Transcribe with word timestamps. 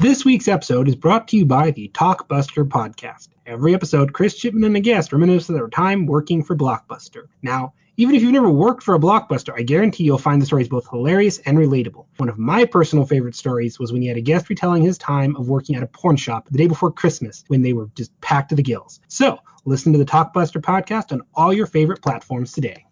This 0.00 0.24
week's 0.24 0.48
episode 0.48 0.88
is 0.88 0.96
brought 0.96 1.28
to 1.28 1.36
you 1.36 1.44
by 1.44 1.72
the 1.72 1.90
Talkbuster 1.90 2.66
podcast. 2.66 3.28
Every 3.44 3.74
episode, 3.74 4.14
Chris 4.14 4.34
Chipman 4.34 4.64
and 4.64 4.76
a 4.78 4.80
guest 4.80 5.12
reminisce 5.12 5.50
of 5.50 5.56
their 5.56 5.68
time 5.68 6.06
working 6.06 6.42
for 6.42 6.56
Blockbuster. 6.56 7.24
Now, 7.42 7.74
even 7.98 8.14
if 8.14 8.22
you've 8.22 8.32
never 8.32 8.48
worked 8.48 8.82
for 8.82 8.94
a 8.94 8.98
Blockbuster, 8.98 9.52
I 9.54 9.60
guarantee 9.60 10.04
you'll 10.04 10.16
find 10.16 10.40
the 10.40 10.46
stories 10.46 10.70
both 10.70 10.88
hilarious 10.88 11.36
and 11.40 11.58
relatable. 11.58 12.06
One 12.16 12.30
of 12.30 12.38
my 12.38 12.64
personal 12.64 13.04
favorite 13.04 13.36
stories 13.36 13.78
was 13.78 13.92
when 13.92 14.00
he 14.00 14.08
had 14.08 14.16
a 14.16 14.22
guest 14.22 14.48
retelling 14.48 14.82
his 14.82 14.96
time 14.96 15.36
of 15.36 15.50
working 15.50 15.76
at 15.76 15.82
a 15.82 15.86
porn 15.86 16.16
shop 16.16 16.48
the 16.48 16.56
day 16.56 16.66
before 16.66 16.90
Christmas 16.90 17.44
when 17.48 17.60
they 17.60 17.74
were 17.74 17.90
just 17.94 18.18
packed 18.22 18.48
to 18.48 18.54
the 18.54 18.62
gills. 18.62 19.00
So, 19.08 19.38
listen 19.66 19.92
to 19.92 19.98
the 19.98 20.06
Talkbuster 20.06 20.62
podcast 20.62 21.12
on 21.12 21.20
all 21.34 21.52
your 21.52 21.66
favorite 21.66 22.00
platforms 22.00 22.52
today. 22.52 22.86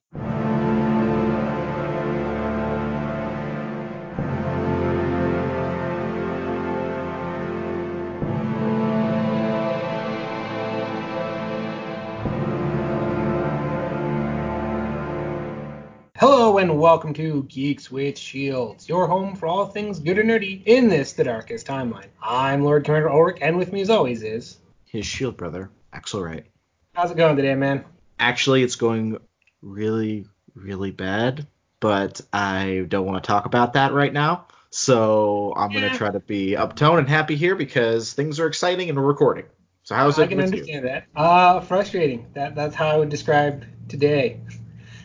Hello 16.59 16.73
and 16.73 16.81
welcome 16.81 17.15
to 17.15 17.45
Geeks 17.45 17.89
with 17.89 18.19
Shields, 18.19 18.89
your 18.89 19.07
home 19.07 19.37
for 19.37 19.47
all 19.47 19.67
things 19.67 20.01
good 20.01 20.19
and 20.19 20.29
nerdy 20.29 20.61
in 20.67 20.89
this, 20.89 21.13
the 21.13 21.23
darkest 21.23 21.69
timeline. 21.69 22.09
I'm 22.21 22.65
Lord 22.65 22.85
Commander 22.85 23.11
Ulric, 23.11 23.39
and 23.41 23.57
with 23.57 23.73
me 23.73 23.81
as 23.81 23.91
always 23.91 24.25
is 24.25 24.59
his 24.85 25.07
shield 25.07 25.37
brother, 25.37 25.71
Axle 25.93 26.21
Wright. 26.21 26.47
How's 26.95 27.13
it 27.13 27.17
going 27.17 27.37
today, 27.37 27.55
man? 27.55 27.85
Actually, 28.19 28.65
it's 28.65 28.75
going 28.75 29.19
really, 29.63 30.27
really 30.57 30.91
bad, 30.91 31.47
but 31.79 32.21
I 32.33 32.87
don't 32.89 33.07
want 33.07 33.23
to 33.23 33.29
talk 33.29 33.47
about 33.47 33.75
that 33.75 33.93
right 33.93 34.13
now. 34.13 34.49
So 34.71 35.55
I'm 35.57 35.71
yeah. 35.71 35.83
gonna 35.83 35.95
try 35.97 36.11
to 36.11 36.19
be 36.19 36.57
uptone 36.59 36.99
and 36.99 37.09
happy 37.09 37.37
here 37.37 37.55
because 37.55 38.15
things 38.15 38.41
are 38.41 38.49
exciting 38.49 38.89
and 38.89 38.99
we're 38.99 39.05
recording. 39.05 39.45
So 39.85 39.95
how's 39.95 40.19
it? 40.19 40.23
I 40.23 40.27
can 40.27 40.41
understand 40.41 40.83
you? 40.83 40.91
that. 40.91 41.07
Uh, 41.15 41.61
frustrating. 41.61 42.27
That 42.35 42.57
that's 42.57 42.75
how 42.75 42.89
I 42.89 42.97
would 42.97 43.11
describe 43.11 43.65
today. 43.89 44.41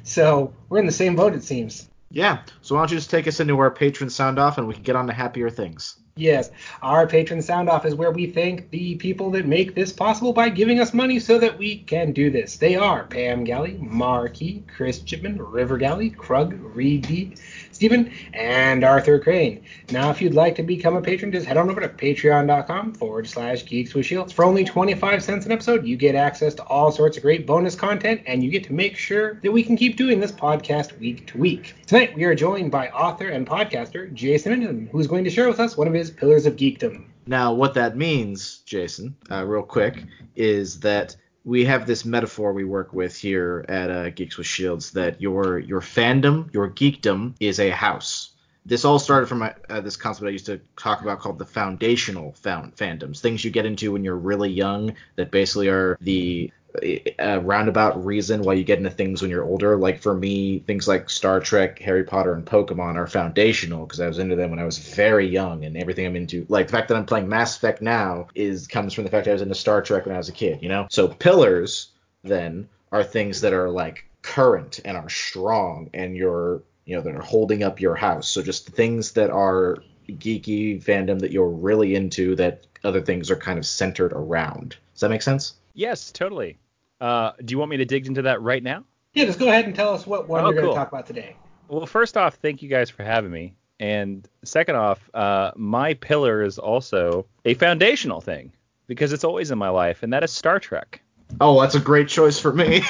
So 0.04 0.54
we're 0.70 0.80
in 0.80 0.86
the 0.86 0.92
same 0.92 1.16
boat, 1.16 1.34
it 1.34 1.44
seems. 1.44 1.90
Yeah. 2.12 2.44
So 2.62 2.76
why 2.76 2.82
don't 2.82 2.92
you 2.92 2.98
just 2.98 3.10
take 3.10 3.28
us 3.28 3.40
into 3.40 3.58
our 3.60 3.72
patron 3.72 4.10
sound 4.10 4.38
off 4.38 4.58
and 4.58 4.68
we 4.68 4.76
can 4.76 4.84
get 4.84 4.96
on 4.96 5.08
to 5.08 5.14
happier 5.14 5.50
things. 5.50 5.98
Yes, 6.16 6.52
our 6.84 7.08
patron 7.08 7.42
sound 7.42 7.70
off 7.70 7.88
is 7.88 7.96
where 7.96 8.12
we 8.12 8.28
thank 8.28 8.70
the 8.70 8.94
people 8.98 9.32
that 9.32 9.48
make 9.48 9.74
this 9.74 9.92
possible 9.92 10.32
by 10.32 10.50
giving 10.50 10.80
us 10.80 10.94
money 10.94 11.20
so 11.20 11.40
that 11.40 11.58
we 11.58 11.78
can 11.80 12.12
do 12.12 12.30
this. 12.30 12.58
They 12.58 12.76
are 12.76 13.06
Pam 13.06 13.44
Galley, 13.44 13.80
Markey, 13.82 14.64
Chris 14.76 15.00
Chipman, 15.00 15.42
River 15.42 15.80
Galley, 15.80 16.12
Krug, 16.12 16.54
Reed 16.54 17.40
Stephen, 17.84 18.10
and 18.34 18.86
Arthur 18.86 19.20
Crane. 19.20 19.62
Now, 19.92 20.10
if 20.10 20.22
you'd 20.22 20.34
like 20.34 20.56
to 20.56 20.64
become 20.64 20.96
a 20.96 21.02
patron, 21.02 21.34
just 21.34 21.46
head 21.46 21.58
on 21.58 21.70
over 21.70 21.82
to 21.82 21.90
patreon.com 21.90 22.94
forward 22.94 23.28
slash 23.28 23.66
geeks 23.66 23.94
with 23.94 24.06
shields. 24.06 24.32
For 24.32 24.46
only 24.46 24.64
25 24.64 25.22
cents 25.22 25.46
an 25.46 25.52
episode, 25.52 25.86
you 25.86 25.98
get 25.98 26.16
access 26.16 26.54
to 26.54 26.64
all 26.64 26.94
sorts 26.94 27.18
of 27.18 27.24
great 27.24 27.46
bonus 27.46 27.76
content, 27.76 28.22
and 28.26 28.42
you 28.42 28.50
get 28.50 28.64
to 28.64 28.74
make 28.74 28.96
sure 28.96 29.34
that 29.44 29.52
we 29.52 29.64
can 29.64 29.76
keep 29.76 29.98
doing 29.98 30.22
this 30.22 30.32
podcast 30.32 30.98
week 30.98 31.28
to 31.28 31.38
week. 31.38 31.76
Tonight, 31.86 32.16
we 32.16 32.24
are 32.24 32.34
joined 32.34 32.72
by 32.72 32.88
author 32.88 33.28
and 33.28 33.46
podcaster 33.46 34.14
Jason 34.14 34.88
who's 34.90 35.08
going 35.08 35.26
to 35.26 35.30
share 35.30 35.50
with 35.50 35.60
us 35.60 35.76
one 35.76 35.90
of 35.90 35.94
his 35.94 36.10
pillars 36.10 36.46
of 36.46 36.56
geekdom. 36.56 37.08
Now, 37.28 37.52
what 37.52 37.74
that 37.74 37.98
means, 37.98 38.60
Jason, 38.60 39.14
uh, 39.30 39.44
real 39.44 39.62
quick, 39.62 40.06
is 40.38 40.80
that 40.80 41.18
we 41.46 41.66
have 41.66 41.86
this 41.86 42.06
metaphor 42.06 42.54
we 42.54 42.64
work 42.64 42.94
with 42.94 43.18
here 43.18 43.66
at 43.68 43.90
uh, 43.90 44.10
Geeks 44.10 44.38
with 44.38 44.48
Shields 44.48 44.92
that 44.92 45.22
your 45.22 45.60
your 45.60 45.82
fandom, 45.82 46.54
your 46.54 46.70
geekdom, 46.70 47.36
is 47.40 47.60
a 47.60 47.70
house. 47.70 48.30
This 48.66 48.86
all 48.86 48.98
started 48.98 49.28
from 49.28 49.42
uh, 49.42 49.82
this 49.82 49.98
concept 49.98 50.26
I 50.26 50.32
used 50.32 50.46
to 50.46 50.62
talk 50.78 51.02
about 51.02 51.20
called 51.20 51.38
the 51.38 51.46
foundational 51.46 52.32
found 52.34 52.76
fandoms, 52.78 53.20
things 53.20 53.44
you 53.44 53.52
get 53.52 53.66
into 53.66 53.92
when 53.92 54.06
you're 54.06 54.16
really 54.16 54.50
young 54.50 54.96
that 55.18 55.32
basically 55.32 55.68
are 55.68 55.98
the 56.00 56.50
a 56.82 57.40
roundabout 57.40 58.04
reason 58.06 58.42
why 58.42 58.54
you 58.54 58.64
get 58.64 58.78
into 58.78 58.90
things 58.90 59.22
when 59.22 59.30
you're 59.30 59.44
older. 59.44 59.78
Like 59.78 60.02
for 60.02 60.14
me, 60.14 60.60
things 60.60 60.88
like 60.88 61.10
Star 61.10 61.40
Trek, 61.40 61.80
Harry 61.80 62.04
Potter, 62.04 62.34
and 62.34 62.46
Pokemon 62.46 62.96
are 62.96 63.08
foundational 63.08 63.86
because 63.86 64.00
I 64.00 64.08
was 64.08 64.20
into 64.20 64.36
them 64.36 64.50
when 64.50 64.60
I 64.60 64.66
was 64.66 64.78
very 64.78 65.28
young, 65.28 65.66
and 65.66 65.78
everything 65.78 66.06
I'm 66.06 66.16
into, 66.16 66.46
like 66.50 66.68
the 66.68 66.74
fact 66.74 66.88
that 66.88 66.98
I'm 66.98 67.06
playing 67.06 67.30
Mass 67.30 67.58
Effect 67.58 67.82
now, 67.82 68.28
is 68.34 68.68
comes 68.68 68.94
from 68.94 69.04
the 69.04 69.10
fact 69.10 69.28
I 69.28 69.34
was 69.34 69.42
into 69.42 69.56
Star 69.56 69.82
Trek 69.82 70.06
when 70.06 70.16
I 70.16 70.18
was 70.18 70.30
a 70.30 70.34
kid. 70.34 70.60
You 70.62 70.70
know, 70.70 70.88
so 70.90 71.08
pillars 71.08 71.90
then 72.24 72.70
are 72.92 73.04
things 73.04 73.42
that 73.42 73.54
are 73.54 73.70
like 73.70 74.06
current 74.22 74.80
and 74.86 74.98
are 74.98 75.10
strong, 75.10 75.90
and 75.94 76.16
you're 76.16 76.64
you 76.86 76.96
know 76.96 77.02
that 77.02 77.16
are 77.16 77.22
holding 77.22 77.64
up 77.64 77.82
your 77.82 77.96
house. 77.96 78.28
So 78.28 78.42
just 78.42 78.70
things 78.70 79.12
that 79.14 79.30
are 79.30 79.78
geeky 80.10 80.84
fandom 80.84 81.20
that 81.20 81.32
you're 81.32 81.50
really 81.50 81.96
into 81.96 82.36
that 82.36 82.66
other 82.84 83.02
things 83.02 83.32
are 83.32 83.36
kind 83.36 83.58
of 83.58 83.66
centered 83.66 84.12
around. 84.14 84.76
Does 84.94 85.02
that 85.02 85.10
make 85.10 85.22
sense? 85.22 85.56
Yes, 85.74 86.12
totally. 86.12 86.58
Uh, 87.02 87.32
do 87.44 87.52
you 87.52 87.58
want 87.58 87.72
me 87.72 87.78
to 87.78 87.86
dig 87.86 88.08
into 88.08 88.24
that 88.24 88.42
right 88.42 88.64
now? 88.64 88.86
Yeah, 89.14 89.26
just 89.26 89.40
go 89.40 89.48
ahead 89.48 89.66
and 89.66 89.76
tell 89.76 89.94
us 89.94 90.08
what 90.08 90.28
one 90.28 90.44
oh, 90.44 90.50
you're 90.50 90.54
cool. 90.54 90.62
going 90.62 90.76
to 90.76 90.80
talk 90.80 90.92
about 90.92 91.06
today. 91.06 91.36
Well, 91.68 91.86
first 91.86 92.18
off, 92.18 92.36
thank 92.36 92.62
you 92.62 92.70
guys 92.70 92.90
for 92.90 93.04
having 93.04 93.32
me. 93.32 93.54
And 93.80 94.28
second 94.44 94.76
off, 94.76 95.10
uh, 95.14 95.52
my 95.56 95.96
pillar 95.96 96.44
is 96.44 96.58
also 96.58 97.26
a 97.46 97.54
foundational 97.56 98.22
thing 98.22 98.54
because 98.88 99.14
it's 99.14 99.24
always 99.24 99.52
in 99.52 99.58
my 99.58 99.70
life, 99.70 100.04
and 100.04 100.14
that 100.14 100.24
is 100.24 100.32
Star 100.32 100.60
Trek. 100.60 101.02
Oh, 101.42 101.60
that's 101.60 101.76
a 101.76 101.80
great 101.80 102.08
choice 102.08 102.40
for 102.40 102.54
me. 102.54 102.84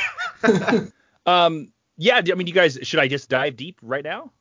um, 1.26 1.70
yeah, 1.98 2.22
I 2.30 2.36
mean, 2.36 2.48
you 2.48 2.54
guys, 2.54 2.78
should 2.84 3.00
I 3.00 3.08
just 3.08 3.30
dive 3.30 3.56
deep 3.56 3.80
right 3.82 4.04
now? 4.04 4.32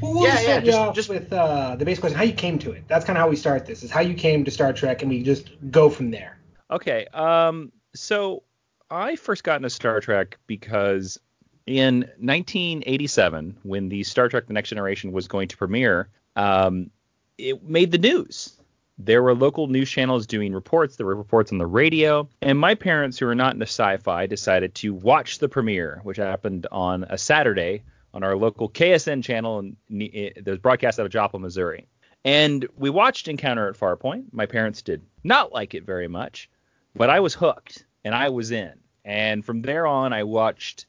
Well, 0.00 0.14
we'll 0.14 0.22
yeah, 0.22 0.40
yeah, 0.40 0.60
just, 0.60 0.94
just 0.94 1.08
with 1.08 1.32
uh, 1.32 1.76
the 1.76 1.84
basic 1.84 2.00
question, 2.00 2.16
how 2.16 2.24
you 2.24 2.32
came 2.32 2.58
to 2.60 2.72
it. 2.72 2.84
That's 2.88 3.04
kind 3.04 3.18
of 3.18 3.20
how 3.20 3.28
we 3.28 3.36
start 3.36 3.66
this. 3.66 3.82
Is 3.82 3.90
how 3.90 4.00
you 4.00 4.14
came 4.14 4.44
to 4.44 4.50
Star 4.50 4.72
Trek, 4.72 5.02
and 5.02 5.10
we 5.10 5.22
just 5.22 5.50
go 5.70 5.90
from 5.90 6.10
there. 6.10 6.38
Okay. 6.70 7.06
Um, 7.12 7.72
so 7.94 8.42
I 8.90 9.16
first 9.16 9.44
got 9.44 9.56
into 9.56 9.70
Star 9.70 10.00
Trek 10.00 10.38
because 10.46 11.18
in 11.66 12.00
1987, 12.18 13.58
when 13.62 13.88
the 13.88 14.02
Star 14.02 14.28
Trek: 14.28 14.46
The 14.46 14.52
Next 14.52 14.70
Generation 14.70 15.12
was 15.12 15.28
going 15.28 15.48
to 15.48 15.56
premiere, 15.56 16.08
um, 16.36 16.90
it 17.38 17.62
made 17.62 17.90
the 17.92 17.98
news. 17.98 18.56
There 18.98 19.22
were 19.22 19.34
local 19.34 19.66
news 19.66 19.90
channels 19.90 20.26
doing 20.26 20.52
reports. 20.52 20.96
There 20.96 21.06
were 21.06 21.14
reports 21.14 21.52
on 21.52 21.58
the 21.58 21.66
radio, 21.66 22.28
and 22.42 22.58
my 22.58 22.74
parents, 22.74 23.18
who 23.18 23.26
are 23.28 23.34
not 23.34 23.54
into 23.54 23.64
sci-fi, 23.64 24.26
decided 24.26 24.74
to 24.76 24.92
watch 24.92 25.38
the 25.38 25.48
premiere, 25.48 26.00
which 26.02 26.18
happened 26.18 26.66
on 26.70 27.04
a 27.08 27.16
Saturday 27.16 27.82
on 28.12 28.22
our 28.22 28.36
local 28.36 28.68
KSN 28.68 29.22
channel, 29.22 29.60
and 29.60 29.76
it 29.88 30.44
was 30.44 30.58
broadcast 30.58 30.98
out 30.98 31.06
of 31.06 31.12
Joplin, 31.12 31.42
Missouri. 31.42 31.86
And 32.24 32.66
we 32.76 32.90
watched 32.90 33.28
Encounter 33.28 33.68
at 33.68 33.76
Farpoint. 33.76 34.24
My 34.32 34.44
parents 34.44 34.82
did 34.82 35.02
not 35.24 35.52
like 35.52 35.74
it 35.74 35.86
very 35.86 36.08
much, 36.08 36.50
but 36.94 37.10
I 37.10 37.20
was 37.20 37.34
hooked 37.34 37.84
and 38.04 38.14
I 38.14 38.28
was 38.28 38.50
in. 38.50 38.72
And 39.04 39.44
from 39.44 39.62
there 39.62 39.86
on, 39.86 40.12
I 40.12 40.24
watched 40.24 40.86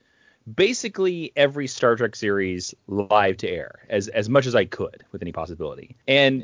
basically 0.56 1.32
every 1.36 1.68
Star 1.68 1.96
Trek 1.96 2.16
series 2.16 2.74
live 2.88 3.38
to 3.38 3.50
air 3.50 3.86
as 3.90 4.08
as 4.10 4.30
much 4.30 4.46
as 4.46 4.56
I 4.56 4.66
could 4.66 5.04
with 5.12 5.22
any 5.22 5.32
possibility. 5.32 5.96
And 6.08 6.44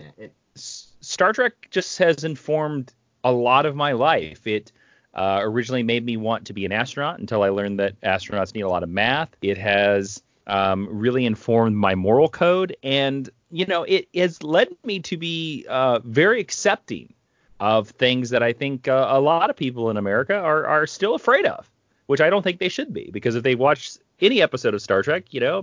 Star 0.56 1.34
Trek 1.34 1.68
just 1.70 1.98
has 1.98 2.24
informed 2.24 2.94
a 3.24 3.32
lot 3.32 3.66
of 3.66 3.76
my 3.76 3.92
life. 3.92 4.46
It 4.48 4.72
uh, 5.14 5.40
originally 5.42 5.84
made 5.84 6.06
me 6.06 6.16
want 6.16 6.46
to 6.46 6.54
be 6.54 6.66
an 6.66 6.72
astronaut 6.72 7.20
until 7.20 7.44
I 7.44 7.50
learned 7.50 7.80
that 7.80 8.00
astronauts 8.02 8.54
need 8.54 8.62
a 8.62 8.70
lot 8.70 8.84
of 8.84 8.90
math. 8.90 9.30
It 9.42 9.58
has 9.58 10.22
um, 10.46 10.88
really 10.90 11.26
informed 11.26 11.76
my 11.76 11.96
moral 11.96 12.30
code, 12.30 12.76
and 12.84 13.30
you 13.50 13.66
know, 13.66 13.84
it 13.84 14.08
has 14.16 14.44
led 14.44 14.70
me 14.84 15.00
to 15.02 15.18
be 15.18 15.66
uh, 15.70 16.00
very 16.04 16.40
accepting 16.40 17.14
of 17.60 17.90
things 17.90 18.30
that 18.30 18.44
I 18.44 18.54
think 18.54 18.88
uh, 18.88 19.08
a 19.10 19.20
lot 19.20 19.50
of 19.50 19.56
people 19.56 19.90
in 19.90 19.98
America 19.98 20.36
are, 20.36 20.66
are 20.66 20.88
still 20.88 21.16
afraid 21.16 21.46
of, 21.46 21.70
which 22.06 22.22
I 22.22 22.30
don't 22.30 22.44
think 22.44 22.60
they 22.60 22.70
should 22.70 22.94
be. 22.94 23.10
Because 23.12 23.36
if 23.36 23.44
they 23.44 23.56
watch 23.56 23.98
any 24.22 24.42
episode 24.42 24.74
of 24.74 24.82
Star 24.82 25.02
Trek, 25.02 25.34
you 25.34 25.40
know, 25.40 25.60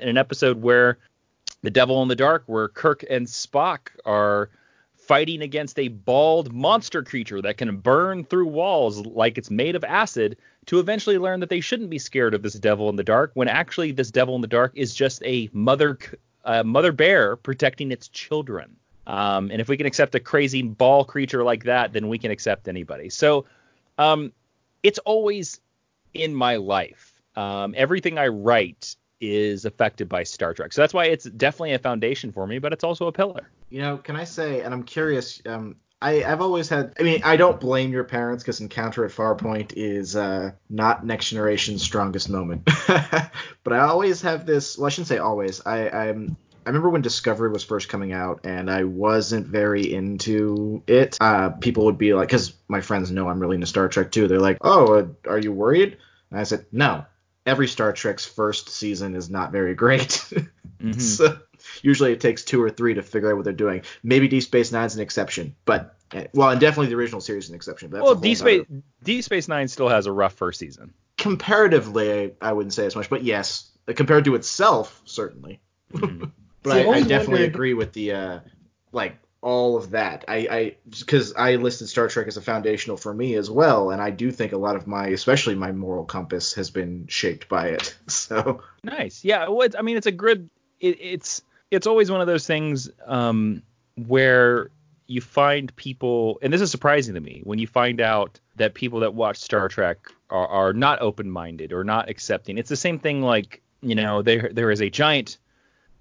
in 0.00 0.08
an 0.08 0.16
episode 0.16 0.62
where 0.62 0.98
the 1.62 1.70
Devil 1.70 2.02
in 2.02 2.08
the 2.08 2.16
Dark, 2.16 2.44
where 2.46 2.68
Kirk 2.68 3.04
and 3.10 3.26
Spock 3.26 3.88
are 4.04 4.50
fighting 4.94 5.42
against 5.42 5.78
a 5.78 5.88
bald 5.88 6.52
monster 6.52 7.02
creature 7.02 7.40
that 7.40 7.58
can 7.58 7.76
burn 7.76 8.24
through 8.24 8.46
walls 8.46 9.06
like 9.06 9.38
it's 9.38 9.50
made 9.50 9.76
of 9.76 9.84
acid, 9.84 10.36
to 10.66 10.80
eventually 10.80 11.16
learn 11.16 11.40
that 11.40 11.48
they 11.48 11.60
shouldn't 11.60 11.90
be 11.90 11.98
scared 11.98 12.34
of 12.34 12.42
this 12.42 12.54
Devil 12.54 12.88
in 12.88 12.96
the 12.96 13.04
Dark, 13.04 13.30
when 13.34 13.46
actually 13.46 13.92
this 13.92 14.10
Devil 14.10 14.34
in 14.34 14.40
the 14.40 14.48
Dark 14.48 14.72
is 14.74 14.94
just 14.94 15.22
a 15.24 15.48
mother, 15.52 15.96
uh, 16.44 16.64
mother 16.64 16.90
bear 16.90 17.36
protecting 17.36 17.92
its 17.92 18.08
children. 18.08 18.76
Um, 19.06 19.50
and 19.50 19.60
if 19.60 19.68
we 19.68 19.76
can 19.76 19.86
accept 19.86 20.14
a 20.14 20.20
crazy 20.20 20.62
ball 20.62 21.04
creature 21.04 21.44
like 21.44 21.64
that, 21.64 21.92
then 21.92 22.08
we 22.08 22.18
can 22.18 22.30
accept 22.30 22.68
anybody. 22.68 23.08
So 23.08 23.44
um, 23.98 24.32
it's 24.82 24.98
always 25.00 25.60
in 26.14 26.34
my 26.34 26.56
life. 26.56 27.12
Um, 27.36 27.74
everything 27.76 28.18
I 28.18 28.28
write 28.28 28.96
is 29.20 29.64
affected 29.64 30.08
by 30.08 30.24
Star 30.24 30.54
Trek. 30.54 30.72
So 30.72 30.80
that's 30.80 30.94
why 30.94 31.06
it's 31.06 31.24
definitely 31.24 31.72
a 31.74 31.78
foundation 31.78 32.32
for 32.32 32.46
me, 32.46 32.58
but 32.58 32.72
it's 32.72 32.84
also 32.84 33.06
a 33.06 33.12
pillar. 33.12 33.48
You 33.70 33.80
know, 33.80 33.96
can 33.96 34.16
I 34.16 34.24
say, 34.24 34.60
and 34.60 34.72
I'm 34.74 34.82
curious, 34.82 35.40
um, 35.46 35.76
I, 36.02 36.14
have 36.14 36.42
always 36.42 36.68
had. 36.68 36.94
I 37.00 37.02
mean, 37.02 37.22
I 37.24 37.36
don't 37.36 37.58
blame 37.58 37.90
your 37.90 38.04
parents 38.04 38.42
because 38.42 38.60
Encounter 38.60 39.04
at 39.04 39.10
Farpoint 39.10 39.72
is 39.76 40.14
uh, 40.14 40.52
not 40.68 41.06
Next 41.06 41.30
Generation's 41.30 41.82
strongest 41.82 42.28
moment. 42.28 42.64
but 42.86 43.72
I 43.72 43.78
always 43.78 44.20
have 44.20 44.44
this. 44.44 44.76
Well, 44.76 44.86
I 44.86 44.90
shouldn't 44.90 45.08
say 45.08 45.18
always. 45.18 45.62
I, 45.64 45.88
I'm 45.88 46.36
I 46.66 46.70
remember 46.70 46.90
when 46.90 47.00
Discovery 47.02 47.48
was 47.48 47.62
first 47.62 47.88
coming 47.88 48.12
out, 48.12 48.40
and 48.42 48.68
I 48.68 48.82
wasn't 48.82 49.46
very 49.46 49.94
into 49.94 50.82
it. 50.88 51.16
Uh, 51.20 51.50
people 51.50 51.84
would 51.84 51.96
be 51.96 52.12
like, 52.12 52.26
because 52.26 52.54
my 52.66 52.80
friends 52.80 53.12
know 53.12 53.28
I'm 53.28 53.38
really 53.38 53.54
into 53.54 53.68
Star 53.68 53.88
Trek 53.88 54.10
too. 54.10 54.26
They're 54.26 54.40
like, 54.40 54.58
"Oh, 54.62 54.94
uh, 54.94 55.06
are 55.30 55.38
you 55.38 55.52
worried?" 55.52 55.96
And 56.30 56.40
I 56.40 56.42
said, 56.42 56.66
"No. 56.72 57.06
Every 57.46 57.68
Star 57.68 57.92
Trek's 57.92 58.24
first 58.24 58.70
season 58.70 59.14
is 59.14 59.30
not 59.30 59.52
very 59.52 59.76
great. 59.76 60.08
mm-hmm. 60.80 60.98
so 60.98 61.38
usually 61.82 62.10
it 62.10 62.20
takes 62.20 62.42
two 62.42 62.60
or 62.60 62.68
three 62.68 62.94
to 62.94 63.02
figure 63.02 63.30
out 63.30 63.36
what 63.36 63.44
they're 63.44 63.52
doing. 63.52 63.82
Maybe 64.02 64.26
Deep 64.26 64.42
Space 64.42 64.72
Nine's 64.72 64.96
an 64.96 65.02
exception, 65.02 65.54
but 65.64 65.96
eh, 66.12 66.26
well, 66.34 66.50
and 66.50 66.60
definitely 66.60 66.88
the 66.88 66.96
original 66.96 67.20
series 67.20 67.44
is 67.44 67.50
an 67.50 67.54
exception. 67.54 67.90
But 67.90 68.02
well, 68.02 68.16
Deep 68.16 68.38
Space 68.38 68.66
Deep 69.04 69.22
Space 69.22 69.46
Nine 69.46 69.68
still 69.68 69.88
has 69.88 70.06
a 70.06 70.12
rough 70.12 70.34
first 70.34 70.58
season. 70.58 70.94
Comparatively, 71.16 72.34
I 72.40 72.52
wouldn't 72.52 72.74
say 72.74 72.86
as 72.86 72.96
much, 72.96 73.08
but 73.08 73.22
yes, 73.22 73.70
compared 73.94 74.24
to 74.24 74.34
itself, 74.34 75.00
certainly. 75.04 75.60
Mm-hmm. 75.92 76.24
but 76.66 76.86
I, 76.86 76.90
I, 76.90 77.00
definitely 77.00 77.32
wondered... 77.34 77.48
agree 77.48 77.74
with 77.74 77.92
the 77.92 78.12
uh, 78.12 78.40
like 78.92 79.16
all 79.40 79.76
of 79.76 79.90
that. 79.90 80.24
I, 80.26 80.36
I 80.50 80.76
because 80.88 81.32
I 81.34 81.56
listed 81.56 81.88
Star 81.88 82.08
Trek 82.08 82.26
as 82.26 82.36
a 82.36 82.42
foundational 82.42 82.96
for 82.96 83.14
me 83.14 83.34
as 83.34 83.50
well, 83.50 83.90
and 83.90 84.02
I 84.02 84.10
do 84.10 84.30
think 84.32 84.52
a 84.52 84.58
lot 84.58 84.76
of 84.76 84.86
my, 84.86 85.08
especially 85.08 85.54
my 85.54 85.72
moral 85.72 86.04
compass, 86.04 86.54
has 86.54 86.70
been 86.70 87.06
shaped 87.06 87.48
by 87.48 87.68
it. 87.68 87.96
So 88.08 88.62
nice, 88.82 89.24
yeah. 89.24 89.48
Well, 89.48 89.68
I 89.78 89.82
mean, 89.82 89.96
it's 89.96 90.06
a 90.06 90.12
good. 90.12 90.50
It, 90.80 90.98
it's 91.00 91.42
it's 91.70 91.86
always 91.86 92.10
one 92.10 92.20
of 92.20 92.26
those 92.26 92.46
things 92.46 92.90
um, 93.06 93.62
where 93.94 94.70
you 95.06 95.20
find 95.20 95.74
people, 95.76 96.38
and 96.42 96.52
this 96.52 96.60
is 96.60 96.70
surprising 96.70 97.14
to 97.14 97.20
me, 97.20 97.42
when 97.44 97.58
you 97.58 97.66
find 97.66 98.00
out 98.00 98.40
that 98.56 98.74
people 98.74 99.00
that 99.00 99.14
watch 99.14 99.38
Star 99.38 99.68
Trek 99.68 99.98
are, 100.30 100.48
are 100.48 100.72
not 100.72 101.00
open-minded 101.00 101.72
or 101.72 101.84
not 101.84 102.08
accepting. 102.08 102.58
It's 102.58 102.68
the 102.68 102.76
same 102.76 102.98
thing 102.98 103.22
like 103.22 103.62
you 103.80 103.94
know 103.94 104.22
there 104.22 104.50
there 104.52 104.70
is 104.70 104.80
a 104.80 104.90
giant 104.90 105.38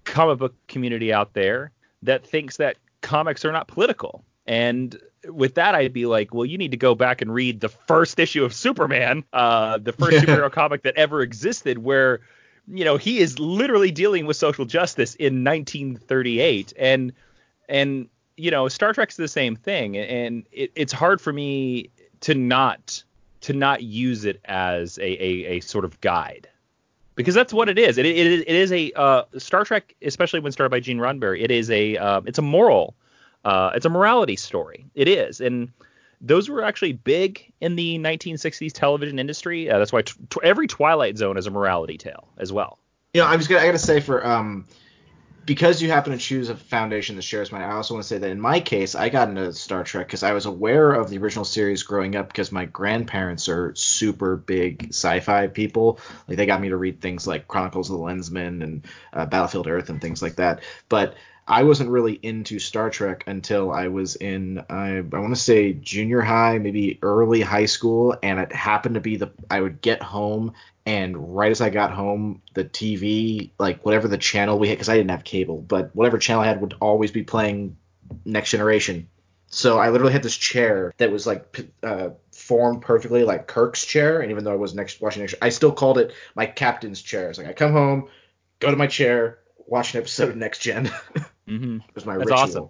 comic 0.05 0.39
book 0.39 0.55
community 0.67 1.11
out 1.11 1.33
there 1.33 1.71
that 2.03 2.25
thinks 2.25 2.57
that 2.57 2.77
comics 3.01 3.43
are 3.45 3.51
not 3.51 3.67
political. 3.67 4.23
And 4.47 4.97
with 5.27 5.55
that, 5.55 5.75
I'd 5.75 5.93
be 5.93 6.05
like, 6.05 6.33
well, 6.33 6.45
you 6.45 6.57
need 6.57 6.71
to 6.71 6.77
go 6.77 6.95
back 6.95 7.21
and 7.21 7.33
read 7.33 7.59
the 7.59 7.69
first 7.69 8.19
issue 8.19 8.43
of 8.43 8.53
Superman, 8.53 9.23
uh, 9.33 9.79
the 9.79 9.91
first 9.91 10.17
superhero 10.17 10.51
comic 10.51 10.83
that 10.83 10.95
ever 10.95 11.21
existed, 11.21 11.79
where 11.79 12.21
you 12.67 12.85
know 12.85 12.97
he 12.97 13.19
is 13.19 13.39
literally 13.39 13.91
dealing 13.91 14.25
with 14.25 14.37
social 14.37 14.65
justice 14.65 15.15
in 15.15 15.43
1938, 15.43 16.73
and 16.77 17.11
and 17.67 18.07
you 18.37 18.51
know 18.51 18.67
Star 18.67 18.93
Trek's 18.93 19.17
the 19.17 19.27
same 19.27 19.55
thing, 19.55 19.97
and 19.97 20.45
it, 20.51 20.71
it's 20.75 20.93
hard 20.93 21.21
for 21.21 21.33
me 21.33 21.89
to 22.21 22.35
not 22.35 23.03
to 23.41 23.53
not 23.53 23.83
use 23.83 24.25
it 24.25 24.41
as 24.45 24.97
a, 24.99 25.03
a, 25.03 25.57
a 25.57 25.59
sort 25.59 25.85
of 25.85 25.99
guide 26.01 26.49
because 27.15 27.33
that's 27.33 27.53
what 27.53 27.69
it 27.69 27.79
is. 27.79 27.97
It, 27.97 28.05
it, 28.05 28.17
it 28.17 28.47
is 28.47 28.71
a 28.71 28.91
uh, 28.93 29.23
Star 29.37 29.63
Trek, 29.63 29.95
especially 30.01 30.39
when 30.39 30.51
started 30.51 30.69
by 30.69 30.79
Gene 30.79 30.99
Roddenberry. 30.99 31.41
It 31.41 31.51
is 31.51 31.71
a 31.71 31.97
uh, 31.97 32.21
it's 32.25 32.37
a 32.37 32.41
moral, 32.43 32.95
uh, 33.43 33.71
it's 33.73 33.85
a 33.85 33.89
morality 33.89 34.35
story. 34.35 34.85
It 34.95 35.07
is, 35.07 35.41
and 35.41 35.71
those 36.21 36.49
were 36.49 36.63
actually 36.63 36.93
big 36.93 37.51
in 37.61 37.75
the 37.75 37.97
1960s 37.99 38.71
television 38.73 39.19
industry. 39.19 39.69
Uh, 39.69 39.79
that's 39.79 39.93
why 39.93 40.01
t- 40.01 40.13
t- 40.29 40.39
every 40.43 40.67
Twilight 40.67 41.17
Zone 41.17 41.37
is 41.37 41.47
a 41.47 41.51
morality 41.51 41.97
tale 41.97 42.27
as 42.37 42.51
well. 42.51 42.79
You 43.13 43.21
know, 43.21 43.27
I'm 43.27 43.39
just 43.39 43.49
gonna 43.49 43.61
I 43.61 43.65
gotta 43.65 43.79
say 43.79 43.99
for 43.99 44.25
um 44.25 44.67
because 45.45 45.81
you 45.81 45.91
happen 45.91 46.11
to 46.11 46.17
choose 46.17 46.49
a 46.49 46.55
foundation 46.55 47.15
that 47.15 47.21
shares 47.21 47.51
mine, 47.51 47.61
I 47.61 47.73
also 47.73 47.93
want 47.93 48.03
to 48.03 48.07
say 48.07 48.17
that 48.17 48.29
in 48.29 48.41
my 48.41 48.59
case, 48.59 48.95
I 48.95 49.09
got 49.09 49.29
into 49.29 49.53
Star 49.53 49.83
Trek 49.83 50.07
because 50.07 50.23
I 50.23 50.33
was 50.33 50.45
aware 50.45 50.93
of 50.93 51.09
the 51.09 51.17
original 51.19 51.45
series 51.45 51.83
growing 51.83 52.15
up 52.15 52.27
because 52.27 52.51
my 52.51 52.65
grandparents 52.65 53.47
are 53.47 53.73
super 53.75 54.37
big 54.37 54.87
sci-fi 54.89 55.47
people. 55.47 55.99
Like 56.27 56.37
they 56.37 56.45
got 56.45 56.61
me 56.61 56.69
to 56.69 56.77
read 56.77 56.99
things 56.99 57.27
like 57.27 57.47
Chronicles 57.47 57.89
of 57.89 57.97
the 57.97 58.03
Lensman 58.03 58.63
and 58.63 58.87
uh, 59.13 59.25
Battlefield 59.27 59.67
Earth 59.67 59.89
and 59.89 60.01
things 60.01 60.21
like 60.21 60.35
that. 60.37 60.61
But 60.89 61.15
I 61.47 61.61
wasn't 61.61 61.91
really 61.91 62.13
into 62.13 62.57
Star 62.57 62.89
Trek 62.89 63.23
until 63.27 63.71
I 63.71 63.87
was 63.89 64.15
in 64.15 64.63
I, 64.69 64.97
I 64.97 65.01
want 65.01 65.35
to 65.35 65.39
say 65.39 65.73
junior 65.73 66.21
high, 66.21 66.57
maybe 66.57 66.97
early 67.03 67.41
high 67.41 67.67
school, 67.67 68.17
and 68.23 68.39
it 68.39 68.51
happened 68.51 68.95
to 68.95 69.01
be 69.01 69.17
the 69.17 69.31
I 69.51 69.61
would 69.61 69.81
get 69.81 70.01
home 70.01 70.53
and 70.85 71.35
right 71.35 71.51
as 71.51 71.61
I 71.61 71.69
got 71.69 71.91
home, 71.91 72.41
the 72.53 72.63
TV, 72.63 73.51
like 73.57 73.83
whatever 73.85 74.07
the 74.07 74.17
channel 74.17 74.59
we 74.59 74.69
had, 74.69 74.75
because 74.75 74.89
I 74.89 74.97
didn't 74.97 75.11
have 75.11 75.23
cable, 75.23 75.61
but 75.61 75.95
whatever 75.95 76.17
channel 76.17 76.43
I 76.43 76.47
had 76.47 76.61
would 76.61 76.75
always 76.79 77.11
be 77.11 77.23
playing 77.23 77.77
Next 78.23 78.51
Generation. 78.51 79.09
So 79.47 79.79
I 79.79 79.89
literally 79.89 80.13
had 80.13 80.23
this 80.23 80.35
chair 80.35 80.93
that 80.97 81.11
was 81.11 81.25
like 81.25 81.71
uh, 81.81 82.09
formed 82.31 82.81
perfectly 82.81 83.23
like 83.23 83.47
Kirk's 83.47 83.85
chair, 83.85 84.21
and 84.21 84.31
even 84.31 84.43
though 84.43 84.51
I 84.51 84.57
was 84.57 84.75
next 84.75 85.01
watching 85.01 85.21
next, 85.21 85.35
I 85.41 85.49
still 85.49 85.71
called 85.71 85.97
it 85.97 86.13
my 86.35 86.45
captain's 86.45 87.01
chair. 87.01 87.29
It's 87.29 87.37
like 87.37 87.47
I 87.47 87.53
come 87.53 87.71
home, 87.71 88.09
go 88.59 88.69
to 88.69 88.77
my 88.77 88.87
chair, 88.87 89.39
watch 89.65 89.93
an 89.93 90.01
episode 90.01 90.29
of 90.29 90.35
Next 90.35 90.59
Gen. 90.59 90.85
mm-hmm. 91.47 91.77
it 91.77 91.95
was 91.95 92.05
my 92.05 92.17
That's 92.17 92.29
ritual. 92.29 92.43
awesome. 92.43 92.69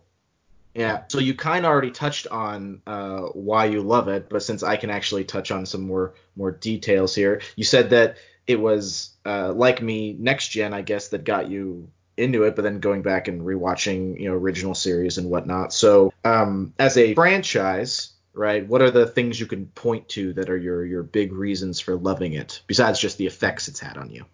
Yeah. 0.75 1.04
So 1.07 1.19
you 1.19 1.33
kind 1.33 1.66
of 1.66 1.72
already 1.72 1.92
touched 1.92 2.27
on 2.27 2.81
uh, 2.86 3.22
why 3.33 3.66
you 3.66 3.81
love 3.81 4.10
it, 4.10 4.30
but 4.30 4.44
since 4.44 4.62
I 4.62 4.75
can 4.75 4.89
actually 4.89 5.24
touch 5.24 5.50
on 5.50 5.66
some 5.66 5.81
more 5.81 6.13
more 6.36 6.51
details 6.51 7.16
here, 7.16 7.42
you 7.56 7.63
said 7.63 7.92
that 7.92 8.18
it 8.45 8.60
was 8.60 9.12
uh, 9.25 9.54
like 9.54 9.81
me, 9.81 10.16
next 10.19 10.50
gen, 10.50 10.74
I 10.74 10.81
guess, 10.81 11.07
that 11.10 11.24
got 11.24 11.50
you 11.50 11.89
into 12.18 12.44
it, 12.44 12.56
but 12.56 12.63
then 12.63 12.80
going 12.80 13.01
back 13.01 13.27
and 13.30 13.42
rewatching, 13.42 14.19
you 14.19 14.30
know, 14.30 14.36
original 14.36 14.75
series 14.75 15.18
and 15.18 15.30
whatnot. 15.30 15.74
So, 15.74 16.13
um, 16.24 16.74
as 16.77 16.98
a 16.98 17.13
franchise, 17.16 18.12
right, 18.33 18.68
what 18.68 18.81
are 18.81 18.92
the 18.92 19.07
things 19.07 19.39
you 19.39 19.45
can 19.45 19.68
point 19.68 20.10
to 20.10 20.33
that 20.33 20.50
are 20.50 20.57
your 20.57 20.86
your 20.86 21.04
big 21.04 21.31
reasons 21.31 21.80
for 21.80 21.95
loving 21.95 22.33
it, 22.33 22.62
besides 22.68 23.00
just 23.00 23.18
the 23.18 23.27
effects 23.27 23.69
it's 23.69 23.80
had 23.80 23.95
on 23.95 24.10
you? 24.10 24.25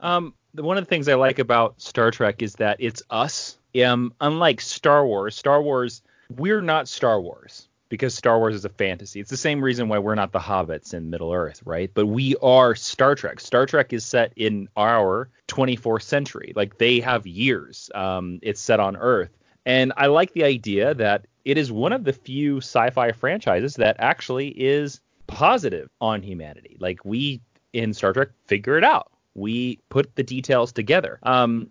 Um, 0.00 0.34
one 0.54 0.76
of 0.76 0.84
the 0.84 0.88
things 0.88 1.08
I 1.08 1.14
like 1.14 1.38
about 1.38 1.80
Star 1.80 2.10
Trek 2.10 2.42
is 2.42 2.56
that 2.56 2.78
it's 2.80 3.02
us 3.08 3.58
um, 3.84 4.12
unlike 4.20 4.60
Star 4.60 5.06
Wars, 5.06 5.36
Star 5.36 5.62
Wars, 5.62 6.02
we're 6.36 6.62
not 6.62 6.88
Star 6.88 7.20
Wars 7.20 7.68
because 7.88 8.14
Star 8.14 8.38
Wars 8.38 8.54
is 8.54 8.64
a 8.64 8.70
fantasy. 8.70 9.20
It's 9.20 9.28
the 9.28 9.36
same 9.36 9.62
reason 9.62 9.88
why 9.88 9.98
we're 9.98 10.14
not 10.14 10.32
the 10.32 10.38
hobbits 10.38 10.94
in 10.94 11.10
Middle 11.10 11.32
Earth, 11.32 11.60
right? 11.66 11.90
But 11.92 12.06
we 12.06 12.34
are 12.36 12.74
Star 12.74 13.14
Trek. 13.14 13.38
Star 13.38 13.66
Trek 13.66 13.92
is 13.92 14.04
set 14.04 14.32
in 14.34 14.68
our 14.78 15.28
24th 15.48 16.02
century. 16.02 16.54
Like 16.56 16.78
they 16.78 17.00
have 17.00 17.26
years. 17.26 17.90
Um, 17.94 18.38
it's 18.40 18.62
set 18.62 18.80
on 18.80 18.96
Earth. 18.96 19.36
And 19.66 19.92
I 19.96 20.06
like 20.06 20.32
the 20.32 20.44
idea 20.44 20.94
that 20.94 21.26
it 21.44 21.58
is 21.58 21.70
one 21.70 21.92
of 21.92 22.04
the 22.04 22.14
few 22.14 22.58
sci-fi 22.58 23.12
franchises 23.12 23.74
that 23.74 23.96
actually 23.98 24.48
is 24.48 25.00
positive 25.26 25.90
on 26.00 26.22
humanity. 26.22 26.76
Like 26.80 27.04
we 27.04 27.42
in 27.72 27.92
Star 27.92 28.12
Trek 28.12 28.28
figure 28.46 28.78
it 28.78 28.84
out. 28.84 29.10
We 29.34 29.80
put 29.88 30.14
the 30.16 30.22
details 30.22 30.72
together. 30.72 31.18
Um, 31.22 31.70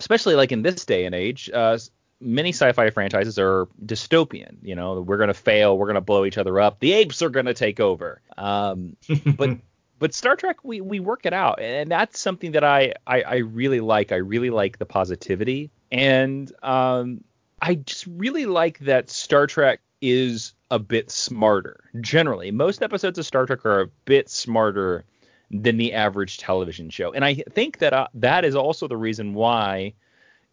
especially 0.00 0.34
like 0.34 0.52
in 0.52 0.62
this 0.62 0.84
day 0.84 1.04
and 1.04 1.14
age, 1.14 1.50
uh, 1.52 1.78
many 2.20 2.50
sci-fi 2.50 2.90
franchises 2.90 3.38
are 3.38 3.66
dystopian. 3.84 4.56
You 4.62 4.74
know, 4.74 5.00
we're 5.00 5.18
gonna 5.18 5.34
fail, 5.34 5.78
we're 5.78 5.86
gonna 5.86 6.00
blow 6.00 6.24
each 6.24 6.38
other 6.38 6.60
up, 6.60 6.80
the 6.80 6.92
apes 6.92 7.22
are 7.22 7.30
gonna 7.30 7.54
take 7.54 7.80
over. 7.80 8.20
Um, 8.36 8.96
but 9.36 9.58
but 9.98 10.14
Star 10.14 10.36
Trek, 10.36 10.64
we 10.64 10.80
we 10.80 11.00
work 11.00 11.26
it 11.26 11.32
out, 11.32 11.60
and 11.60 11.90
that's 11.90 12.20
something 12.20 12.52
that 12.52 12.64
I 12.64 12.94
I, 13.06 13.22
I 13.22 13.36
really 13.36 13.80
like. 13.80 14.12
I 14.12 14.16
really 14.16 14.50
like 14.50 14.78
the 14.78 14.86
positivity, 14.86 15.70
and 15.90 16.52
um, 16.62 17.22
I 17.60 17.76
just 17.76 18.06
really 18.06 18.46
like 18.46 18.78
that 18.80 19.10
Star 19.10 19.46
Trek 19.46 19.80
is 20.00 20.54
a 20.70 20.78
bit 20.78 21.10
smarter. 21.10 21.80
Generally, 22.00 22.52
most 22.52 22.82
episodes 22.82 23.18
of 23.18 23.26
Star 23.26 23.46
Trek 23.46 23.64
are 23.64 23.80
a 23.80 23.86
bit 24.04 24.28
smarter 24.28 25.04
than 25.50 25.76
the 25.76 25.94
average 25.94 26.38
television 26.38 26.90
show. 26.90 27.12
And 27.12 27.24
I 27.24 27.34
think 27.34 27.78
that 27.78 27.92
uh, 27.92 28.08
that 28.14 28.44
is 28.44 28.54
also 28.54 28.88
the 28.88 28.96
reason 28.96 29.34
why 29.34 29.94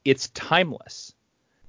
it's 0.04 0.30
timeless 0.30 1.14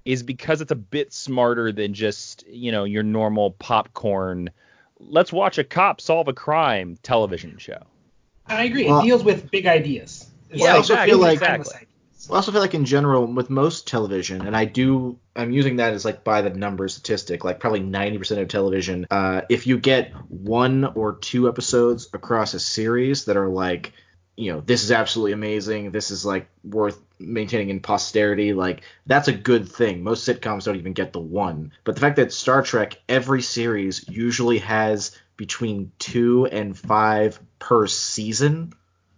is 0.04 0.22
because 0.22 0.60
it's 0.60 0.70
a 0.70 0.76
bit 0.76 1.12
smarter 1.12 1.72
than 1.72 1.92
just, 1.92 2.46
you 2.46 2.70
know, 2.70 2.84
your 2.84 3.02
normal 3.02 3.50
popcorn 3.52 4.50
let's 4.98 5.32
watch 5.32 5.58
a 5.58 5.64
cop 5.64 6.00
solve 6.00 6.28
a 6.28 6.32
crime 6.32 6.96
television 7.02 7.58
show. 7.58 7.82
I 8.46 8.64
agree. 8.64 8.86
Well, 8.86 9.00
it 9.00 9.04
deals 9.04 9.24
with 9.24 9.50
big 9.50 9.66
ideas. 9.66 10.30
yeah, 10.52 10.74
I 10.74 10.76
also 10.76 10.94
exactly, 10.94 11.12
feel 11.12 11.20
like 11.20 11.34
exactly. 11.34 11.86
I 12.30 12.36
also 12.36 12.52
feel 12.52 12.60
like 12.60 12.74
in 12.74 12.84
general 12.84 13.26
with 13.26 13.50
most 13.50 13.86
television, 13.86 14.46
and 14.46 14.56
I 14.56 14.64
do 14.64 15.18
I'm 15.36 15.52
using 15.52 15.76
that 15.76 15.92
as 15.92 16.04
like 16.04 16.24
by 16.24 16.42
the 16.42 16.50
number 16.50 16.88
statistic, 16.88 17.44
like 17.44 17.60
probably 17.60 17.80
90% 17.80 18.40
of 18.40 18.48
television. 18.48 19.06
Uh, 19.10 19.42
if 19.48 19.66
you 19.66 19.78
get 19.78 20.12
one 20.28 20.84
or 20.84 21.16
two 21.16 21.48
episodes 21.48 22.08
across 22.12 22.54
a 22.54 22.60
series 22.60 23.26
that 23.26 23.36
are 23.36 23.48
like, 23.48 23.92
you 24.36 24.52
know, 24.52 24.60
this 24.60 24.82
is 24.82 24.90
absolutely 24.90 25.32
amazing, 25.32 25.90
this 25.90 26.10
is 26.10 26.24
like 26.24 26.48
worth 26.64 26.98
maintaining 27.18 27.70
in 27.70 27.80
posterity, 27.80 28.52
like 28.52 28.82
that's 29.06 29.28
a 29.28 29.32
good 29.32 29.68
thing. 29.68 30.02
Most 30.02 30.26
sitcoms 30.26 30.64
don't 30.64 30.76
even 30.76 30.94
get 30.94 31.12
the 31.12 31.20
one. 31.20 31.72
But 31.84 31.94
the 31.94 32.00
fact 32.00 32.16
that 32.16 32.32
Star 32.32 32.62
Trek, 32.62 33.00
every 33.08 33.42
series 33.42 34.08
usually 34.08 34.58
has 34.58 35.16
between 35.36 35.92
two 35.98 36.46
and 36.46 36.76
five 36.76 37.38
per 37.58 37.86
season 37.86 38.72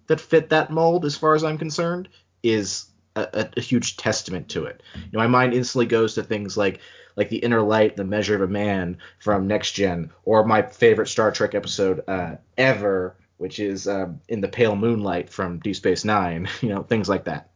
that 0.08 0.20
fit 0.20 0.50
that 0.50 0.70
mold, 0.70 1.04
as 1.04 1.16
far 1.16 1.34
as 1.34 1.44
I'm 1.44 1.58
concerned, 1.58 2.08
is 2.42 2.86
a, 3.20 3.48
a, 3.56 3.60
huge 3.60 3.96
testament 3.96 4.48
to 4.50 4.64
it. 4.64 4.82
You 4.94 5.08
know, 5.12 5.18
my 5.18 5.26
mind 5.26 5.54
instantly 5.54 5.86
goes 5.86 6.14
to 6.14 6.22
things 6.22 6.56
like 6.56 6.80
like 7.16 7.30
the 7.30 7.38
inner 7.38 7.62
light, 7.62 7.96
the 7.96 8.04
measure 8.04 8.36
of 8.36 8.42
a 8.42 8.52
man 8.52 8.98
from 9.18 9.48
Next 9.48 9.72
Gen, 9.72 10.10
or 10.24 10.44
my 10.44 10.62
favorite 10.62 11.08
Star 11.08 11.32
Trek 11.32 11.54
episode 11.54 12.04
uh, 12.06 12.36
ever, 12.56 13.16
which 13.38 13.58
is 13.58 13.88
um, 13.88 14.20
in 14.28 14.40
the 14.40 14.48
pale 14.48 14.76
moonlight 14.76 15.28
from 15.28 15.58
Deep 15.58 15.76
Space 15.76 16.04
Nine. 16.04 16.48
You 16.62 16.68
know, 16.68 16.82
things 16.82 17.08
like 17.08 17.24
that. 17.24 17.50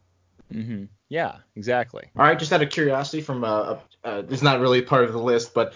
Mm-hmm. 0.51 0.85
Yeah, 1.09 1.37
exactly. 1.55 2.03
All 2.17 2.25
right, 2.25 2.37
just 2.37 2.51
out 2.51 2.61
of 2.61 2.69
curiosity, 2.69 3.21
from 3.21 3.43
uh, 3.43 3.77
uh, 4.03 4.23
it's 4.29 4.41
not 4.41 4.59
really 4.59 4.81
part 4.81 5.05
of 5.05 5.13
the 5.13 5.19
list, 5.19 5.53
but 5.53 5.75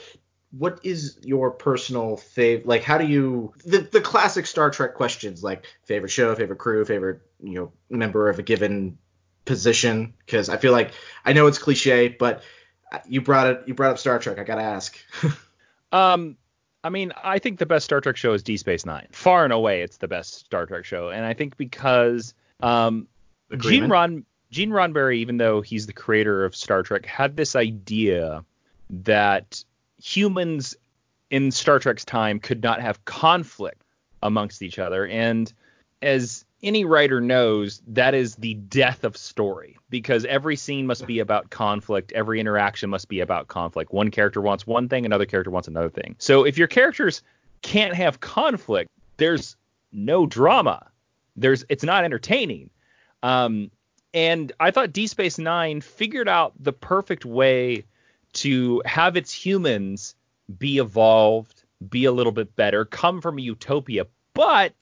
what 0.52 0.80
is 0.84 1.20
your 1.24 1.52
personal 1.52 2.18
favorite? 2.18 2.68
Like, 2.68 2.84
how 2.84 2.98
do 2.98 3.06
you 3.06 3.54
the 3.66 3.80
the 3.80 4.02
classic 4.02 4.46
Star 4.46 4.70
Trek 4.70 4.96
questions, 4.96 5.44
like 5.44 5.66
favorite 5.86 6.10
show, 6.10 6.34
favorite 6.36 6.60
crew, 6.60 6.86
favorite 6.86 7.22
you 7.42 7.56
know 7.56 7.72
member 7.90 8.30
of 8.30 8.40
a 8.40 8.44
given 8.44 8.98
position? 9.48 10.14
Because 10.26 10.50
I 10.50 10.58
feel 10.58 10.72
like 10.72 10.92
I 11.26 11.34
know 11.34 11.48
it's 11.48 11.58
cliche, 11.58 12.10
but 12.10 12.44
you 13.08 13.22
brought 13.22 13.48
it 13.48 13.64
you 13.66 13.74
brought 13.74 13.92
up 13.92 13.98
Star 13.98 14.20
Trek. 14.20 14.38
I 14.38 14.44
gotta 14.44 14.62
ask. 14.62 14.98
um, 15.92 16.38
I 16.84 16.90
mean, 16.90 17.12
I 17.24 17.40
think 17.40 17.58
the 17.60 17.66
best 17.66 17.86
Star 17.86 18.02
Trek 18.02 18.18
show 18.18 18.34
is 18.34 18.44
D 18.44 18.58
Space 18.58 18.86
Nine. 18.86 19.08
Far 19.12 19.44
and 19.44 19.54
away, 19.54 19.82
it's 19.82 19.98
the 19.98 20.08
best 20.08 20.46
Star 20.46 20.66
Trek 20.66 20.86
show, 20.86 21.10
and 21.10 21.26
I 21.26 21.34
think 21.34 21.58
because 21.58 22.34
um, 22.62 23.08
Gene 23.58 23.90
Ron 23.90 24.26
Gene 24.52 24.70
Roddenberry, 24.70 25.18
even 25.18 25.38
though 25.38 25.62
he's 25.62 25.88
the 25.88 25.94
creator 25.94 26.46
of 26.46 26.56
Star 26.56 26.84
Trek, 26.84 27.06
had 27.06 27.36
this 27.36 27.56
idea 27.56 28.46
that 28.90 29.64
humans 30.02 30.76
in 31.30 31.52
Star 31.52 31.80
Trek's 31.80 32.06
time 32.06 32.40
could 32.40 32.64
not 32.64 32.82
have 32.82 33.04
conflict 33.06 33.84
amongst 34.24 34.62
each 34.62 34.80
other. 34.80 35.06
And 35.08 35.52
as 36.02 36.46
any 36.64 36.86
writer 36.86 37.22
knows, 37.22 37.82
that 37.88 38.14
is 38.14 38.36
the 38.36 38.56
death 38.56 39.04
of 39.04 39.16
story 39.16 39.78
because 39.90 40.26
every 40.26 40.56
scene 40.56 40.88
must 40.88 41.06
be 41.06 41.20
about 41.20 41.50
conflict. 41.50 42.12
Every 42.14 42.40
interaction 42.40 42.90
must 42.90 43.10
be 43.10 43.20
about 43.20 43.48
conflict. 43.48 43.94
One 43.94 44.10
character 44.10 44.42
wants 44.42 44.66
one 44.66 44.90
thing, 44.90 45.06
another 45.06 45.26
character 45.26 45.52
wants 45.52 45.68
another 45.68 45.90
thing. 45.90 46.16
So 46.18 46.46
if 46.46 46.58
your 46.58 46.68
characters 46.68 47.22
can't 47.62 47.94
have 47.94 48.20
conflict, 48.20 48.90
there's 49.18 49.56
no 49.92 50.26
drama. 50.26 50.88
There's 51.36 51.64
it's 51.70 51.84
not 51.84 52.04
entertaining. 52.04 52.70
Um, 53.22 53.72
and 54.14 54.52
I 54.60 54.72
thought 54.72 54.94
D 54.94 55.06
Space 55.08 55.38
Nine 55.38 55.82
figured 55.82 56.28
out 56.28 56.54
the 56.60 56.74
perfect 56.74 57.24
way 57.26 57.86
to 58.34 58.82
have 58.86 59.16
its 59.16 59.32
humans 59.32 60.16
be 60.58 60.80
evolved, 60.80 61.64
be 61.88 62.06
a 62.06 62.12
little 62.12 62.32
bit 62.32 62.56
better, 62.56 62.86
come 62.86 63.22
from 63.22 63.38
a 63.38 63.42
utopia, 63.42 64.08
but 64.34 64.74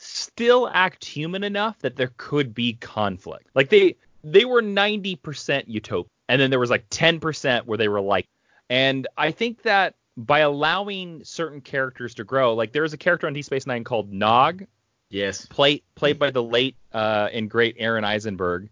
still 0.00 0.68
act 0.72 1.04
human 1.04 1.44
enough 1.44 1.78
that 1.80 1.96
there 1.96 2.12
could 2.16 2.54
be 2.54 2.74
conflict. 2.74 3.48
Like 3.54 3.68
they 3.68 3.96
they 4.22 4.44
were 4.44 4.62
90% 4.62 5.64
utopia, 5.66 6.10
and 6.28 6.40
then 6.40 6.50
there 6.50 6.58
was 6.58 6.70
like 6.70 6.88
10% 6.90 7.64
where 7.64 7.78
they 7.78 7.88
were 7.88 8.00
like 8.00 8.26
and 8.68 9.06
I 9.16 9.32
think 9.32 9.62
that 9.62 9.94
by 10.16 10.40
allowing 10.40 11.24
certain 11.24 11.60
characters 11.60 12.14
to 12.14 12.24
grow, 12.24 12.54
like 12.54 12.72
there 12.72 12.84
is 12.84 12.92
a 12.92 12.98
character 12.98 13.26
on 13.26 13.32
D 13.32 13.42
Space 13.42 13.66
Nine 13.66 13.84
called 13.84 14.12
Nog. 14.12 14.64
Yes. 15.08 15.46
Played 15.46 15.82
played 15.94 16.18
by 16.18 16.30
the 16.30 16.42
late 16.42 16.76
uh, 16.92 17.28
and 17.32 17.50
great 17.50 17.76
Aron 17.78 18.04
Eisenberg 18.04 18.70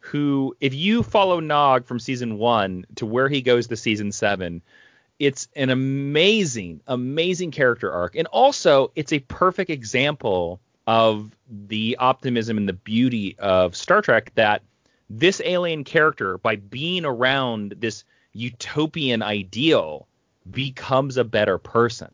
who, 0.00 0.56
if 0.60 0.74
you 0.74 1.02
follow 1.02 1.40
Nog 1.40 1.86
from 1.86 1.98
season 1.98 2.38
one 2.38 2.84
to 2.96 3.06
where 3.06 3.28
he 3.28 3.42
goes 3.42 3.68
to 3.68 3.76
season 3.76 4.12
seven, 4.12 4.62
it's 5.20 5.48
an 5.54 5.68
amazing, 5.68 6.80
amazing 6.86 7.50
character 7.52 7.92
arc. 7.92 8.16
And 8.16 8.26
also, 8.28 8.90
it's 8.96 9.12
a 9.12 9.20
perfect 9.20 9.70
example 9.70 10.60
of 10.86 11.30
the 11.48 11.98
optimism 12.00 12.56
and 12.56 12.68
the 12.68 12.72
beauty 12.72 13.36
of 13.38 13.76
Star 13.76 14.00
Trek 14.00 14.32
that 14.34 14.62
this 15.10 15.42
alien 15.44 15.84
character, 15.84 16.38
by 16.38 16.56
being 16.56 17.04
around 17.04 17.74
this 17.78 18.04
utopian 18.32 19.22
ideal, 19.22 20.08
becomes 20.50 21.18
a 21.18 21.24
better 21.24 21.58
person. 21.58 22.08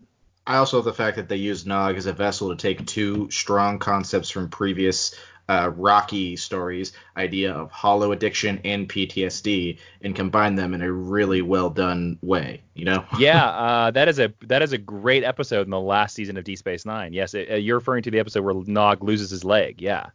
I 0.45 0.57
also 0.57 0.79
love 0.79 0.85
the 0.85 0.93
fact 0.93 1.17
that 1.17 1.29
they 1.29 1.37
use 1.37 1.65
Nog 1.65 1.97
as 1.97 2.07
a 2.07 2.13
vessel 2.13 2.51
to 2.51 2.57
take 2.57 2.87
two 2.87 3.31
strong 3.31 3.79
concepts 3.79 4.31
from 4.31 4.49
previous 4.49 5.15
uh, 5.49 5.71
Rocky 5.77 6.37
stories 6.37 6.93
idea 7.17 7.53
of 7.53 7.71
holo 7.71 8.13
addiction 8.13 8.61
and 8.65 8.89
PTSD 8.89 9.79
and 10.03 10.15
combine 10.15 10.57
them 10.57 10.75
in 10.75 10.83
a 10.83 10.91
really 10.91 11.43
well 11.43 11.71
done 11.71 12.19
way. 12.23 12.63
You 12.75 12.87
know? 12.87 13.05
yeah, 13.19 13.47
uh, 13.47 13.91
that 13.93 14.09
is 14.09 14.19
a 14.19 14.33
that 14.43 14.63
is 14.63 14.73
a 14.73 14.79
great 14.79 15.25
episode 15.25 15.67
in 15.67 15.71
the 15.71 15.81
last 15.81 16.15
season 16.15 16.37
of 16.37 16.45
D 16.45 16.57
Space 16.57 16.85
Nine. 16.85 17.13
Yes, 17.13 17.35
it, 17.35 17.51
uh, 17.51 17.55
you're 17.55 17.79
referring 17.79 18.03
to 18.05 18.11
the 18.11 18.19
episode 18.19 18.45
where 18.45 18.55
Nog 18.67 19.03
loses 19.03 19.31
his 19.31 19.45
leg. 19.45 19.81
Yeah. 19.81 20.07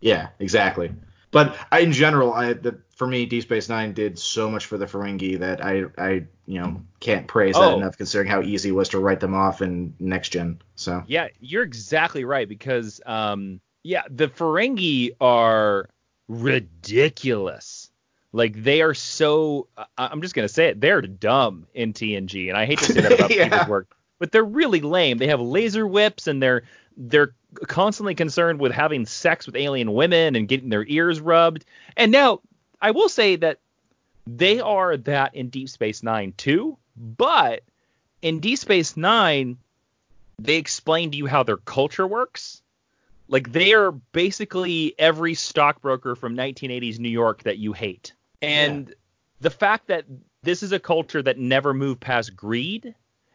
Yeah, 0.00 0.28
exactly. 0.38 0.92
But 1.30 1.56
I, 1.70 1.80
in 1.80 1.92
general, 1.92 2.32
I 2.32 2.54
the, 2.54 2.78
for 2.94 3.06
me, 3.06 3.26
D 3.26 3.40
Space 3.40 3.68
Nine 3.68 3.92
did 3.92 4.18
so 4.18 4.50
much 4.50 4.66
for 4.66 4.78
the 4.78 4.86
Ferengi 4.86 5.38
that 5.40 5.64
I 5.64 5.84
I 5.98 6.24
you 6.46 6.60
know 6.60 6.80
can't 7.00 7.26
praise 7.26 7.54
oh. 7.56 7.62
that 7.62 7.76
enough, 7.78 7.98
considering 7.98 8.30
how 8.30 8.42
easy 8.42 8.70
it 8.70 8.72
was 8.72 8.90
to 8.90 8.98
write 8.98 9.20
them 9.20 9.34
off 9.34 9.60
in 9.60 9.94
next 9.98 10.30
gen. 10.30 10.62
So 10.76 11.02
yeah, 11.06 11.28
you're 11.40 11.64
exactly 11.64 12.24
right 12.24 12.48
because 12.48 13.00
um 13.04 13.60
yeah, 13.88 14.02
the 14.10 14.28
Ferengi 14.28 15.12
are 15.18 15.88
ridiculous. 16.28 17.90
Like 18.32 18.62
they 18.62 18.82
are 18.82 18.92
so 18.92 19.68
I'm 19.96 20.20
just 20.20 20.34
gonna 20.34 20.46
say 20.46 20.66
it, 20.66 20.80
they're 20.82 21.00
dumb 21.00 21.66
in 21.72 21.94
TNG, 21.94 22.48
and 22.48 22.58
I 22.58 22.66
hate 22.66 22.80
to 22.80 22.92
say 22.92 23.00
that 23.00 23.12
about 23.12 23.30
yeah. 23.34 23.48
people's 23.48 23.68
work, 23.68 23.96
but 24.18 24.30
they're 24.30 24.44
really 24.44 24.82
lame. 24.82 25.16
They 25.16 25.28
have 25.28 25.40
laser 25.40 25.86
whips 25.86 26.26
and 26.26 26.42
they're 26.42 26.64
they're 26.98 27.32
constantly 27.66 28.14
concerned 28.14 28.60
with 28.60 28.72
having 28.72 29.06
sex 29.06 29.46
with 29.46 29.56
alien 29.56 29.94
women 29.94 30.36
and 30.36 30.46
getting 30.46 30.68
their 30.68 30.84
ears 30.86 31.18
rubbed. 31.18 31.64
And 31.96 32.12
now 32.12 32.42
I 32.82 32.90
will 32.90 33.08
say 33.08 33.36
that 33.36 33.58
they 34.26 34.60
are 34.60 34.98
that 34.98 35.34
in 35.34 35.48
Deep 35.48 35.70
Space 35.70 36.02
Nine 36.02 36.34
too, 36.36 36.76
but 36.94 37.62
in 38.20 38.40
Deep 38.40 38.58
Space 38.58 38.98
Nine, 38.98 39.56
they 40.38 40.56
explain 40.56 41.12
to 41.12 41.16
you 41.16 41.24
how 41.24 41.42
their 41.42 41.56
culture 41.56 42.06
works 42.06 42.60
like 43.28 43.52
they 43.52 43.72
are 43.74 43.92
basically 43.92 44.94
every 44.98 45.34
stockbroker 45.34 46.16
from 46.16 46.36
1980s 46.36 46.98
New 46.98 47.08
York 47.08 47.42
that 47.44 47.58
you 47.58 47.72
hate. 47.72 48.12
And 48.42 48.88
yeah. 48.88 48.94
the 49.40 49.50
fact 49.50 49.86
that 49.88 50.04
this 50.42 50.62
is 50.62 50.72
a 50.72 50.78
culture 50.78 51.22
that 51.22 51.38
never 51.38 51.74
moved 51.74 52.00
past 52.00 52.34
greed 52.34 52.94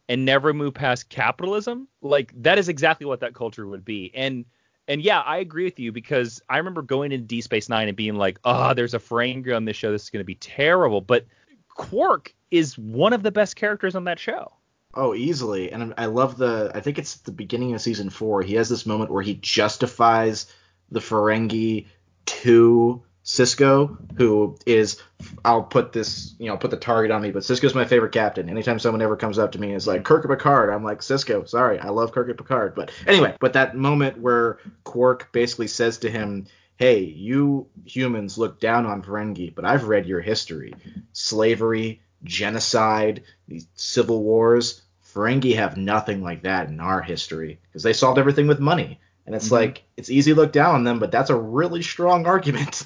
and 0.10 0.26
never 0.26 0.54
moved 0.54 0.76
past 0.76 1.10
capitalism, 1.10 1.88
like 2.02 2.34
that 2.42 2.58
is 2.58 2.70
exactly 2.70 3.06
what 3.06 3.20
that 3.22 3.34
culture 3.34 3.68
would 3.68 3.86
be. 3.86 4.12
And 4.14 4.46
and 4.88 5.02
yeah, 5.02 5.22
I 5.22 5.38
agree 5.38 5.64
with 5.64 5.80
you 5.80 5.92
because 5.92 6.42
I 6.50 6.58
remember 6.58 6.82
going 6.82 7.12
into 7.12 7.26
D 7.26 7.42
Space 7.42 7.70
Nine 7.70 7.88
and 7.88 7.96
being 7.96 8.16
like, 8.16 8.40
oh, 8.44 8.74
there's 8.74 8.94
a 8.94 9.00
Ferengi 9.00 9.56
on 9.56 9.66
this 9.66 9.78
show. 9.78 9.92
This 9.92 10.04
is 10.04 10.10
going 10.10 10.20
to 10.20 10.26
be 10.26 10.36
terrible. 10.36 11.00
But 11.00 11.26
Quark 11.70 12.34
is 12.52 12.78
one 12.78 13.14
of 13.14 13.24
the 13.24 13.32
best 13.32 13.56
characters 13.56 13.96
on 13.96 14.04
that 14.06 14.20
show. 14.20 14.52
Oh, 14.94 15.16
easily. 15.16 15.72
And 15.72 15.94
I 15.98 16.06
love 16.06 16.38
the. 16.38 16.72
I 16.74 16.80
think 16.80 17.00
it's 17.00 17.16
the 17.18 17.32
beginning 17.32 17.74
of 17.74 17.82
season 17.82 18.10
four. 18.10 18.42
He 18.42 18.56
has 18.56 18.70
this 18.70 18.86
moment 18.86 19.12
where 19.12 19.24
he 19.24 19.36
justifies 19.36 20.46
the 20.92 21.00
Ferengi 21.00 21.88
to 22.26 23.02
Sisko, 23.26 23.98
who 24.18 24.58
is. 24.66 25.02
I'll 25.44 25.64
put 25.64 25.94
this. 25.94 26.36
You 26.38 26.48
know, 26.48 26.58
put 26.58 26.72
the 26.72 26.78
target 26.78 27.12
on 27.12 27.22
me, 27.22 27.32
but 27.32 27.44
Sisko's 27.44 27.74
my 27.74 27.86
favorite 27.86 28.12
captain. 28.12 28.50
Anytime 28.50 28.78
someone 28.78 29.02
ever 29.02 29.16
comes 29.16 29.40
up 29.40 29.54
to 29.54 29.60
me 29.60 29.68
and 29.70 29.78
is 29.78 29.88
like 29.88 30.04
Kirk 30.04 30.28
Picard, 30.28 30.70
I'm 30.70 30.84
like 30.84 31.00
Sisko. 31.00 31.48
Sorry, 31.50 31.80
I 31.80 31.90
love 31.90 32.12
Kirk 32.12 32.36
Picard. 32.38 32.76
But 32.76 32.92
anyway, 33.08 33.36
but 33.40 33.54
that 33.54 33.76
moment 33.76 34.20
where 34.20 34.60
Quark 34.84 35.32
basically 35.32 35.68
says 35.68 35.98
to 36.00 36.12
him, 36.12 36.46
hey, 36.78 37.00
you 37.00 37.68
humans 37.86 38.38
look 38.38 38.60
down 38.60 38.86
on 38.86 39.02
Ferengi, 39.02 39.56
but 39.56 39.66
I've 39.66 39.88
read 39.88 40.06
your 40.06 40.22
history. 40.22 40.74
Slavery, 41.14 42.02
genocide, 42.24 43.24
these 43.48 43.68
civil 43.76 44.24
wars. 44.24 44.83
Ferengi 45.14 45.56
have 45.56 45.78
nothing 45.78 46.22
like 46.22 46.44
that 46.44 46.70
in 46.70 46.80
our 46.80 47.02
history 47.02 47.60
because 47.64 47.84
they 47.84 47.94
solved 47.94 48.20
everything 48.20 48.48
with 48.48 48.60
money. 48.60 49.00
And 49.26 49.36
it's 49.36 49.46
mm-hmm. 49.46 49.56
like 49.56 49.84
it's 49.96 50.10
easy 50.10 50.34
to 50.34 50.40
look 50.40 50.52
down 50.52 50.76
on 50.76 50.84
them, 50.84 51.00
but 51.00 51.12
that's 51.12 51.30
a 51.30 51.36
really 51.36 51.82
strong 51.82 52.26
argument. 52.28 52.84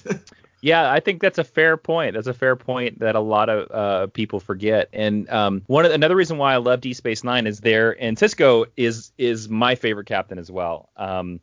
yeah, 0.62 0.91
I 0.91 1.00
think 1.00 1.22
that's 1.22 1.38
a 1.38 1.43
fair 1.43 1.77
point. 1.77 2.13
That's 2.13 2.27
a 2.27 2.34
fair 2.34 2.55
point 2.55 3.00
that 3.00 3.15
a 3.15 3.19
lot 3.19 3.50
of 3.50 3.72
uh, 3.72 4.07
people 4.07 4.39
forget. 4.39 4.89
And 4.93 5.29
um, 5.29 5.63
one 5.67 5.86
of, 5.86 5.91
another 5.91 6.15
reason 6.15 6.38
why 6.38 6.53
I 6.53 6.57
love 6.57 6.81
D 6.81 6.93
Space 6.93 7.24
Nine 7.24 7.48
is 7.48 7.60
there, 7.60 8.00
and 8.01 8.17
Sisko 8.17 8.67
is 8.75 9.12
is 9.17 9.50
my 9.50 9.75
favorite 9.75 10.07
captain 10.07 10.38
as 10.38 10.51
well. 10.51 10.89
Um, 10.96 11.39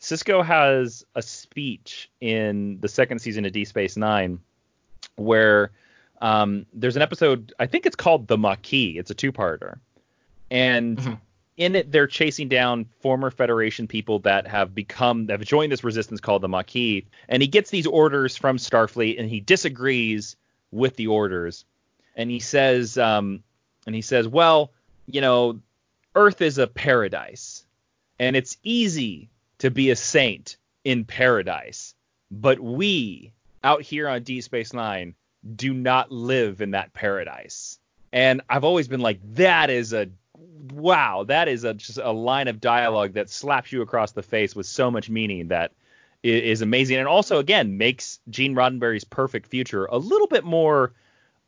Sisko 0.00 0.44
has 0.44 1.04
a 1.14 1.22
speech 1.22 2.10
in 2.20 2.78
the 2.80 2.88
second 2.88 3.20
season 3.20 3.44
of 3.46 3.52
D 3.52 3.64
Space 3.64 3.96
Nine 3.96 4.38
where 5.16 5.72
um, 6.20 6.66
there's 6.72 6.96
an 6.96 7.02
episode, 7.02 7.52
I 7.58 7.66
think 7.66 7.86
it's 7.86 7.96
called 7.96 8.28
The 8.28 8.38
Maquis. 8.38 8.96
It's 8.98 9.10
a 9.10 9.14
two-parter, 9.14 9.78
and 10.50 10.98
mm-hmm. 10.98 11.14
in 11.56 11.74
it 11.76 11.92
they're 11.92 12.06
chasing 12.06 12.48
down 12.48 12.86
former 13.00 13.30
Federation 13.30 13.86
people 13.86 14.20
that 14.20 14.46
have 14.46 14.74
become 14.74 15.26
that 15.26 15.40
have 15.40 15.48
joined 15.48 15.72
this 15.72 15.84
resistance 15.84 16.20
called 16.20 16.42
the 16.42 16.48
Maquis, 16.48 17.04
and 17.28 17.42
he 17.42 17.48
gets 17.48 17.70
these 17.70 17.86
orders 17.86 18.36
from 18.36 18.56
Starfleet, 18.56 19.18
and 19.18 19.28
he 19.28 19.40
disagrees 19.40 20.36
with 20.70 20.96
the 20.96 21.06
orders, 21.06 21.64
and 22.14 22.30
he 22.30 22.40
says, 22.40 22.98
um, 22.98 23.42
and 23.86 23.94
he 23.94 24.02
says, 24.02 24.26
well, 24.26 24.72
you 25.06 25.20
know, 25.20 25.60
Earth 26.14 26.40
is 26.40 26.58
a 26.58 26.66
paradise, 26.66 27.64
and 28.18 28.36
it's 28.36 28.56
easy 28.62 29.30
to 29.58 29.70
be 29.70 29.90
a 29.90 29.96
saint 29.96 30.56
in 30.84 31.04
paradise, 31.04 31.94
but 32.30 32.60
we 32.60 33.32
out 33.64 33.82
here 33.82 34.08
on 34.08 34.22
D 34.22 34.40
Space 34.40 34.72
Nine 34.72 35.14
do 35.54 35.72
not 35.72 36.10
live 36.10 36.60
in 36.60 36.72
that 36.72 36.92
paradise. 36.92 37.78
And 38.12 38.40
I've 38.48 38.64
always 38.64 38.88
been 38.88 39.00
like, 39.00 39.20
that 39.34 39.70
is 39.70 39.92
a 39.92 40.08
wow, 40.72 41.24
that 41.24 41.48
is 41.48 41.64
a 41.64 41.74
just 41.74 41.98
a 41.98 42.12
line 42.12 42.48
of 42.48 42.60
dialogue 42.60 43.14
that 43.14 43.30
slaps 43.30 43.72
you 43.72 43.82
across 43.82 44.12
the 44.12 44.22
face 44.22 44.54
with 44.54 44.66
so 44.66 44.90
much 44.90 45.08
meaning 45.08 45.48
that 45.48 45.72
is, 46.22 46.62
amazing, 46.62 46.96
and 46.96 47.08
also 47.08 47.38
again 47.38 47.78
makes 47.78 48.18
Gene 48.28 48.54
Roddenberry's 48.54 49.04
perfect 49.04 49.46
future 49.46 49.86
a 49.86 49.98
little 49.98 50.26
bit 50.26 50.44
more 50.44 50.92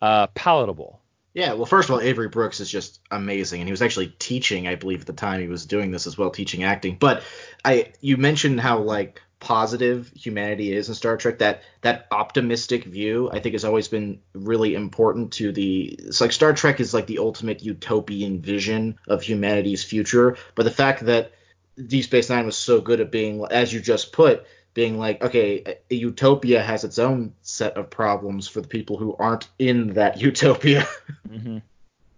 uh, 0.01 0.29
palatable. 0.29 1.01
Yeah, 1.35 1.53
well, 1.53 1.67
first 1.67 1.89
of 1.89 1.95
all, 1.95 2.01
Avery 2.01 2.29
Brooks 2.29 2.59
is 2.59 2.71
just 2.71 3.01
amazing, 3.11 3.61
and 3.61 3.69
he 3.69 3.73
was 3.73 3.83
actually 3.83 4.09
teaching, 4.19 4.67
I 4.67 4.75
believe, 4.75 5.03
at 5.03 5.07
the 5.07 5.13
time 5.13 5.41
he 5.41 5.47
was 5.47 5.67
doing 5.67 5.91
this 5.91 6.07
as 6.07 6.19
well, 6.19 6.31
teaching 6.31 6.65
acting. 6.65 6.97
But 6.99 7.23
I, 7.65 7.93
you 8.01 8.17
mentioned 8.17 8.61
how 8.61 8.79
like 8.79 9.23
positive 9.41 10.11
humanity 10.15 10.73
is 10.73 10.89
in 10.89 10.95
Star 10.95 11.17
Trek. 11.17 11.39
That 11.39 11.63
that 11.83 12.07
optimistic 12.11 12.85
view, 12.85 13.31
I 13.33 13.41
think, 13.41 13.55
has 13.55 13.65
always 13.65 13.89
been 13.89 14.21
really 14.35 14.75
important 14.75 15.33
to 15.35 15.53
the. 15.53 15.97
It's 15.99 16.21
like 16.21 16.33
Star 16.33 16.53
Trek 16.53 16.81
is 16.81 16.95
like 16.95 17.07
the 17.07 17.19
ultimate 17.19 17.63
utopian 17.63 18.41
vision 18.41 18.99
of 19.07 19.23
humanity's 19.23 19.85
future. 19.85 20.37
But 20.55 20.65
the 20.65 20.71
fact 20.71 21.07
that 21.07 21.33
Deep 21.77 22.05
Space 22.05 22.31
Nine 22.31 22.47
was 22.47 22.57
so 22.57 22.81
good 22.81 23.01
at 23.01 23.11
being, 23.11 23.45
as 23.51 23.73
you 23.73 23.81
just 23.81 24.13
put, 24.13 24.47
being 24.75 24.99
like, 24.99 25.23
okay, 25.23 25.79
a 25.91 25.95
utopia 25.95 26.63
has 26.63 26.85
its 26.85 26.99
own 26.99 27.35
set 27.43 27.77
of 27.77 27.91
problems 27.91 28.49
for 28.49 28.61
the 28.61 28.69
people 28.69 28.97
who 28.97 29.15
aren't 29.19 29.49
in 29.59 29.95
that 29.95 30.21
utopia. 30.21 30.87
mm-hmm. 31.29 31.59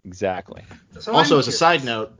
Exactly. 0.04 0.62
So 0.98 1.12
also, 1.12 1.38
as 1.38 1.46
a 1.46 1.52
side 1.52 1.84
note, 1.84 2.12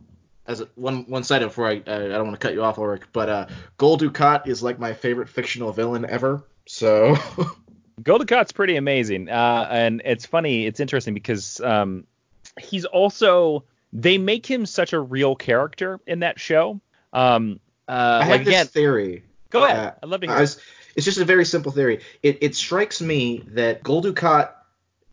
as 0.51 0.61
a, 0.61 0.69
one 0.75 1.05
one 1.09 1.25
side 1.25 1.41
before 1.41 1.67
I 1.69 1.75
I 1.75 1.79
don't 1.79 2.27
want 2.27 2.41
to 2.41 2.47
cut 2.47 2.55
you 2.55 2.63
off, 2.63 2.77
Ulric, 2.77 3.05
but 3.13 3.29
uh, 3.29 3.47
Dukat 3.79 4.47
is 4.47 4.63
like 4.63 4.79
my 4.79 4.93
favorite 4.93 5.29
fictional 5.29 5.73
villain 5.73 6.05
ever. 6.05 6.45
So. 6.67 7.17
Dukat's 8.03 8.53
pretty 8.53 8.77
amazing, 8.77 9.29
uh, 9.29 9.69
and 9.71 10.01
it's 10.07 10.25
funny. 10.25 10.65
It's 10.65 10.81
interesting 10.81 11.13
because 11.13 11.61
um, 11.61 12.07
he's 12.59 12.87
also 12.87 13.65
they 13.93 14.17
make 14.17 14.47
him 14.47 14.65
such 14.65 14.95
a 14.95 15.01
real 15.01 15.37
character 15.37 16.01
in 16.07 16.21
that 16.21 16.41
show. 16.41 16.81
Um, 17.13 17.61
uh, 17.87 18.21
I 18.23 18.25
have 18.25 18.45
this 18.45 18.69
theory. 18.71 19.25
Go 19.51 19.65
ahead. 19.65 19.77
Uh, 19.77 19.93
I'd 20.03 20.09
love 20.09 20.21
to 20.23 20.29
hear. 20.29 20.39
Was, 20.39 20.61
it's 20.97 21.05
just 21.05 21.19
a 21.19 21.25
very 21.25 21.45
simple 21.45 21.73
theory. 21.73 22.01
It, 22.23 22.39
it 22.41 22.55
strikes 22.55 23.01
me 23.01 23.45
that 23.49 23.83
Dukat, 23.83 24.51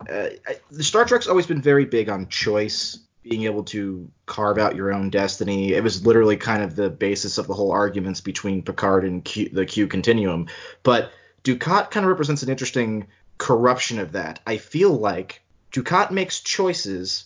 uh, 0.09 0.29
the 0.71 0.83
Star 0.83 1.05
Trek's 1.05 1.27
always 1.27 1.47
been 1.47 1.61
very 1.61 1.85
big 1.85 2.07
on 2.07 2.27
choice, 2.29 2.99
being 3.29 3.43
able 3.43 3.63
to 3.63 4.09
carve 4.25 4.57
out 4.57 4.75
your 4.75 4.93
own 4.93 5.09
destiny. 5.09 5.73
It 5.73 5.83
was 5.83 6.05
literally 6.05 6.37
kind 6.37 6.63
of 6.63 6.75
the 6.75 6.89
basis 6.89 7.37
of 7.37 7.47
the 7.47 7.53
whole 7.53 7.71
arguments 7.71 8.21
between 8.21 8.63
Picard 8.63 9.03
and 9.05 9.23
Q, 9.23 9.49
the 9.49 9.65
Q 9.65 9.87
continuum. 9.87 10.47
But 10.83 11.11
Dukat 11.43 11.91
kind 11.91 12.05
of 12.05 12.09
represents 12.09 12.43
an 12.43 12.49
interesting 12.49 13.07
corruption 13.37 13.99
of 13.99 14.13
that. 14.13 14.39
I 14.45 14.57
feel 14.57 14.91
like 14.91 15.41
Dukat 15.71 16.11
makes 16.11 16.39
choices, 16.39 17.25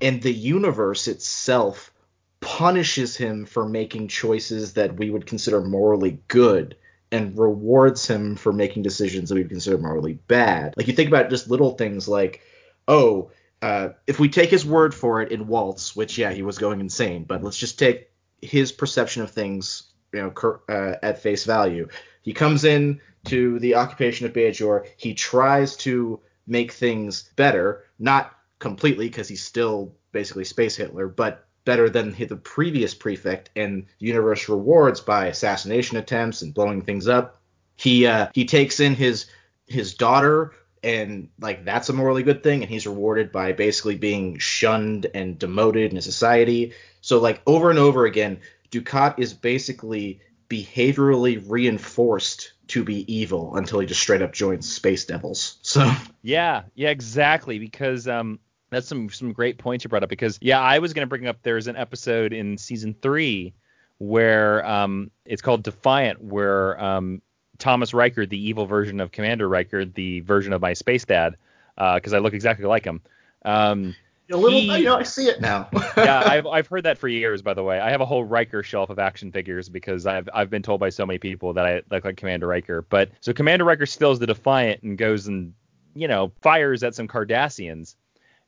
and 0.00 0.22
the 0.22 0.32
universe 0.32 1.08
itself 1.08 1.92
punishes 2.40 3.16
him 3.16 3.44
for 3.44 3.68
making 3.68 4.08
choices 4.08 4.74
that 4.74 4.96
we 4.96 5.10
would 5.10 5.26
consider 5.26 5.60
morally 5.60 6.18
good 6.28 6.76
and 7.12 7.38
rewards 7.38 8.06
him 8.06 8.34
for 8.36 8.52
making 8.52 8.82
decisions 8.82 9.28
that 9.28 9.34
we 9.34 9.42
would 9.42 9.50
consider 9.50 9.78
morally 9.78 10.14
bad. 10.26 10.74
Like 10.76 10.88
you 10.88 10.94
think 10.94 11.08
about 11.08 11.30
just 11.30 11.50
little 11.50 11.72
things 11.72 12.08
like, 12.08 12.40
oh, 12.88 13.30
uh, 13.62 13.90
if 14.06 14.18
we 14.18 14.28
take 14.28 14.50
his 14.50 14.66
word 14.66 14.94
for 14.94 15.22
it 15.22 15.30
in 15.30 15.46
Waltz, 15.46 15.94
which 15.94 16.18
yeah, 16.18 16.32
he 16.32 16.42
was 16.42 16.58
going 16.58 16.80
insane, 16.80 17.24
but 17.24 17.42
let's 17.42 17.56
just 17.56 17.78
take 17.78 18.10
his 18.40 18.72
perception 18.72 19.22
of 19.22 19.30
things, 19.30 19.84
you 20.12 20.20
know, 20.20 20.60
uh, 20.68 20.96
at 21.02 21.22
face 21.22 21.44
value. 21.44 21.88
He 22.22 22.32
comes 22.32 22.64
in 22.64 23.00
to 23.26 23.60
the 23.60 23.76
occupation 23.76 24.26
of 24.26 24.32
Bajor. 24.32 24.86
He 24.96 25.14
tries 25.14 25.76
to 25.78 26.20
make 26.46 26.72
things 26.72 27.30
better, 27.36 27.84
not 28.00 28.36
completely 28.58 29.06
because 29.08 29.28
he's 29.28 29.44
still 29.44 29.94
basically 30.10 30.44
space 30.44 30.76
Hitler, 30.76 31.06
but 31.08 31.46
better 31.64 31.88
than 31.88 32.12
the 32.12 32.36
previous 32.36 32.94
prefect, 32.94 33.50
and 33.54 33.86
the 34.00 34.06
universe 34.06 34.48
rewards 34.48 35.00
by 35.00 35.26
assassination 35.26 35.96
attempts 35.96 36.42
and 36.42 36.52
blowing 36.52 36.82
things 36.82 37.06
up. 37.06 37.40
He 37.76 38.06
uh, 38.06 38.28
he 38.34 38.44
takes 38.44 38.80
in 38.80 38.94
his 38.94 39.26
his 39.66 39.94
daughter, 39.94 40.52
and 40.82 41.28
like 41.40 41.64
that's 41.64 41.88
a 41.88 41.92
morally 41.92 42.22
good 42.22 42.42
thing, 42.42 42.62
and 42.62 42.70
he's 42.70 42.86
rewarded 42.86 43.32
by 43.32 43.52
basically 43.52 43.96
being 43.96 44.38
shunned 44.38 45.06
and 45.14 45.38
demoted 45.38 45.92
in 45.92 46.00
society. 46.00 46.72
So 47.00 47.18
like 47.20 47.40
over 47.46 47.70
and 47.70 47.78
over 47.78 48.04
again, 48.04 48.40
Dukat 48.70 49.18
is 49.18 49.34
basically 49.34 50.20
behaviorally 50.48 51.42
reinforced 51.48 52.52
to 52.68 52.84
be 52.84 53.12
evil 53.12 53.56
until 53.56 53.78
he 53.80 53.86
just 53.86 54.00
straight 54.00 54.22
up 54.22 54.32
joins 54.32 54.70
Space 54.70 55.04
Devils. 55.04 55.58
So 55.62 55.90
yeah, 56.22 56.62
yeah, 56.74 56.90
exactly. 56.90 57.58
Because 57.58 58.08
um, 58.08 58.38
that's 58.70 58.86
some 58.86 59.08
some 59.10 59.32
great 59.32 59.58
points 59.58 59.84
you 59.84 59.88
brought 59.88 60.02
up 60.02 60.08
because 60.08 60.38
yeah, 60.40 60.60
I 60.60 60.78
was 60.78 60.92
going 60.92 61.02
to 61.02 61.08
bring 61.08 61.26
up 61.26 61.38
there's 61.42 61.68
an 61.68 61.76
episode 61.76 62.32
in 62.32 62.58
season 62.58 62.94
three 63.00 63.54
where 63.98 64.66
um, 64.66 65.10
it's 65.24 65.42
called 65.42 65.62
Defiant, 65.62 66.22
where 66.22 66.82
um, 66.82 67.22
Thomas 67.62 67.94
Riker, 67.94 68.26
the 68.26 68.38
evil 68.38 68.66
version 68.66 69.00
of 69.00 69.12
Commander 69.12 69.48
Riker, 69.48 69.84
the 69.84 70.20
version 70.20 70.52
of 70.52 70.60
my 70.60 70.72
space 70.72 71.04
dad, 71.04 71.36
because 71.76 72.12
uh, 72.12 72.16
I 72.16 72.18
look 72.18 72.34
exactly 72.34 72.66
like 72.66 72.84
him. 72.84 73.00
Um, 73.44 73.94
a 74.30 74.36
little, 74.36 74.60
he, 74.60 74.78
you 74.78 74.84
know, 74.84 74.96
I 74.96 75.02
see 75.02 75.26
it 75.26 75.40
now. 75.40 75.68
yeah, 75.96 76.22
I've 76.26 76.46
I've 76.46 76.66
heard 76.66 76.84
that 76.84 76.98
for 76.98 77.08
years. 77.08 77.42
By 77.42 77.54
the 77.54 77.62
way, 77.62 77.80
I 77.80 77.90
have 77.90 78.00
a 78.00 78.06
whole 78.06 78.24
Riker 78.24 78.62
shelf 78.62 78.90
of 78.90 78.98
action 78.98 79.30
figures 79.30 79.68
because 79.68 80.06
I've 80.06 80.28
I've 80.32 80.50
been 80.50 80.62
told 80.62 80.80
by 80.80 80.88
so 80.88 81.04
many 81.04 81.18
people 81.18 81.52
that 81.52 81.66
I 81.66 81.82
look 81.90 82.04
like 82.04 82.16
Commander 82.16 82.46
Riker. 82.46 82.82
But 82.82 83.10
so 83.20 83.32
Commander 83.32 83.64
Riker 83.64 83.86
steals 83.86 84.18
the 84.18 84.26
Defiant 84.26 84.82
and 84.82 84.96
goes 84.96 85.26
and 85.26 85.52
you 85.94 86.08
know 86.08 86.32
fires 86.40 86.82
at 86.82 86.94
some 86.94 87.08
Cardassians 87.08 87.94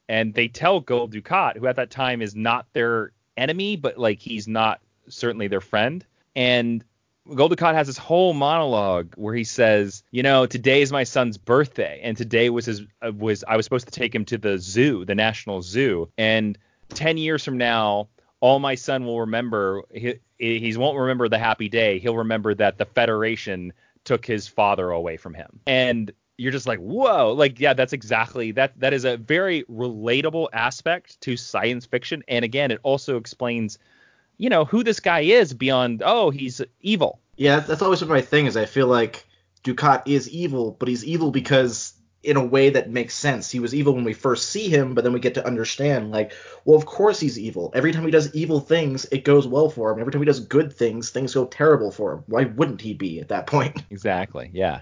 and 0.09 0.35
they 0.35 0.49
tell 0.49 0.81
Gul 0.81 1.09
Dukat, 1.09 1.57
who 1.57 1.67
at 1.67 1.77
that 1.77 1.91
time 1.91 2.21
is 2.21 2.35
not 2.35 2.67
their 2.73 3.13
enemy, 3.37 3.77
but 3.77 3.99
like 3.99 4.21
he's 4.21 4.47
not 4.47 4.81
certainly 5.09 5.49
their 5.49 5.61
friend. 5.61 6.05
And 6.37 6.85
Dukat 7.29 7.75
has 7.75 7.87
this 7.87 7.99
whole 7.99 8.35
monologue 8.35 9.15
where 9.17 9.35
he 9.35 9.45
says, 9.45 10.03
you 10.11 10.23
know, 10.23 10.47
today 10.47 10.83
is 10.83 10.93
my 10.93 11.05
son's 11.05 11.39
birthday, 11.39 12.01
and 12.03 12.17
today 12.17 12.51
was 12.51 12.67
his 12.67 12.83
uh, 13.05 13.13
was 13.13 13.45
I 13.49 13.57
was 13.57 13.65
supposed 13.65 13.87
to 13.87 13.93
take 13.93 14.15
him 14.15 14.25
to 14.27 14.39
the 14.39 14.59
zoo, 14.59 15.05
the 15.05 15.15
national 15.15 15.63
zoo, 15.63 16.11
and 16.19 16.59
ten 16.91 17.17
years 17.17 17.45
from 17.45 17.57
now, 17.57 18.09
all 18.41 18.59
my 18.59 18.75
son 18.75 19.07
will 19.07 19.21
remember 19.21 19.83
he 19.91 20.19
he 20.39 20.77
won't 20.77 20.99
remember 20.99 21.29
the 21.29 21.39
happy 21.39 21.69
day. 21.69 21.99
He'll 21.99 22.19
remember 22.19 22.55
that 22.55 22.77
the 22.77 22.85
Federation 22.85 23.73
took 24.05 24.27
his 24.27 24.47
father 24.47 24.91
away 24.91 25.17
from 25.17 25.33
him. 25.33 25.61
And 25.67 26.13
you're 26.37 26.53
just 26.53 26.67
like, 26.67 26.79
whoa, 26.79 27.33
like 27.33 27.59
yeah, 27.59 27.73
that's 27.73 27.95
exactly 27.95 28.53
that. 28.53 28.79
That 28.79 28.93
is 28.93 29.07
a 29.07 29.17
very 29.17 29.63
relatable 29.65 30.49
aspect 30.53 31.19
to 31.23 31.39
science 31.39 31.87
fiction, 31.87 32.23
and 32.29 32.45
again, 32.45 32.71
it 32.71 32.81
also 32.83 33.17
explains, 33.17 33.79
you 34.39 34.49
know, 34.49 34.65
who 34.65 34.85
this 34.85 35.01
guy 35.01 35.21
is 35.21 35.53
beyond. 35.53 36.03
Oh, 36.05 36.31
he's 36.31 36.61
evil. 36.81 37.21
Yeah, 37.37 37.61
that's 37.61 37.83
always 37.83 38.01
been 38.01 38.09
my 38.09 38.21
thing. 38.21 38.47
Is 38.47 38.57
I 38.57 38.67
feel 38.67 38.87
like 38.87 39.27
Dukat 39.65 40.03
is 40.07 40.29
evil, 40.29 40.77
but 40.79 40.89
he's 40.89 41.05
evil 41.05 41.31
because 41.31 41.95
in 42.25 42.37
a 42.37 42.45
way 42.45 42.71
that 42.71 42.91
makes 42.91 43.15
sense. 43.15 43.51
He 43.51 43.61
was 43.61 43.75
evil 43.75 43.95
when 43.95 44.05
we 44.05 44.15
first 44.15 44.49
see 44.49 44.69
him, 44.69 44.95
but 44.95 45.05
then 45.05 45.13
we 45.13 45.21
get 45.21 45.35
to 45.35 45.47
understand, 45.47 46.11
like, 46.11 46.33
well, 46.65 46.77
of 46.77 46.87
course 46.87 47.21
he's 47.21 47.39
evil. 47.39 47.71
Every 47.75 47.93
time 47.93 48.05
he 48.05 48.11
does 48.11 48.35
evil 48.35 48.61
things, 48.61 49.05
it 49.13 49.25
goes 49.25 49.47
well 49.47 49.69
for 49.69 49.93
him. 49.93 50.01
Every 50.01 50.13
time 50.13 50.23
he 50.23 50.27
does 50.27 50.41
good 50.41 50.73
things, 50.73 51.11
things 51.11 51.35
go 51.35 51.45
terrible 51.45 51.91
for 51.91 52.15
him. 52.15 52.25
Why 52.27 52.45
wouldn't 52.45 52.81
he 52.81 52.95
be 52.95 53.21
at 53.21 53.29
that 53.29 53.47
point? 53.47 53.83
Exactly. 53.91 54.51
Yeah. 54.53 54.81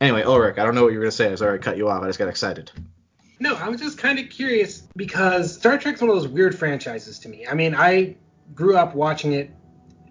Anyway, 0.00 0.22
Ulric, 0.22 0.58
I 0.58 0.64
don't 0.64 0.74
know 0.74 0.82
what 0.82 0.92
you 0.92 0.98
were 0.98 1.04
gonna 1.04 1.12
say. 1.12 1.30
I 1.30 1.34
sorry 1.36 1.58
I 1.58 1.62
cut 1.62 1.76
you 1.76 1.88
off. 1.88 2.02
I 2.02 2.06
just 2.06 2.18
got 2.18 2.28
excited. 2.28 2.72
No, 3.40 3.54
I 3.54 3.68
was 3.68 3.80
just 3.80 3.98
kind 3.98 4.18
of 4.18 4.28
curious 4.30 4.82
because 4.96 5.54
Star 5.54 5.78
Trek's 5.78 6.00
one 6.00 6.10
of 6.10 6.16
those 6.16 6.26
weird 6.26 6.58
franchises 6.58 7.20
to 7.20 7.28
me. 7.28 7.46
I 7.46 7.54
mean, 7.54 7.74
I 7.74 8.16
grew 8.54 8.76
up 8.76 8.94
watching 8.94 9.32
it 9.32 9.50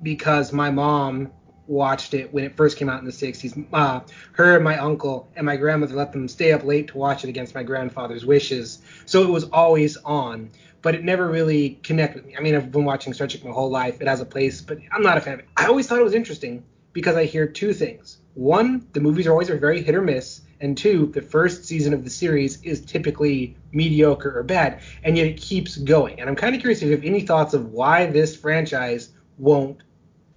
because 0.02 0.54
my 0.54 0.70
mom 0.70 1.32
watched 1.68 2.14
it 2.14 2.34
when 2.34 2.44
it 2.44 2.56
first 2.56 2.78
came 2.78 2.90
out 2.90 3.00
in 3.00 3.06
the 3.06 3.12
60s. 3.12 3.68
Uh, 3.74 4.00
her 4.34 4.56
and 4.56 4.64
my 4.64 4.78
uncle 4.78 5.30
and 5.36 5.46
my 5.46 5.58
grandmother 5.58 5.96
let 5.96 6.12
them 6.12 6.28
stay 6.28 6.54
up 6.54 6.64
late 6.64 6.88
to 6.88 6.98
watch 6.98 7.24
it 7.24 7.30
against 7.30 7.54
my 7.54 7.64
grandfather's 7.64 8.26
wishes. 8.26 8.80
So 9.06 9.24
it 9.24 9.30
was 9.30 9.46
always 9.46 9.98
on, 9.98 10.50
but 10.82 10.96
it 10.96 11.04
never 11.04 11.28
really 11.28 11.80
connected 11.84 12.26
me. 12.26 12.36
I 12.38 12.42
mean, 12.42 12.56
I've 12.56 12.72
been 12.72 12.86
watching 12.86 13.14
Star 13.14 13.28
Trek 13.28 13.44
my 13.44 13.52
whole 13.52 13.70
life. 13.70 14.02
It 14.02 14.08
has 14.08 14.22
a 14.22 14.26
place, 14.26 14.62
but 14.62 14.78
I'm 14.92 15.04
not 15.04 15.18
a 15.18 15.22
fan 15.22 15.36
of 15.36 15.40
it. 15.42 15.46
I 15.58 15.66
always 15.66 15.88
thought 15.88 16.00
it 16.00 16.04
was 16.04 16.14
interesting 16.14 16.64
because 16.94 17.16
I 17.16 17.26
hear 17.26 17.48
two 17.48 17.74
things. 17.74 18.20
One, 18.38 18.86
the 18.94 19.00
movies 19.00 19.26
are 19.26 19.32
always 19.32 19.50
very 19.50 19.82
hit 19.82 19.96
or 19.96 20.02
miss, 20.04 20.42
and 20.62 20.78
two, 20.78 21.08
the 21.08 21.24
first 21.24 21.66
season 21.66 21.92
of 21.92 22.04
the 22.04 22.10
series 22.12 22.62
is 22.62 22.86
typically 22.86 23.56
mediocre 23.72 24.38
or 24.38 24.44
bad, 24.44 24.80
and 25.04 25.18
yet 25.18 25.26
it 25.26 25.38
keeps 25.38 25.76
going. 25.76 26.20
And 26.20 26.30
I'm 26.30 26.36
kind 26.36 26.54
of 26.54 26.62
curious 26.62 26.84
if 26.84 26.86
you 26.86 26.92
have 26.92 27.04
any 27.04 27.22
thoughts 27.22 27.56
of 27.56 27.72
why 27.72 28.06
this 28.06 28.36
franchise 28.36 29.10
won't 29.40 29.82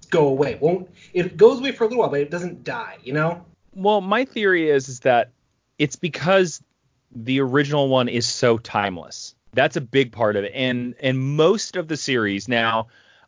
go 0.09 0.29
away. 0.29 0.57
Won't 0.63 0.89
it 1.13 1.37
goes 1.37 1.59
away 1.59 1.73
for 1.73 1.85
a 1.85 1.89
little 1.89 2.01
while, 2.01 2.09
but 2.09 2.21
it 2.21 2.31
doesn't 2.31 2.65
die, 2.65 2.97
you 3.05 3.13
know? 3.13 3.45
Well, 3.75 4.01
my 4.01 4.25
theory 4.25 4.71
is 4.71 4.89
is 4.89 5.01
that 5.01 5.33
it's 5.79 5.97
because 5.97 6.63
the 7.15 7.41
original 7.43 7.91
one 7.91 8.09
is 8.09 8.27
so 8.27 8.57
timeless. 8.57 9.35
That's 9.53 9.77
a 9.77 9.83
big 9.83 10.11
part 10.11 10.37
of 10.37 10.45
it. 10.45 10.53
And 10.55 10.95
and 11.01 11.19
most 11.19 11.77
of 11.77 11.89
the 11.89 11.99
series 11.99 12.49
now 12.49 12.87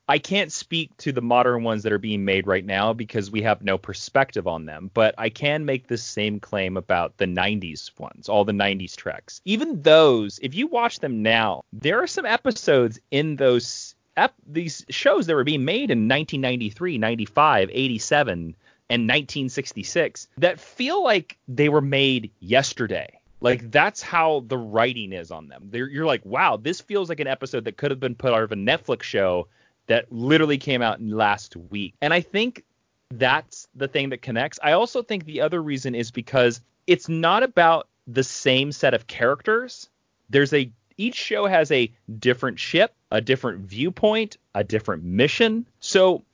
I 0.09 0.19
can't 0.19 0.51
speak 0.51 0.97
to 0.99 1.13
the 1.13 1.23
modern 1.23 1.63
ones 1.63 1.85
that 1.85 1.93
are 1.93 1.99
being 1.99 2.25
made 2.25 2.47
right 2.47 2.65
now 2.65 2.93
because 2.93 3.31
we 3.31 3.43
have 3.43 3.63
no 3.63 3.79
perspective 3.79 4.47
on 4.47 4.67
them, 4.67 4.91
but 4.93 5.15
I 5.17 5.29
can 5.29 5.65
make 5.65 5.87
the 5.87 5.97
same 5.97 6.41
claim 6.41 6.77
about 6.77 7.17
the 7.17 7.27
90s 7.27 7.99
ones, 7.99 8.29
all 8.29 8.45
the 8.45 8.53
90s 8.53 8.97
treks. 8.97 9.41
Even 9.45 9.81
those, 9.83 10.41
if 10.43 10.55
you 10.55 10.67
watch 10.67 10.99
them 10.99 11.23
now, 11.23 11.63
there 11.73 12.03
are 12.03 12.07
some 12.09 12.27
episodes 12.27 13.01
in 13.11 13.37
those 13.37 13.95
ep- 14.17 14.35
these 14.47 14.85
shows 14.89 15.27
that 15.27 15.35
were 15.35 15.45
being 15.45 15.65
made 15.65 15.91
in 15.91 16.09
1993, 16.09 16.99
95, 16.99 17.71
87 17.73 18.55
and 18.91 19.03
1966 19.09 20.29
that 20.39 20.61
feel 20.61 21.03
like 21.03 21.39
they 21.49 21.69
were 21.69 21.81
made 21.81 22.31
yesterday. 22.41 23.19
Like 23.41 23.71
that's 23.71 24.03
how 24.03 24.45
the 24.47 24.59
writing 24.59 25.13
is 25.13 25.31
on 25.33 25.49
them. 25.49 25.69
They're, 25.71 25.89
you're 25.89 26.07
like, 26.07 26.25
wow, 26.25 26.57
this 26.57 26.81
feels 26.81 27.09
like 27.09 27.19
an 27.19 27.27
episode 27.27 27.65
that 27.65 27.77
could 27.77 27.91
have 27.91 27.99
been 27.99 28.15
put 28.15 28.33
out 28.33 28.43
of 28.43 28.53
a 28.53 28.57
Netflix 28.57 29.03
show 29.03 29.49
that 29.87 30.11
literally 30.13 30.59
came 30.59 30.83
out 30.83 31.03
last 31.03 31.57
week. 31.57 31.95
And 32.01 32.15
I 32.15 32.21
think 32.21 32.65
that's 33.11 33.69
the 33.75 33.89
thing 33.89 34.11
that 34.11 34.23
connects. 34.23 34.59
I 34.63 34.73
also 34.73 35.03
think 35.03 35.25
the 35.25 35.41
other 35.41 35.63
reason 35.63 35.95
is 35.95 36.11
because 36.11 36.61
it's 36.87 37.09
not 37.09 37.43
about 37.43 37.89
the 38.07 38.25
same 38.25 38.73
set 38.73 38.95
of 38.95 39.07
characters. 39.07 39.89
There's 40.31 40.53
a 40.53 40.71
each 40.97 41.15
show 41.15 41.47
has 41.47 41.71
a 41.71 41.91
different 42.19 42.59
ship, 42.59 42.95
a 43.11 43.21
different 43.21 43.61
viewpoint, 43.61 44.37
a 44.55 44.65
different 44.65 45.05
mission. 45.05 45.67
So 45.81 46.25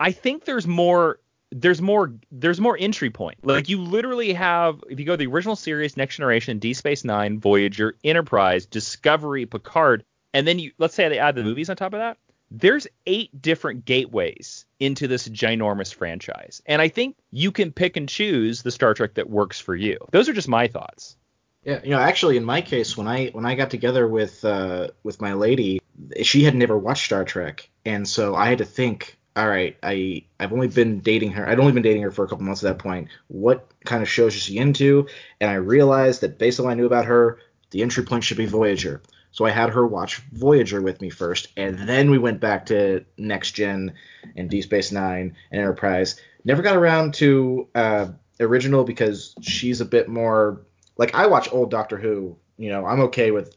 I 0.00 0.12
think 0.12 0.44
there's 0.44 0.66
more 0.66 1.18
there's 1.50 1.80
more 1.80 2.12
there's 2.30 2.60
more 2.60 2.76
entry 2.78 3.10
point. 3.10 3.38
Like 3.42 3.68
you 3.68 3.80
literally 3.80 4.32
have 4.34 4.82
if 4.88 5.00
you 5.00 5.06
go 5.06 5.12
to 5.14 5.16
the 5.16 5.26
original 5.26 5.56
series, 5.56 5.96
Next 5.96 6.16
Generation, 6.16 6.58
D 6.58 6.74
Space 6.74 7.04
Nine, 7.04 7.40
Voyager, 7.40 7.94
Enterprise, 8.04 8.66
Discovery, 8.66 9.46
Picard, 9.46 10.04
and 10.34 10.46
then 10.46 10.58
you 10.58 10.72
let's 10.78 10.94
say 10.94 11.08
they 11.08 11.18
add 11.18 11.34
the 11.34 11.44
movies 11.44 11.70
on 11.70 11.76
top 11.76 11.94
of 11.94 12.00
that. 12.00 12.18
There's 12.50 12.86
eight 13.06 13.42
different 13.42 13.84
gateways 13.84 14.64
into 14.80 15.06
this 15.06 15.28
ginormous 15.28 15.92
franchise. 15.92 16.62
And 16.66 16.80
I 16.80 16.88
think 16.88 17.16
you 17.30 17.52
can 17.52 17.72
pick 17.72 17.96
and 17.96 18.08
choose 18.08 18.62
the 18.62 18.70
Star 18.70 18.94
Trek 18.94 19.14
that 19.14 19.28
works 19.28 19.60
for 19.60 19.74
you. 19.74 19.98
Those 20.12 20.28
are 20.28 20.32
just 20.32 20.48
my 20.48 20.66
thoughts. 20.66 21.16
Yeah, 21.64 21.80
you 21.82 21.90
know, 21.90 21.98
actually, 21.98 22.36
in 22.36 22.44
my 22.44 22.62
case, 22.62 22.96
when 22.96 23.08
I 23.08 23.26
when 23.28 23.44
I 23.44 23.54
got 23.54 23.70
together 23.70 24.06
with 24.06 24.44
uh, 24.44 24.88
with 25.02 25.20
my 25.20 25.34
lady, 25.34 25.80
she 26.22 26.44
had 26.44 26.54
never 26.54 26.78
watched 26.78 27.04
Star 27.04 27.24
Trek, 27.24 27.68
and 27.84 28.08
so 28.08 28.34
I 28.34 28.48
had 28.48 28.58
to 28.58 28.64
think. 28.64 29.16
All 29.36 29.46
right, 29.46 29.76
I 29.82 30.24
I've 30.40 30.52
only 30.52 30.68
been 30.68 31.00
dating 31.00 31.32
her. 31.32 31.48
I'd 31.48 31.60
only 31.60 31.72
been 31.72 31.82
dating 31.82 32.02
her 32.02 32.10
for 32.10 32.24
a 32.24 32.28
couple 32.28 32.44
months 32.44 32.64
at 32.64 32.68
that 32.68 32.82
point. 32.82 33.08
What 33.26 33.70
kind 33.84 34.02
of 34.02 34.08
shows 34.08 34.34
is 34.34 34.42
she 34.42 34.56
into? 34.56 35.08
And 35.40 35.50
I 35.50 35.54
realized 35.54 36.22
that 36.22 36.38
based 36.38 36.58
on 36.58 36.66
what 36.66 36.72
I 36.72 36.74
knew 36.74 36.86
about 36.86 37.04
her, 37.04 37.38
the 37.70 37.82
entry 37.82 38.04
point 38.04 38.24
should 38.24 38.36
be 38.36 38.46
Voyager. 38.46 39.02
So 39.38 39.44
I 39.44 39.50
had 39.50 39.70
her 39.70 39.86
watch 39.86 40.16
Voyager 40.32 40.82
with 40.82 41.00
me 41.00 41.10
first, 41.10 41.46
and 41.56 41.88
then 41.88 42.10
we 42.10 42.18
went 42.18 42.40
back 42.40 42.66
to 42.66 43.04
Next 43.16 43.52
Gen 43.52 43.92
and 44.34 44.50
Deep 44.50 44.64
Space 44.64 44.90
Nine 44.90 45.36
and 45.52 45.60
Enterprise. 45.60 46.20
Never 46.44 46.60
got 46.60 46.74
around 46.74 47.14
to 47.14 47.68
uh, 47.72 48.08
original 48.40 48.82
because 48.82 49.36
she's 49.40 49.80
a 49.80 49.84
bit 49.84 50.08
more 50.08 50.62
like 50.96 51.14
I 51.14 51.28
watch 51.28 51.52
old 51.52 51.70
Doctor 51.70 51.96
Who. 51.96 52.36
You 52.56 52.70
know, 52.70 52.84
I'm 52.84 52.98
okay 53.02 53.30
with 53.30 53.56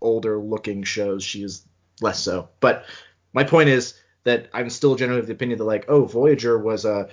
older 0.00 0.36
looking 0.36 0.82
shows. 0.82 1.22
She's 1.22 1.64
less 2.00 2.18
so. 2.18 2.48
But 2.58 2.84
my 3.32 3.44
point 3.44 3.68
is 3.68 3.94
that 4.24 4.48
I'm 4.52 4.68
still 4.68 4.96
generally 4.96 5.20
of 5.20 5.28
the 5.28 5.32
opinion 5.32 5.60
that 5.60 5.64
like, 5.64 5.84
oh, 5.88 6.06
Voyager 6.06 6.58
was 6.58 6.84
a 6.84 7.08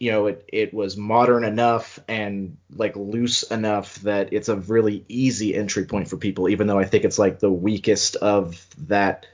you 0.00 0.10
know, 0.10 0.26
it, 0.28 0.44
it 0.48 0.74
was 0.74 0.96
modern 0.96 1.44
enough 1.44 2.00
and 2.08 2.56
like 2.74 2.96
loose 2.96 3.42
enough 3.42 3.96
that 3.96 4.32
it's 4.32 4.48
a 4.48 4.56
really 4.56 5.04
easy 5.08 5.54
entry 5.54 5.84
point 5.84 6.08
for 6.08 6.16
people, 6.16 6.48
even 6.48 6.66
though 6.66 6.78
I 6.78 6.86
think 6.86 7.04
it's 7.04 7.18
like 7.18 7.38
the 7.38 7.52
weakest 7.52 8.16
of 8.16 8.66
that 8.88 9.26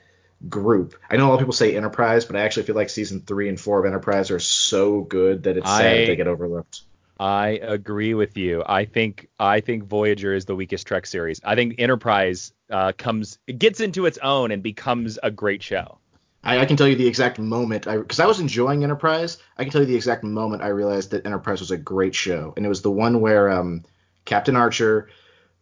group. 0.49 0.97
I 1.09 1.17
know 1.17 1.27
a 1.27 1.29
lot 1.29 1.35
of 1.35 1.41
people 1.41 1.53
say 1.53 1.77
Enterprise, 1.77 2.25
but 2.25 2.35
I 2.35 2.41
actually 2.41 2.65
feel 2.65 2.75
like 2.75 2.91
season 2.91 3.21
three 3.21 3.49
and 3.49 3.59
four 3.59 3.79
of 3.79 3.87
Enterprise 3.87 4.33
are 4.33 4.41
so 4.41 5.03
good 5.03 5.45
that 5.45 5.57
it's 5.57 5.69
sad 5.69 6.01
I, 6.01 6.07
they 6.07 6.17
get 6.17 6.27
overlooked. 6.27 6.83
I 7.19 7.61
agree 7.63 8.15
with 8.15 8.37
you. 8.37 8.65
I 8.67 8.87
think 8.87 9.29
I 9.39 9.61
think 9.61 9.85
Voyager 9.85 10.35
is 10.35 10.47
the 10.47 10.57
weakest 10.57 10.87
Trek 10.87 11.07
series. 11.07 11.41
I 11.45 11.55
think 11.55 11.77
Enterprise 11.79 12.53
uh, 12.71 12.93
comes 12.99 13.39
gets 13.57 13.81
into 13.81 14.05
its 14.05 14.19
own 14.19 14.51
and 14.51 14.65
becomes 14.65 15.17
a 15.23 15.31
great 15.31 15.63
show. 15.63 15.99
I, 16.47 16.61
I 16.61 16.65
can 16.65 16.77
tell 16.77 16.87
you 16.87 16.95
the 16.95 17.07
exact 17.07 17.39
moment 17.39 17.87
I 17.87 17.99
because 17.99 18.21
I 18.21 18.27
was 18.27 18.41
enjoying 18.41 18.85
Enterprise. 18.85 19.39
I 19.59 19.65
can 19.65 19.73
tell 19.73 19.83
you 19.83 19.87
the 19.87 19.97
exact 19.97 20.23
moment 20.23 20.63
I 20.63 20.69
realized 20.69 21.11
that 21.11 21.27
Enterprise 21.27 21.61
was 21.61 21.73
a 21.73 21.77
great 21.77 22.15
show, 22.15 22.55
and 22.57 22.65
it 22.65 22.69
was 22.69 22.83
the 22.83 22.91
one 22.91 23.21
where 23.21 23.51
um, 23.51 23.83
Captain 24.25 24.57
Archer 24.57 25.11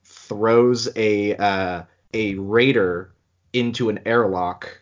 throws 0.05 0.89
a 0.95 1.37
uh, 1.37 1.83
a 2.13 2.35
raider 2.35 3.13
into 3.55 3.89
an 3.89 4.01
airlock 4.05 4.81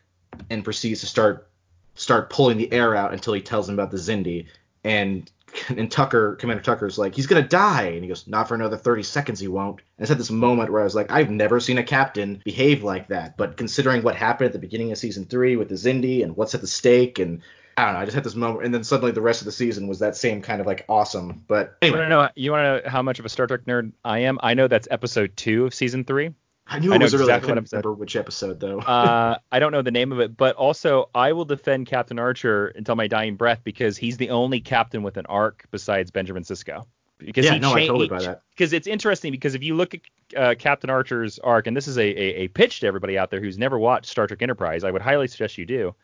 and 0.50 0.64
proceeds 0.64 1.00
to 1.00 1.06
start 1.06 1.48
start 1.94 2.30
pulling 2.30 2.56
the 2.56 2.72
air 2.72 2.96
out 2.96 3.12
until 3.12 3.32
he 3.32 3.40
tells 3.40 3.68
him 3.68 3.74
about 3.74 3.92
the 3.92 3.96
Xindi. 3.96 4.46
And 4.82 5.30
and 5.68 5.90
Tucker, 5.90 6.36
Commander 6.36 6.62
Tucker's 6.62 6.98
like, 6.98 7.14
he's 7.14 7.26
gonna 7.26 7.46
die, 7.46 7.84
and 7.84 8.02
he 8.02 8.08
goes, 8.08 8.26
not 8.26 8.48
for 8.48 8.54
another 8.54 8.76
30 8.76 9.02
seconds, 9.02 9.40
he 9.40 9.48
won't. 9.48 9.80
And 9.98 10.04
it's 10.04 10.10
at 10.10 10.18
this 10.18 10.30
moment 10.30 10.72
where 10.72 10.80
I 10.80 10.84
was 10.84 10.94
like, 10.94 11.10
I've 11.10 11.30
never 11.30 11.60
seen 11.60 11.78
a 11.78 11.82
captain 11.82 12.40
behave 12.44 12.82
like 12.82 13.08
that. 13.08 13.36
But 13.36 13.56
considering 13.56 14.02
what 14.02 14.16
happened 14.16 14.46
at 14.46 14.52
the 14.52 14.58
beginning 14.58 14.92
of 14.92 14.98
season 14.98 15.24
three 15.24 15.56
with 15.56 15.68
the 15.68 15.74
Xindi 15.74 16.22
and 16.22 16.36
what's 16.36 16.54
at 16.54 16.60
the 16.60 16.66
stake, 16.66 17.18
and 17.18 17.42
I 17.76 17.84
don't 17.84 17.94
know, 17.94 18.00
I 18.00 18.04
just 18.04 18.14
had 18.14 18.24
this 18.24 18.34
moment, 18.34 18.64
and 18.64 18.74
then 18.74 18.84
suddenly 18.84 19.12
the 19.12 19.20
rest 19.20 19.40
of 19.40 19.46
the 19.46 19.52
season 19.52 19.86
was 19.88 19.98
that 20.00 20.16
same 20.16 20.42
kind 20.42 20.60
of 20.60 20.66
like 20.66 20.84
awesome. 20.88 21.44
But 21.46 21.76
anyway, 21.82 21.96
you 21.96 22.00
want 22.00 22.04
to 22.04 22.08
know, 22.08 22.28
you 22.34 22.52
want 22.52 22.62
to 22.62 22.84
know 22.84 22.90
how 22.90 23.02
much 23.02 23.18
of 23.18 23.24
a 23.24 23.28
Star 23.28 23.46
Trek 23.46 23.64
nerd 23.66 23.92
I 24.04 24.20
am? 24.20 24.38
I 24.42 24.54
know 24.54 24.68
that's 24.68 24.88
episode 24.90 25.36
two 25.36 25.66
of 25.66 25.74
season 25.74 26.04
three. 26.04 26.32
I 26.72 26.78
knew 26.78 26.92
it 26.92 27.00
I 27.00 27.04
was 27.04 27.12
exactly 27.12 27.24
early. 27.26 27.32
I 27.34 27.40
couldn't 27.40 27.72
remember 27.72 27.92
which 27.92 28.16
episode 28.16 28.58
though. 28.58 28.78
uh, 28.78 29.38
I 29.50 29.58
don't 29.58 29.72
know 29.72 29.82
the 29.82 29.90
name 29.90 30.10
of 30.10 30.20
it, 30.20 30.36
but 30.36 30.56
also 30.56 31.10
I 31.14 31.32
will 31.32 31.44
defend 31.44 31.86
Captain 31.86 32.18
Archer 32.18 32.68
until 32.68 32.96
my 32.96 33.06
dying 33.08 33.36
breath 33.36 33.60
because 33.62 33.98
he's 33.98 34.16
the 34.16 34.30
only 34.30 34.60
captain 34.60 35.02
with 35.02 35.18
an 35.18 35.26
arc 35.26 35.66
besides 35.70 36.10
Benjamin 36.10 36.44
Sisko. 36.44 36.86
Because 37.18 37.44
yeah, 37.44 37.54
he 37.54 37.58
no, 37.60 37.72
cha- 37.72 37.76
I 37.76 37.86
totally 37.86 38.08
buy 38.08 38.22
that. 38.22 38.42
Because 38.50 38.72
it's 38.72 38.86
interesting 38.86 39.32
because 39.32 39.54
if 39.54 39.62
you 39.62 39.74
look 39.74 39.94
at 39.94 40.00
uh, 40.36 40.54
Captain 40.58 40.88
Archer's 40.88 41.38
arc, 41.38 41.66
and 41.66 41.76
this 41.76 41.86
is 41.86 41.98
a, 41.98 42.02
a, 42.02 42.44
a, 42.44 42.48
pitch 42.48 42.80
to 42.80 42.86
everybody 42.86 43.16
out 43.18 43.30
there 43.30 43.40
who's 43.40 43.58
never 43.58 43.78
watched 43.78 44.06
Star 44.06 44.26
Trek 44.26 44.42
Enterprise, 44.42 44.82
I 44.82 44.90
would 44.90 45.02
highly 45.02 45.28
suggest 45.28 45.58
you 45.58 45.66
do. 45.66 45.94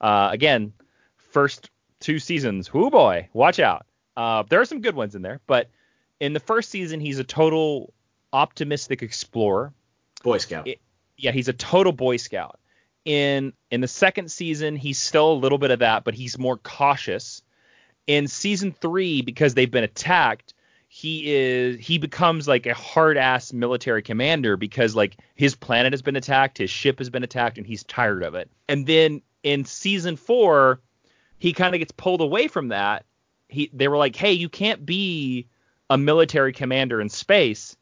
Uh, 0.00 0.30
again, 0.32 0.72
first 1.16 1.70
two 2.00 2.18
seasons, 2.18 2.72
whoo 2.72 2.90
boy, 2.90 3.28
watch 3.34 3.60
out. 3.60 3.86
Uh, 4.16 4.42
there 4.48 4.60
are 4.60 4.64
some 4.64 4.80
good 4.80 4.96
ones 4.96 5.14
in 5.14 5.22
there, 5.22 5.40
but 5.46 5.70
in 6.18 6.32
the 6.32 6.40
first 6.40 6.70
season, 6.70 6.98
he's 6.98 7.18
a 7.18 7.24
total 7.24 7.92
optimistic 8.32 9.02
explorer 9.02 9.72
Boy 10.24 10.38
Scout. 10.38 10.66
It, 10.66 10.80
yeah, 11.16 11.30
he's 11.30 11.46
a 11.46 11.52
total 11.52 11.92
Boy 11.92 12.16
Scout. 12.16 12.58
In 13.04 13.52
in 13.70 13.80
the 13.80 13.88
second 13.88 14.32
season, 14.32 14.74
he's 14.74 14.98
still 14.98 15.32
a 15.32 15.34
little 15.34 15.58
bit 15.58 15.70
of 15.70 15.78
that, 15.80 16.02
but 16.02 16.14
he's 16.14 16.36
more 16.38 16.56
cautious. 16.56 17.42
In 18.08 18.26
season 18.26 18.72
three, 18.72 19.22
because 19.22 19.54
they've 19.54 19.70
been 19.70 19.84
attacked, 19.84 20.54
he 20.88 21.34
is 21.34 21.78
he 21.78 21.98
becomes 21.98 22.48
like 22.48 22.66
a 22.66 22.74
hard 22.74 23.16
ass 23.16 23.52
military 23.52 24.02
commander 24.02 24.56
because 24.56 24.96
like 24.96 25.16
his 25.34 25.54
planet 25.54 25.92
has 25.92 26.02
been 26.02 26.16
attacked, 26.16 26.58
his 26.58 26.70
ship 26.70 26.98
has 26.98 27.10
been 27.10 27.22
attacked, 27.22 27.58
and 27.58 27.66
he's 27.66 27.84
tired 27.84 28.22
of 28.22 28.34
it. 28.34 28.50
And 28.68 28.86
then 28.86 29.20
in 29.42 29.64
season 29.64 30.16
four, 30.16 30.80
he 31.38 31.52
kind 31.52 31.74
of 31.74 31.78
gets 31.78 31.92
pulled 31.92 32.22
away 32.22 32.48
from 32.48 32.68
that. 32.68 33.04
He 33.48 33.70
they 33.74 33.88
were 33.88 33.98
like, 33.98 34.16
hey, 34.16 34.32
you 34.32 34.48
can't 34.48 34.86
be 34.86 35.48
a 35.90 35.98
military 35.98 36.54
commander 36.54 37.00
in 37.00 37.10
space. 37.10 37.76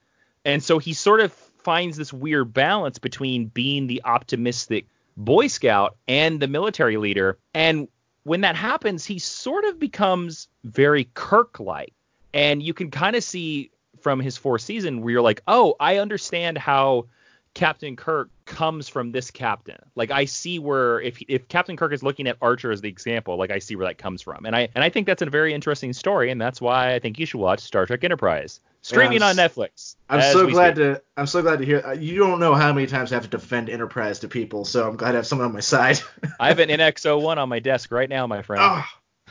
And 0.44 0.60
so 0.60 0.78
he 0.78 0.92
sort 0.92 1.20
of 1.20 1.32
finds 1.62 1.96
this 1.96 2.12
weird 2.12 2.52
balance 2.52 2.98
between 2.98 3.46
being 3.46 3.86
the 3.86 4.02
optimistic 4.04 4.86
Boy 5.16 5.46
Scout 5.46 5.96
and 6.08 6.40
the 6.40 6.48
military 6.48 6.96
leader. 6.96 7.38
And 7.54 7.88
when 8.24 8.40
that 8.42 8.56
happens, 8.56 9.04
he 9.04 9.18
sort 9.18 9.64
of 9.64 9.78
becomes 9.78 10.48
very 10.64 11.08
Kirk 11.14 11.60
like. 11.60 11.92
And 12.34 12.62
you 12.62 12.72
can 12.72 12.90
kind 12.90 13.16
of 13.16 13.24
see 13.24 13.70
from 14.00 14.20
his 14.20 14.36
fourth 14.36 14.62
season 14.62 15.02
where 15.02 15.12
you're 15.12 15.22
like, 15.22 15.42
oh, 15.46 15.74
I 15.78 15.98
understand 15.98 16.58
how 16.58 17.06
Captain 17.54 17.96
Kirk 17.96 18.30
comes 18.52 18.88
from 18.88 19.12
this 19.12 19.30
captain. 19.30 19.78
Like 19.94 20.10
I 20.10 20.26
see 20.26 20.58
where 20.58 21.00
if 21.00 21.20
if 21.26 21.48
Captain 21.48 21.76
Kirk 21.76 21.92
is 21.92 22.02
looking 22.02 22.26
at 22.26 22.36
Archer 22.40 22.70
as 22.70 22.80
the 22.80 22.88
example, 22.88 23.36
like 23.36 23.50
I 23.50 23.58
see 23.58 23.76
where 23.76 23.86
that 23.86 23.98
comes 23.98 24.22
from. 24.22 24.44
And 24.44 24.54
I 24.54 24.68
and 24.74 24.84
I 24.84 24.90
think 24.90 25.06
that's 25.06 25.22
a 25.22 25.30
very 25.30 25.54
interesting 25.54 25.92
story, 25.92 26.30
and 26.30 26.40
that's 26.40 26.60
why 26.60 26.94
I 26.94 26.98
think 26.98 27.18
you 27.18 27.26
should 27.26 27.40
watch 27.40 27.60
Star 27.60 27.86
Trek 27.86 28.04
Enterprise 28.04 28.60
streaming 28.82 29.20
yeah, 29.20 29.28
on 29.28 29.36
Netflix. 29.36 29.96
I'm 30.08 30.20
so 30.32 30.46
glad 30.48 30.76
speak. 30.76 30.96
to 30.96 31.02
I'm 31.16 31.26
so 31.26 31.40
glad 31.42 31.60
to 31.60 31.64
hear. 31.64 31.82
Uh, 31.84 31.92
you 31.92 32.18
don't 32.18 32.40
know 32.40 32.54
how 32.54 32.72
many 32.72 32.86
times 32.86 33.12
I 33.12 33.16
have 33.16 33.24
to 33.24 33.30
defend 33.30 33.70
Enterprise 33.70 34.20
to 34.20 34.28
people, 34.28 34.64
so 34.64 34.88
I'm 34.88 34.96
glad 34.96 35.12
to 35.12 35.16
have 35.18 35.26
someone 35.26 35.46
on 35.46 35.54
my 35.54 35.60
side. 35.60 36.00
I 36.40 36.48
have 36.48 36.58
an 36.58 36.68
NX01 36.68 37.36
on 37.38 37.48
my 37.48 37.60
desk 37.60 37.90
right 37.90 38.08
now, 38.08 38.26
my 38.26 38.42
friend. 38.42 38.62
Oh, 38.62 38.84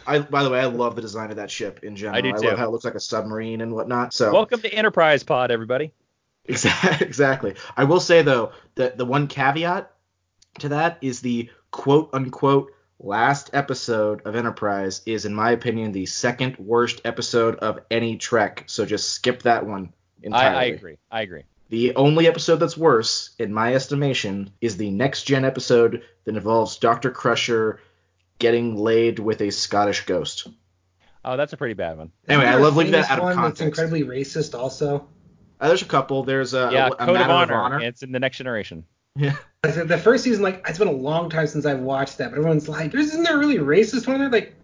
I, 0.07 0.19
by 0.19 0.43
the 0.43 0.49
way, 0.49 0.59
I 0.59 0.65
love 0.65 0.95
the 0.95 1.01
design 1.01 1.29
of 1.29 1.35
that 1.35 1.51
ship 1.51 1.81
in 1.83 1.95
general. 1.95 2.17
I 2.17 2.21
do 2.21 2.31
too. 2.31 2.47
I 2.47 2.49
love 2.51 2.59
how 2.59 2.67
it 2.67 2.71
looks 2.71 2.85
like 2.85 2.95
a 2.95 2.99
submarine 2.99 3.61
and 3.61 3.73
whatnot. 3.73 4.13
So 4.13 4.33
welcome 4.33 4.61
to 4.61 4.73
Enterprise 4.73 5.23
Pod, 5.23 5.51
everybody. 5.51 5.93
Exactly. 7.01 7.55
I 7.77 7.83
will 7.83 7.99
say 7.99 8.21
though 8.21 8.51
that 8.75 8.97
the 8.97 9.05
one 9.05 9.27
caveat 9.27 9.91
to 10.59 10.69
that 10.69 10.97
is 11.01 11.21
the 11.21 11.49
quote 11.71 12.09
unquote 12.13 12.71
last 12.99 13.49
episode 13.53 14.21
of 14.25 14.35
Enterprise 14.35 15.01
is, 15.05 15.25
in 15.25 15.33
my 15.33 15.51
opinion, 15.51 15.91
the 15.91 16.05
second 16.05 16.57
worst 16.57 17.01
episode 17.05 17.55
of 17.55 17.79
any 17.89 18.17
Trek. 18.17 18.65
So 18.67 18.85
just 18.85 19.11
skip 19.13 19.43
that 19.43 19.65
one 19.65 19.93
entirely. 20.21 20.57
I, 20.57 20.61
I 20.61 20.65
agree. 20.65 20.97
I 21.11 21.21
agree. 21.21 21.43
The 21.69 21.95
only 21.95 22.27
episode 22.27 22.57
that's 22.57 22.75
worse, 22.75 23.29
in 23.39 23.53
my 23.53 23.73
estimation, 23.73 24.51
is 24.59 24.75
the 24.75 24.91
next 24.91 25.23
gen 25.23 25.45
episode 25.45 26.03
that 26.25 26.35
involves 26.35 26.77
Doctor 26.77 27.11
Crusher 27.11 27.79
getting 28.39 28.75
laid 28.75 29.19
with 29.19 29.41
a 29.41 29.51
Scottish 29.51 30.05
ghost. 30.05 30.49
Oh, 31.23 31.37
that's 31.37 31.53
a 31.53 31.57
pretty 31.57 31.75
bad 31.75 31.97
one. 31.97 32.11
Anyway, 32.27 32.45
I 32.45 32.55
love 32.55 32.75
leaving 32.75 32.91
that 32.93 33.09
out 33.09 33.19
of 33.19 33.35
context. 33.35 33.59
That's 33.59 33.61
incredibly 33.61 34.03
racist, 34.03 34.57
also. 34.57 35.07
Uh, 35.61 35.67
there's 35.67 35.83
a 35.83 35.85
couple. 35.85 36.23
There's 36.23 36.53
a, 36.53 36.69
yeah, 36.73 36.87
a, 36.87 36.91
a 36.91 36.95
Code 36.95 37.21
of 37.21 37.29
honor. 37.29 37.53
of 37.53 37.59
honor. 37.59 37.79
It's 37.81 38.01
in 38.03 38.11
the 38.11 38.19
next 38.19 38.37
generation. 38.37 38.83
Yeah. 39.15 39.35
The 39.61 39.99
first 40.03 40.23
season, 40.23 40.41
like, 40.41 40.65
it's 40.67 40.79
been 40.79 40.87
a 40.87 40.91
long 40.91 41.29
time 41.29 41.45
since 41.45 41.67
I've 41.67 41.81
watched 41.81 42.17
that, 42.17 42.31
but 42.31 42.37
everyone's 42.39 42.67
like, 42.67 42.95
"Isn't 42.95 43.21
there 43.21 43.37
really 43.37 43.57
racist 43.59 44.07
one 44.07 44.19
there?" 44.19 44.29
Like, 44.29 44.55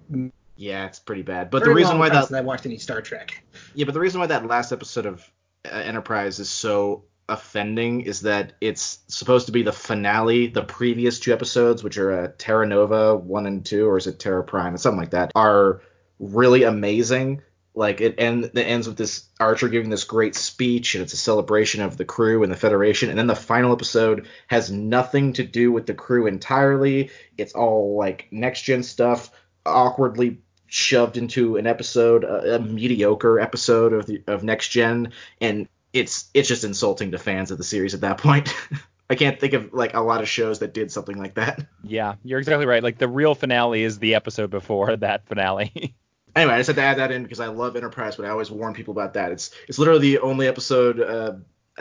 Yeah, 0.56 0.88
it's 0.88 0.98
pretty 1.00 1.22
bad. 1.22 1.52
But 1.52 1.64
the 1.64 1.70
reason 1.72 1.92
long 1.92 2.00
why 2.00 2.08
time 2.10 2.16
that 2.16 2.28
since 2.30 2.38
I 2.38 2.42
watched 2.42 2.66
any 2.66 2.80
Star 2.80 3.02
Trek. 3.02 3.44
yeah, 3.76 3.86
but 3.86 3.94
the 3.94 4.00
reason 4.00 4.20
why 4.20 4.26
that 4.28 4.48
last 4.48 4.72
episode 4.72 5.06
of 5.06 5.24
uh, 5.66 5.76
Enterprise 5.76 6.40
is 6.40 6.50
so 6.50 7.04
offending 7.30 8.02
is 8.02 8.22
that 8.22 8.54
it's 8.60 9.00
supposed 9.08 9.46
to 9.48 9.52
be 9.52 9.62
the 9.62 9.74
finale. 9.74 10.48
The 10.48 10.64
previous 10.64 11.20
two 11.20 11.32
episodes, 11.32 11.84
which 11.84 12.00
are 12.00 12.12
uh, 12.24 12.28
Terra 12.40 12.66
Nova 12.66 13.16
one 13.16 13.46
and 13.46 13.64
two, 13.64 13.88
or 13.88 13.98
is 13.98 14.08
it 14.08 14.18
Terra 14.18 14.44
Prime, 14.44 14.74
or 14.74 14.78
something 14.78 15.00
like 15.00 15.12
that, 15.12 15.32
are 15.36 15.82
really 16.20 16.64
amazing. 16.64 17.44
Like 17.78 18.02
it 18.02 18.16
end 18.18 18.46
it 18.46 18.58
ends 18.58 18.88
with 18.88 18.98
this 18.98 19.30
Archer 19.40 19.70
giving 19.70 19.92
this 19.92 20.04
great 20.04 20.34
speech, 20.34 20.96
and 20.96 21.04
it's 21.04 21.14
a 21.14 21.18
celebration 21.18 21.82
of 21.82 21.96
the 21.96 22.06
crew 22.06 22.42
and 22.42 22.52
the 22.52 22.58
Federation. 22.58 23.10
And 23.10 23.20
then 23.20 23.28
the 23.28 23.36
final 23.36 23.72
episode 23.72 24.28
has 24.48 24.72
nothing 24.72 25.34
to 25.34 25.44
do 25.44 25.72
with 25.72 25.86
the 25.86 25.94
crew 25.94 26.26
entirely. 26.26 27.12
It's 27.38 27.54
all 27.54 27.96
like 27.96 28.30
next 28.32 28.64
gen 28.64 28.82
stuff, 28.82 29.30
awkwardly 29.64 30.40
shoved 30.66 31.18
into 31.18 31.58
an 31.58 31.68
episode, 31.68 32.24
a, 32.24 32.56
a 32.56 32.60
mediocre 32.60 33.40
episode 33.40 33.94
of 33.94 34.08
the 34.08 34.24
of 34.26 34.44
next 34.44 34.70
gen, 34.70 35.14
and 35.40 35.68
it's 35.94 36.32
it's 36.34 36.48
just 36.48 36.64
insulting 36.64 37.12
to 37.12 37.20
fans 37.20 37.52
of 37.52 37.60
the 37.60 37.64
series 37.64 37.94
at 37.94 38.02
that 38.02 38.18
point. 38.18 38.52
I 39.10 39.14
can't 39.14 39.40
think 39.40 39.54
of 39.54 39.72
like 39.72 39.94
a 39.94 40.02
lot 40.02 40.22
of 40.22 40.28
shows 40.28 40.60
that 40.60 40.74
did 40.74 40.92
something 40.92 41.18
like 41.18 41.36
that. 41.36 41.64
Yeah, 41.84 42.16
you're 42.24 42.40
exactly 42.40 42.66
right. 42.66 42.82
Like 42.82 42.98
the 42.98 43.08
real 43.08 43.36
finale 43.36 43.84
is 43.84 44.00
the 44.00 44.16
episode 44.16 44.50
before 44.50 44.96
that 44.98 45.28
finale. 45.28 45.96
Anyway, 46.38 46.54
I 46.54 46.60
just 46.60 46.68
had 46.68 46.76
to 46.76 46.84
add 46.84 46.98
that 46.98 47.12
in 47.12 47.24
because 47.24 47.40
I 47.40 47.48
love 47.48 47.76
Enterprise, 47.76 48.16
but 48.16 48.26
I 48.26 48.30
always 48.30 48.52
warn 48.52 48.76
people 48.76 48.92
about 48.92 49.16
that. 49.16 49.32
It's 49.32 49.50
it's 49.68 49.80
literally 49.80 50.02
the 50.02 50.20
only 50.20 50.48
episode 50.48 51.02
uh, 51.02 51.34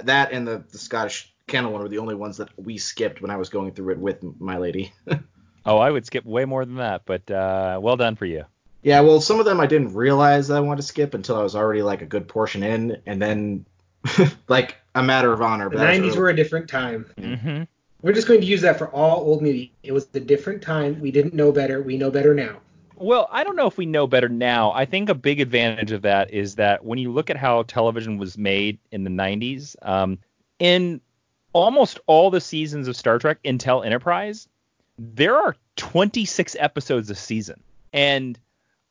that 0.03 0.33
and 0.33 0.49
the, 0.49 0.64
the 0.73 0.79
Scottish 0.79 1.31
Kennel 1.47 1.73
one 1.73 1.83
were 1.83 1.88
the 1.90 1.99
only 1.99 2.14
ones 2.14 2.38
that 2.38 2.49
we 2.57 2.79
skipped 2.79 3.21
when 3.21 3.31
I 3.31 3.37
was 3.37 3.51
going 3.51 3.73
through 3.73 3.92
it 3.92 3.99
with 3.99 4.23
my 4.40 4.57
lady. 4.57 4.95
oh, 5.66 5.77
I 5.77 5.90
would 5.90 6.07
skip 6.07 6.25
way 6.25 6.47
more 6.47 6.64
than 6.64 6.77
that, 6.77 7.03
but 7.05 7.31
uh, 7.31 7.79
well 7.83 7.99
done 7.99 8.16
for 8.16 8.25
you. 8.25 8.45
yeah, 8.83 9.01
well, 9.01 9.21
some 9.21 9.40
of 9.40 9.45
them 9.45 9.61
I 9.61 9.66
didn't 9.66 9.92
realize 9.92 10.49
that 10.49 10.57
I 10.57 10.61
wanted 10.61 10.81
to 10.81 10.87
skip 10.87 11.12
until 11.12 11.37
I 11.37 11.42
was 11.42 11.55
already 11.55 11.83
like 11.83 12.01
a 12.01 12.07
good 12.07 12.27
portion 12.27 12.62
in, 12.62 13.03
and 13.05 13.21
then 13.21 13.66
like 14.49 14.77
a 14.95 15.03
matter 15.03 15.35
of 15.35 15.42
honor. 15.42 15.64
The 15.64 15.77
but 15.77 15.79
that 15.81 15.90
was 15.90 15.99
90s 15.99 16.12
early. 16.12 16.19
were 16.19 16.29
a 16.31 16.37
different 16.37 16.71
time. 16.71 17.07
Mm-hmm. 17.19 17.64
We're 18.01 18.14
just 18.14 18.27
going 18.27 18.40
to 18.40 18.47
use 18.47 18.62
that 18.62 18.79
for 18.79 18.88
all 18.88 19.19
old 19.19 19.42
media. 19.42 19.69
It 19.83 19.92
was 19.92 20.09
a 20.14 20.21
different 20.21 20.62
time. 20.62 20.99
We 20.99 21.11
didn't 21.11 21.35
know 21.35 21.53
better. 21.53 21.83
We 21.83 21.99
know 21.99 22.11
better 22.11 22.33
now. 22.33 22.61
Well, 22.98 23.28
I 23.30 23.44
don't 23.44 23.56
know 23.56 23.66
if 23.66 23.76
we 23.76 23.85
know 23.85 24.06
better 24.06 24.28
now. 24.28 24.72
I 24.72 24.87
think 24.87 25.09
a 25.09 25.14
big 25.14 25.40
advantage 25.40 25.92
of 25.92 26.02
that 26.02 26.32
is 26.32 26.54
that 26.54 26.85
when 26.85 26.98
you 26.98 27.12
look 27.12 27.28
at 27.28 27.37
how 27.37 27.62
television 27.64 28.16
was 28.16 28.38
made 28.38 28.78
in 28.90 29.04
the 29.04 29.11
90s, 29.11 29.76
um, 29.82 30.18
in 30.59 31.02
almost 31.52 32.00
all 32.06 32.30
the 32.30 32.40
seasons 32.40 32.88
of 32.88 32.96
Star 32.96 33.18
Trek 33.18 33.38
Intel 33.44 33.85
Enterprise, 33.85 34.48
there 34.98 35.37
are 35.37 35.56
26 35.76 36.56
episodes 36.59 37.11
a 37.11 37.14
season. 37.14 37.62
And 37.92 38.38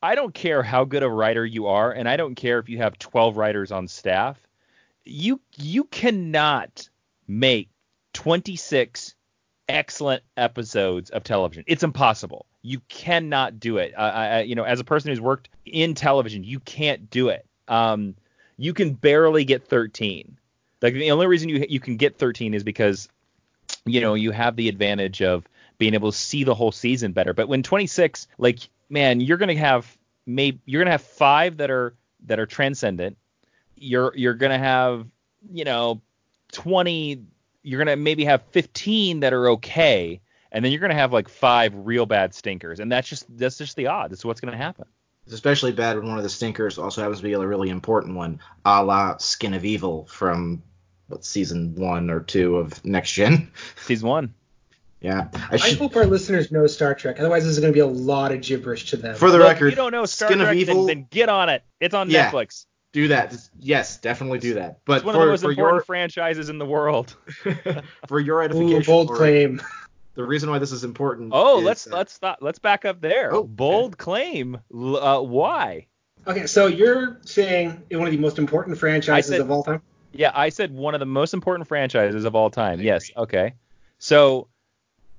I 0.03 0.13
don't 0.13 0.35
care 0.35 0.61
how 0.61 0.83
good 0.83 1.01
a 1.01 1.09
writer 1.09 1.43
you 1.43 1.65
are, 1.65 1.91
and 1.91 2.07
I 2.07 2.15
don't 2.15 2.35
care 2.35 2.59
if 2.59 2.69
you 2.69 2.77
have 2.77 2.99
12 2.99 3.37
writers 3.37 3.71
on 3.71 3.87
staff. 3.87 4.39
You 5.03 5.39
you 5.57 5.85
cannot 5.85 6.89
make 7.27 7.69
26 8.13 9.15
excellent 9.67 10.23
episodes 10.37 11.09
of 11.09 11.23
television. 11.23 11.63
It's 11.67 11.83
impossible. 11.83 12.45
You 12.65 12.79
cannot 12.89 13.59
do 13.59 13.77
it. 13.77 13.93
I, 13.95 14.09
I, 14.09 14.41
you 14.41 14.55
know, 14.55 14.63
as 14.63 14.79
a 14.79 14.83
person 14.83 15.11
who's 15.11 15.21
worked 15.21 15.49
in 15.65 15.93
television, 15.93 16.43
you 16.43 16.59
can't 16.59 17.09
do 17.11 17.29
it. 17.29 17.45
Um, 17.67 18.15
you 18.57 18.73
can 18.73 18.93
barely 18.93 19.45
get 19.45 19.67
13. 19.67 20.37
Like 20.81 20.95
the 20.95 21.11
only 21.11 21.27
reason 21.27 21.49
you 21.49 21.65
you 21.69 21.79
can 21.79 21.97
get 21.97 22.17
13 22.17 22.53
is 22.53 22.63
because 22.63 23.07
you 23.85 24.01
know 24.01 24.13
you 24.13 24.31
have 24.31 24.55
the 24.55 24.67
advantage 24.69 25.21
of 25.21 25.47
being 25.77 25.93
able 25.93 26.11
to 26.11 26.17
see 26.17 26.43
the 26.43 26.55
whole 26.55 26.71
season 26.71 27.11
better. 27.11 27.33
But 27.33 27.47
when 27.47 27.63
26, 27.63 28.27
like 28.37 28.69
man, 28.89 29.21
you're 29.21 29.37
gonna 29.37 29.55
have 29.55 29.97
maybe 30.25 30.59
you're 30.65 30.81
gonna 30.81 30.91
have 30.91 31.01
five 31.01 31.57
that 31.57 31.69
are 31.69 31.93
that 32.25 32.39
are 32.39 32.45
transcendent. 32.45 33.17
You're 33.75 34.11
you're 34.15 34.33
gonna 34.33 34.59
have 34.59 35.05
you 35.51 35.65
know 35.65 36.01
20 36.53 37.25
you're 37.63 37.79
gonna 37.79 37.95
maybe 37.95 38.25
have 38.25 38.43
15 38.51 39.21
that 39.21 39.33
are 39.33 39.49
okay, 39.49 40.21
and 40.55 40.63
then 40.63 40.71
you're 40.71 40.81
gonna 40.81 40.93
have 40.95 41.11
like 41.13 41.27
five 41.29 41.73
real 41.75 42.05
bad 42.05 42.33
stinkers, 42.33 42.79
and 42.79 42.89
that's 42.91 43.07
just 43.07 43.25
that's 43.37 43.57
just 43.57 43.75
the 43.75 43.87
odds. 43.87 44.11
That's 44.11 44.25
what's 44.25 44.39
gonna 44.39 44.57
happen. 44.57 44.85
It's 45.25 45.33
especially 45.33 45.73
bad 45.73 45.97
when 45.97 46.07
one 46.07 46.17
of 46.17 46.23
the 46.23 46.29
stinkers 46.29 46.77
also 46.77 47.01
happens 47.01 47.19
to 47.19 47.23
be 47.23 47.33
a 47.33 47.39
really 47.39 47.69
important 47.69 48.15
one, 48.15 48.39
a 48.65 48.83
la 48.83 49.17
Skin 49.17 49.53
of 49.53 49.65
Evil 49.65 50.05
from 50.05 50.63
what 51.07 51.25
season 51.25 51.75
one 51.75 52.09
or 52.09 52.21
two 52.21 52.57
of 52.57 52.83
Next 52.85 53.11
Gen. 53.11 53.51
Season 53.75 54.07
one. 54.07 54.33
Yeah, 55.01 55.27
I 55.33 55.55
I 55.61 55.73
hope 55.73 55.95
our 55.97 56.05
listeners 56.05 56.51
know 56.51 56.65
Star 56.67 56.95
Trek. 56.95 57.19
Otherwise, 57.19 57.43
this 57.43 57.51
is 57.51 57.59
going 57.59 57.71
to 57.71 57.75
be 57.75 57.81
a 57.81 57.85
lot 57.85 58.31
of 58.31 58.41
gibberish 58.41 58.89
to 58.91 58.97
them. 58.97 59.15
For 59.15 59.29
the 59.29 59.37
Look, 59.37 59.49
record, 59.49 59.69
you 59.69 59.75
don't 59.75 59.91
know 59.91 60.05
Star 60.05 60.29
Skin 60.29 60.39
Trek, 60.39 60.51
of 60.53 60.57
Evil. 60.57 60.85
then, 60.85 60.99
then 60.99 61.07
get 61.11 61.29
on 61.29 61.49
it. 61.49 61.63
It's 61.79 61.93
on 61.93 62.09
Yeah. 62.09 62.31
Netflix. 62.31 62.65
do 62.91 63.09
that. 63.09 63.35
Yes, 63.59 63.97
definitely 63.97 64.39
do 64.39 64.55
that. 64.55 64.79
But 64.85 64.97
It's 64.97 65.05
one 65.05 65.13
for, 65.15 65.21
of 65.21 65.25
the 65.25 65.31
most 65.31 65.43
important 65.43 65.57
your 65.75 65.81
franchises 65.81 66.49
in 66.49 66.57
the 66.57 66.65
world. 66.65 67.15
for 68.07 68.19
your 68.19 68.39
Ooh, 68.39 68.45
edification, 68.45 68.83
bold 68.91 69.11
or 69.11 69.15
claim. 69.17 69.61
The 70.15 70.23
reason 70.23 70.49
why 70.49 70.59
this 70.59 70.71
is 70.71 70.83
important. 70.83 71.31
Oh, 71.33 71.59
is 71.59 71.65
let's 71.65 71.83
that- 71.85 71.93
let's 71.93 72.13
stop. 72.13 72.39
Let's 72.41 72.59
back 72.59 72.85
up 72.85 73.01
there. 73.01 73.33
Oh, 73.33 73.43
Bold 73.43 73.97
claim. 73.97 74.55
Uh, 74.73 75.19
why? 75.21 75.87
Okay, 76.27 76.47
so 76.47 76.67
you're 76.67 77.19
saying 77.23 77.83
it's 77.89 77.97
one 77.97 78.07
of 78.07 78.11
the 78.11 78.17
most 78.19 78.39
important 78.39 78.77
franchises 78.77 79.29
said- 79.31 79.41
of 79.41 79.51
all 79.51 79.63
time? 79.63 79.81
Yeah, 80.11 80.31
I 80.33 80.49
said 80.49 80.71
one 80.73 80.93
of 80.95 80.99
the 81.01 81.05
most 81.05 81.33
important 81.33 81.67
franchises 81.67 82.23
of 82.23 82.35
all 82.35 82.49
time. 82.49 82.79
Yes. 82.79 83.11
Okay. 83.17 83.53
So 83.99 84.47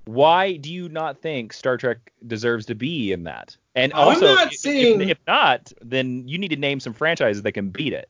why 0.07 0.57
do 0.57 0.73
you 0.73 0.89
not 0.89 1.21
think 1.21 1.53
Star 1.53 1.77
Trek 1.77 2.13
deserves 2.27 2.67
to 2.67 2.75
be 2.75 3.13
in 3.13 3.25
that? 3.25 3.57
And 3.75 3.93
I'm 3.93 4.09
also, 4.09 4.35
not 4.35 4.53
if- 4.55 4.59
saying- 4.59 5.03
if, 5.03 5.11
if 5.11 5.19
not, 5.27 5.71
then 5.83 6.27
you 6.27 6.39
need 6.39 6.49
to 6.49 6.57
name 6.57 6.81
some 6.81 6.95
franchises 6.95 7.43
that 7.43 7.53
can 7.53 7.69
beat 7.71 7.93
it. 7.93 8.09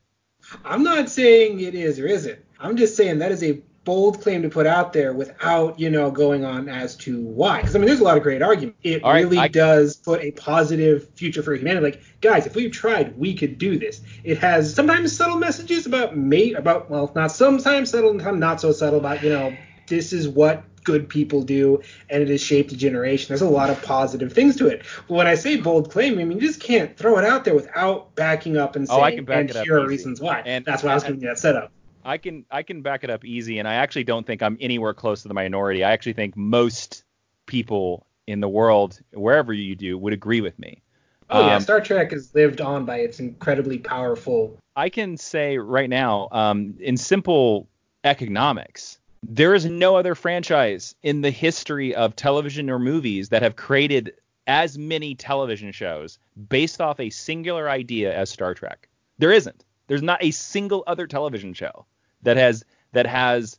I'm 0.65 0.85
not 0.85 1.09
saying 1.11 1.59
it 1.59 1.75
is 1.75 1.99
or 1.99 2.07
isn't. 2.07 2.39
I'm 2.61 2.77
just 2.77 2.95
saying 2.97 3.19
that 3.19 3.33
is 3.33 3.43
a 3.43 3.61
bold 3.87 4.21
claim 4.21 4.43
to 4.43 4.51
put 4.51 4.67
out 4.67 4.93
there 4.93 5.15
without, 5.15 5.81
you 5.81 5.89
know, 5.89 6.11
going 6.11 6.45
on 6.45 6.69
as 6.69 6.97
to 6.97 7.21
why. 7.23 7.61
Because 7.61 7.75
I 7.75 7.79
mean, 7.79 7.87
there's 7.87 8.01
a 8.01 8.05
lot 8.05 8.19
of 8.19 8.23
great 8.23 8.43
argument. 8.43 8.77
It 8.83 9.03
right, 9.03 9.23
really 9.23 9.39
I- 9.39 9.49
does 9.49 9.97
put 9.97 10.21
a 10.21 10.33
positive 10.33 11.09
future 11.15 11.43
for 11.43 11.55
humanity. 11.55 11.85
Like, 11.93 12.03
guys, 12.21 12.47
if 12.47 12.55
we 12.55 12.69
tried, 12.69 13.17
we 13.17 13.33
could 13.33 13.57
do 13.57 13.79
this. 13.79 14.03
It 14.25 14.37
has 14.39 14.75
sometimes 14.75 15.17
subtle 15.17 15.39
messages 15.39 15.87
about 15.87 16.17
mate 16.17 16.57
about 16.59 16.91
well, 16.91 17.11
not 17.15 17.33
sometimes 17.33 17.91
subtle, 17.91 18.11
and 18.11 18.21
sometimes 18.21 18.41
not 18.41 18.61
so 18.61 18.73
subtle 18.73 18.99
about 18.99 19.23
you 19.23 19.31
know, 19.31 19.57
this 19.87 20.13
is 20.13 20.29
what 20.29 20.65
good 20.83 21.09
people 21.09 21.43
do, 21.43 21.81
and 22.11 22.23
it 22.23 22.29
has 22.29 22.41
shaped 22.41 22.73
a 22.73 22.77
generation. 22.77 23.29
There's 23.29 23.41
a 23.43 23.49
lot 23.49 23.71
of 23.71 23.81
positive 23.83 24.33
things 24.33 24.57
to 24.57 24.67
it. 24.69 24.83
But 25.09 25.15
when 25.15 25.27
I 25.29 25.37
say 25.37 25.57
bold 25.57 25.93
claim, 25.93 26.19
I 26.19 26.25
mean 26.25 26.41
you 26.41 26.47
just 26.47 26.61
can't 26.61 26.97
throw 26.97 27.19
it 27.19 27.25
out 27.25 27.45
there 27.45 27.55
without 27.55 28.15
backing 28.17 28.57
up 28.57 28.75
and 28.75 28.87
Oh, 28.91 28.95
saying, 28.95 29.05
I 29.05 29.15
can 29.17 29.25
back 29.25 29.51
and 29.51 29.51
here 29.65 29.79
are 29.79 29.87
reasons 29.87 30.21
why. 30.21 30.43
And- 30.45 30.65
That's 30.65 30.83
why 30.83 30.91
I 30.91 30.95
was 30.95 31.05
giving 31.05 31.21
you 31.21 31.29
that 31.29 31.39
setup. 31.39 31.71
I 32.07 32.19
can 32.19 32.45
I 32.53 32.63
can 32.63 32.83
back 32.83 33.03
it 33.03 33.11
up 33.11 33.25
easy, 33.25 33.59
and 33.59 33.67
I 33.67 33.75
actually 33.75 34.05
don't 34.05 34.25
think 34.25 34.41
I'm 34.41 34.57
anywhere 34.61 34.95
close 34.95 35.23
to 35.23 35.29
the 35.29 35.35
minority. 35.35 35.83
I 35.83 35.91
actually 35.91 36.13
think 36.13 36.37
most 36.37 37.03
people 37.47 38.07
in 38.29 38.41
the 38.41 38.49
world, 38.49 39.01
wherever 39.13 39.53
you 39.53 39.75
do, 39.75 39.99
would 39.99 40.13
agree 40.13 40.41
with 40.41 40.57
me. 40.59 40.83
Oh 41.31 41.45
yeah, 41.45 41.57
Um, 41.57 41.63
Star 41.63 41.81
Trek 41.81 42.13
has 42.13 42.33
lived 42.33 42.61
on 42.61 42.85
by 42.85 42.99
its 42.99 43.19
incredibly 43.19 43.79
powerful. 43.79 44.57
I 44.77 44.89
can 44.89 45.17
say 45.17 45.59
right 45.59 45.91
now, 45.91 46.29
um, 46.31 46.77
in 46.79 46.97
simple 46.97 47.69
economics, 48.05 48.99
there 49.25 49.55
is 49.55 49.65
no 49.65 49.97
other 49.97 50.15
franchise 50.15 50.95
in 51.03 51.23
the 51.23 51.31
history 51.31 51.93
of 51.93 52.15
television 52.15 52.71
or 52.71 52.79
movies 52.79 53.31
that 53.31 53.43
have 53.43 53.57
created 53.57 54.13
as 54.47 54.79
many 54.79 55.17
television 55.17 55.73
shows 55.73 56.21
based 56.49 56.81
off 56.81 57.01
a 57.01 57.11
singular 57.11 57.69
idea 57.69 58.17
as 58.17 58.31
Star 58.31 58.55
Trek. 58.55 58.89
There 59.19 59.33
isn't. 59.33 59.65
There's 59.89 60.03
not 60.03 60.23
a 60.23 60.31
single 60.31 60.85
other 60.87 61.09
television 61.09 61.53
show 61.53 61.85
that 62.27 62.37
has 62.37 62.65
that 62.93 63.07
has 63.07 63.59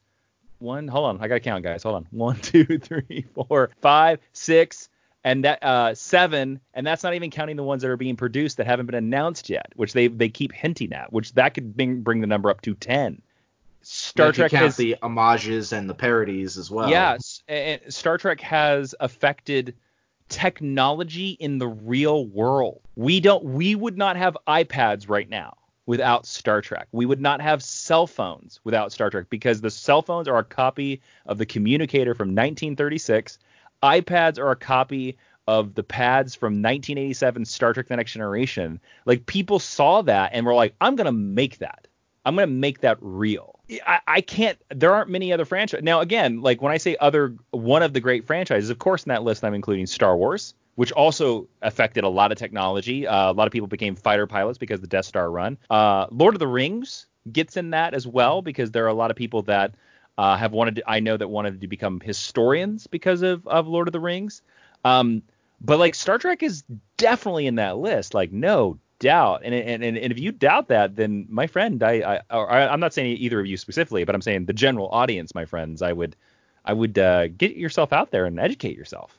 one. 0.60 0.88
Hold 0.88 1.06
on, 1.06 1.22
I 1.22 1.28
gotta 1.28 1.40
count, 1.40 1.64
guys. 1.64 1.84
Hold 1.84 1.96
on. 1.96 2.08
One, 2.12 2.36
two, 2.42 2.78
three, 2.78 3.26
four, 3.34 3.72
five, 3.82 4.20
six, 4.34 4.90
and 5.24 5.44
that 5.46 5.64
uh, 5.64 5.96
seven, 5.96 6.60
and 6.74 6.86
that's 6.86 7.02
not 7.02 7.16
even 7.16 7.32
counting 7.32 7.56
the 7.56 7.64
ones 7.64 7.82
that 7.82 7.90
are 7.90 7.98
being 7.98 8.18
produced 8.18 8.58
that 8.58 8.68
haven't 8.68 8.86
been 8.86 8.96
announced 8.96 9.50
yet, 9.50 9.72
which 9.76 9.94
they 9.94 10.08
they 10.08 10.30
keep 10.30 10.52
hinting 10.52 10.94
at, 10.94 11.12
which 11.12 11.34
that 11.34 11.54
could 11.54 11.76
bring 11.76 12.02
bring 12.02 12.22
the 12.22 12.28
number 12.28 12.50
up 12.50 12.62
to 12.62 12.76
ten. 12.76 13.22
Star 13.82 14.34
Trek 14.34 14.52
has 14.52 14.76
the 14.76 14.98
homages 15.02 15.72
and 15.72 15.90
the 15.90 15.94
parodies 15.94 16.58
as 16.58 16.70
well. 16.70 16.90
Yes, 16.90 17.42
Star 17.88 18.18
Trek 18.18 18.42
has 18.42 18.94
affected 19.00 19.76
technology 20.28 21.38
in 21.40 21.58
the 21.58 21.70
real 21.70 22.26
world. 22.28 22.82
We 22.98 23.22
don't 23.22 23.46
we 23.46 23.76
would 23.76 23.98
not 23.98 24.18
have 24.18 24.38
iPads 24.46 25.08
right 25.08 25.30
now 25.30 25.56
without 25.88 26.28
Star 26.28 26.62
Trek. 26.62 26.88
We 26.92 27.08
would 27.08 27.22
not 27.22 27.42
have 27.42 27.64
cell 27.64 28.06
phones 28.06 28.60
without 28.64 28.92
Star 28.92 29.10
Trek 29.10 29.26
because 29.30 29.62
the 29.62 29.72
cell 29.72 30.04
phones 30.04 30.28
are 30.28 30.38
a 30.38 30.44
copy 30.44 31.02
of 31.26 31.40
the 31.40 31.46
communicator 31.46 32.14
from 32.14 32.28
1936. 32.28 33.40
iPads 33.82 34.38
are 34.38 34.52
a 34.52 34.56
copy 34.56 35.18
of 35.48 35.74
the 35.74 35.84
pads 35.84 36.36
from 36.36 36.62
1987 36.62 37.46
Star 37.46 37.74
Trek 37.74 37.88
The 37.88 37.96
Next 37.96 38.12
Generation. 38.12 38.80
Like 39.06 39.26
people 39.26 39.60
saw 39.60 40.02
that 40.04 40.32
and 40.34 40.46
were 40.46 40.54
like, 40.54 40.76
I'm 40.82 40.96
going 40.96 41.06
to 41.06 41.12
make 41.12 41.60
that. 41.60 41.88
I'm 42.26 42.36
going 42.36 42.50
to 42.50 42.54
make 42.54 42.82
that 42.82 42.98
real. 43.00 43.58
I, 43.86 44.02
I 44.06 44.22
can't. 44.22 44.58
There 44.70 44.94
aren't 44.94 45.10
many 45.10 45.32
other 45.32 45.46
franchises. 45.46 45.86
Now, 45.86 46.02
again, 46.02 46.42
like 46.42 46.62
when 46.62 46.74
I 46.74 46.78
say 46.78 46.98
other, 47.00 47.34
one 47.52 47.82
of 47.82 47.94
the 47.94 48.02
great 48.02 48.28
franchises, 48.28 48.70
of 48.70 48.80
course, 48.80 49.04
in 49.06 49.10
that 49.10 49.24
list 49.24 49.46
I'm 49.46 49.54
including 49.54 49.86
Star 49.86 50.18
Wars, 50.18 50.54
which 50.78 50.92
also 50.92 51.48
affected 51.64 52.04
a 52.04 52.08
lot 52.08 52.32
of 52.32 52.38
technology. 52.38 53.08
Uh, 53.08 53.32
a 53.32 53.34
lot 53.34 53.48
of 53.48 53.52
people 53.52 53.68
became 53.68 53.96
fighter 53.96 54.28
pilots 54.28 54.60
because 54.60 54.80
the 54.80 54.86
Death 54.86 55.06
Star 55.06 55.30
run. 55.30 55.58
Uh, 55.72 56.06
Lord 56.12 56.36
of 56.36 56.40
the 56.40 56.48
Rings 56.48 57.08
gets 57.32 57.58
in 57.58 57.72
that 57.72 57.96
as 57.96 58.06
well 58.06 58.44
because 58.44 58.70
there 58.70 58.86
are 58.86 58.90
a 58.90 58.94
lot 58.94 59.10
of 59.10 59.18
people 59.18 59.42
that 59.44 59.74
uh, 60.20 60.38
have 60.38 60.52
wanted. 60.52 60.76
To, 60.76 60.84
I 60.88 61.00
know 61.00 61.18
that 61.18 61.28
wanted 61.28 61.62
to 61.62 61.68
become 61.68 62.00
historians 62.00 62.86
because 62.86 63.24
of 63.24 63.48
of 63.48 63.68
Lord 63.68 63.88
of 63.88 63.92
the 63.92 64.00
Rings. 64.00 64.44
Um, 64.86 65.24
but 65.60 65.80
like 65.80 65.96
Star 65.96 66.20
Trek 66.20 66.44
is 66.44 66.64
definitely 66.98 67.48
in 67.48 67.56
that 67.56 67.80
list. 67.80 68.14
Like 68.14 68.32
no 68.32 68.78
doubt. 69.00 69.42
And 69.44 69.56
and 69.56 69.84
and, 69.84 69.98
and 69.98 70.12
if 70.12 70.20
you 70.20 70.32
doubt 70.32 70.68
that, 70.68 70.96
then 70.96 71.26
my 71.28 71.48
friend, 71.48 71.82
I, 71.82 72.22
I 72.30 72.36
or 72.38 72.52
I, 72.52 72.68
I'm 72.68 72.80
not 72.80 72.94
saying 72.94 73.18
either 73.18 73.40
of 73.40 73.48
you 73.48 73.58
specifically, 73.58 74.04
but 74.04 74.14
I'm 74.14 74.22
saying 74.22 74.46
the 74.46 74.54
general 74.54 74.90
audience, 74.90 75.34
my 75.34 75.46
friends, 75.46 75.82
I 75.82 75.92
would 75.92 76.16
I 76.64 76.74
would 76.74 77.00
uh, 77.00 77.30
get 77.30 77.56
yourself 77.56 77.92
out 77.92 78.12
there 78.12 78.26
and 78.26 78.40
educate 78.40 78.78
yourself. 78.78 79.18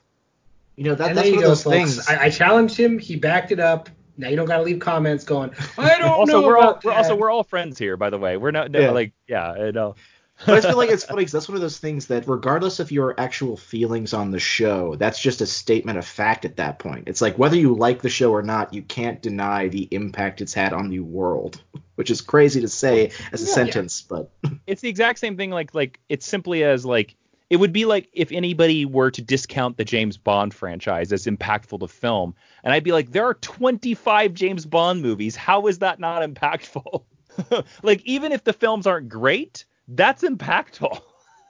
You 0.78 0.84
know 0.84 0.94
that, 0.94 1.16
that's 1.16 1.28
one 1.30 1.38
of 1.38 1.44
those 1.44 1.62
folks. 1.64 1.76
things. 1.76 2.08
I, 2.08 2.26
I 2.26 2.30
challenged 2.30 2.76
him. 2.76 3.00
He 3.00 3.16
backed 3.16 3.50
it 3.50 3.58
up. 3.58 3.88
Now 4.16 4.28
you 4.28 4.36
don't 4.36 4.46
gotta 4.46 4.62
leave 4.62 4.78
comments 4.78 5.24
going. 5.24 5.50
I 5.76 5.88
don't 5.98 6.08
also, 6.08 6.40
know 6.40 6.46
we're 6.46 6.56
all 6.56 6.70
about 6.70 6.84
we're 6.84 6.92
also 6.92 7.16
we're 7.16 7.30
all 7.30 7.42
friends 7.42 7.78
here, 7.80 7.96
by 7.96 8.10
the 8.10 8.18
way. 8.18 8.36
We're 8.36 8.52
not 8.52 8.70
no, 8.70 8.78
Yeah. 8.80 8.90
like 8.92 9.12
yeah, 9.26 9.50
I 9.50 9.70
know. 9.72 9.96
but 10.46 10.64
I 10.64 10.68
feel 10.68 10.76
like 10.76 10.90
it's 10.90 11.02
funny 11.02 11.22
because 11.22 11.32
that's 11.32 11.48
one 11.48 11.56
of 11.56 11.62
those 11.62 11.78
things 11.78 12.06
that, 12.06 12.28
regardless 12.28 12.78
of 12.78 12.92
your 12.92 13.18
actual 13.18 13.56
feelings 13.56 14.14
on 14.14 14.30
the 14.30 14.38
show, 14.38 14.94
that's 14.94 15.18
just 15.18 15.40
a 15.40 15.46
statement 15.46 15.98
of 15.98 16.06
fact 16.06 16.44
at 16.44 16.58
that 16.58 16.78
point. 16.78 17.08
It's 17.08 17.20
like 17.20 17.36
whether 17.38 17.56
you 17.56 17.74
like 17.74 18.02
the 18.02 18.08
show 18.08 18.30
or 18.30 18.42
not, 18.42 18.72
you 18.72 18.82
can't 18.82 19.20
deny 19.20 19.66
the 19.66 19.88
impact 19.90 20.40
it's 20.40 20.54
had 20.54 20.72
on 20.72 20.90
the 20.90 21.00
world, 21.00 21.60
which 21.96 22.08
is 22.08 22.20
crazy 22.20 22.60
to 22.60 22.68
say 22.68 23.10
as 23.32 23.42
a 23.42 23.46
Yeah. 23.46 23.52
sentence, 23.52 24.00
but 24.02 24.30
it's 24.64 24.80
the 24.80 24.88
exact 24.88 25.18
same 25.18 25.36
thing. 25.36 25.50
Like 25.50 25.74
like 25.74 25.98
it's 26.08 26.24
simply 26.24 26.62
as 26.62 26.86
like 26.86 27.16
it 27.50 27.56
would 27.56 27.72
be 27.72 27.84
like 27.84 28.08
if 28.12 28.30
anybody 28.32 28.84
were 28.84 29.10
to 29.10 29.22
discount 29.22 29.76
the 29.76 29.84
James 29.84 30.16
Bond 30.16 30.52
franchise 30.52 31.12
as 31.12 31.26
impactful 31.26 31.80
to 31.80 31.88
film, 31.88 32.34
and 32.62 32.72
I'd 32.72 32.84
be 32.84 32.92
like, 32.92 33.12
there 33.12 33.24
are 33.24 33.34
25 33.34 34.34
James 34.34 34.66
Bond 34.66 35.02
movies. 35.02 35.36
How 35.36 35.66
is 35.66 35.78
that 35.78 35.98
not 35.98 36.22
impactful? 36.22 37.04
like 37.82 38.02
even 38.04 38.32
if 38.32 38.44
the 38.44 38.52
films 38.52 38.86
aren't 38.86 39.08
great, 39.08 39.64
that's 39.88 40.22
impactful. 40.22 41.00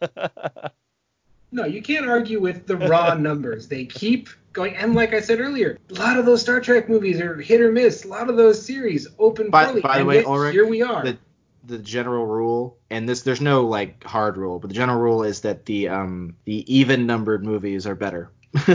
No, 1.50 1.64
you 1.64 1.80
can't 1.80 2.06
argue 2.06 2.40
with 2.40 2.66
the 2.66 2.76
raw 2.76 3.14
numbers. 3.18 3.68
They 3.68 3.87
keep 3.87 4.28
going, 4.52 4.76
and 4.76 4.94
like 4.94 5.14
I 5.14 5.20
said 5.20 5.40
earlier, 5.40 5.78
a 5.90 5.94
lot 5.94 6.18
of 6.18 6.26
those 6.26 6.42
Star 6.42 6.61
Trek 6.61 6.88
movies 6.88 7.20
are 7.20 7.37
hit 7.40 7.61
or 7.61 7.72
miss. 7.72 8.04
A 8.04 8.08
lot 8.08 8.28
of 8.28 8.37
those 8.37 8.64
series 8.64 9.08
open 9.18 9.48
by, 9.48 9.64
poorly. 9.64 9.80
by 9.80 9.94
the 9.94 9.98
and 10.00 10.08
way, 10.08 10.16
yet 10.16 10.26
Ulric, 10.26 10.52
here 10.52 10.66
we 10.66 10.82
are. 10.82 11.04
the 11.04 11.18
the 11.68 11.78
general 11.78 12.26
rule, 12.26 12.78
and 12.90 13.09
this 13.09 13.22
there's 13.22 13.40
no 13.40 13.66
like 13.66 14.02
hard 14.04 14.37
rule, 14.37 14.59
but 14.59 14.68
the 14.68 14.74
general 14.74 14.98
rule 14.98 15.22
is 15.22 15.42
that 15.42 15.66
the 15.66 15.88
um 15.88 16.35
the 16.44 16.64
even 16.74 17.07
numbered 17.07 17.44
movies 17.44 17.87
are 17.87 17.94
better. 17.94 18.33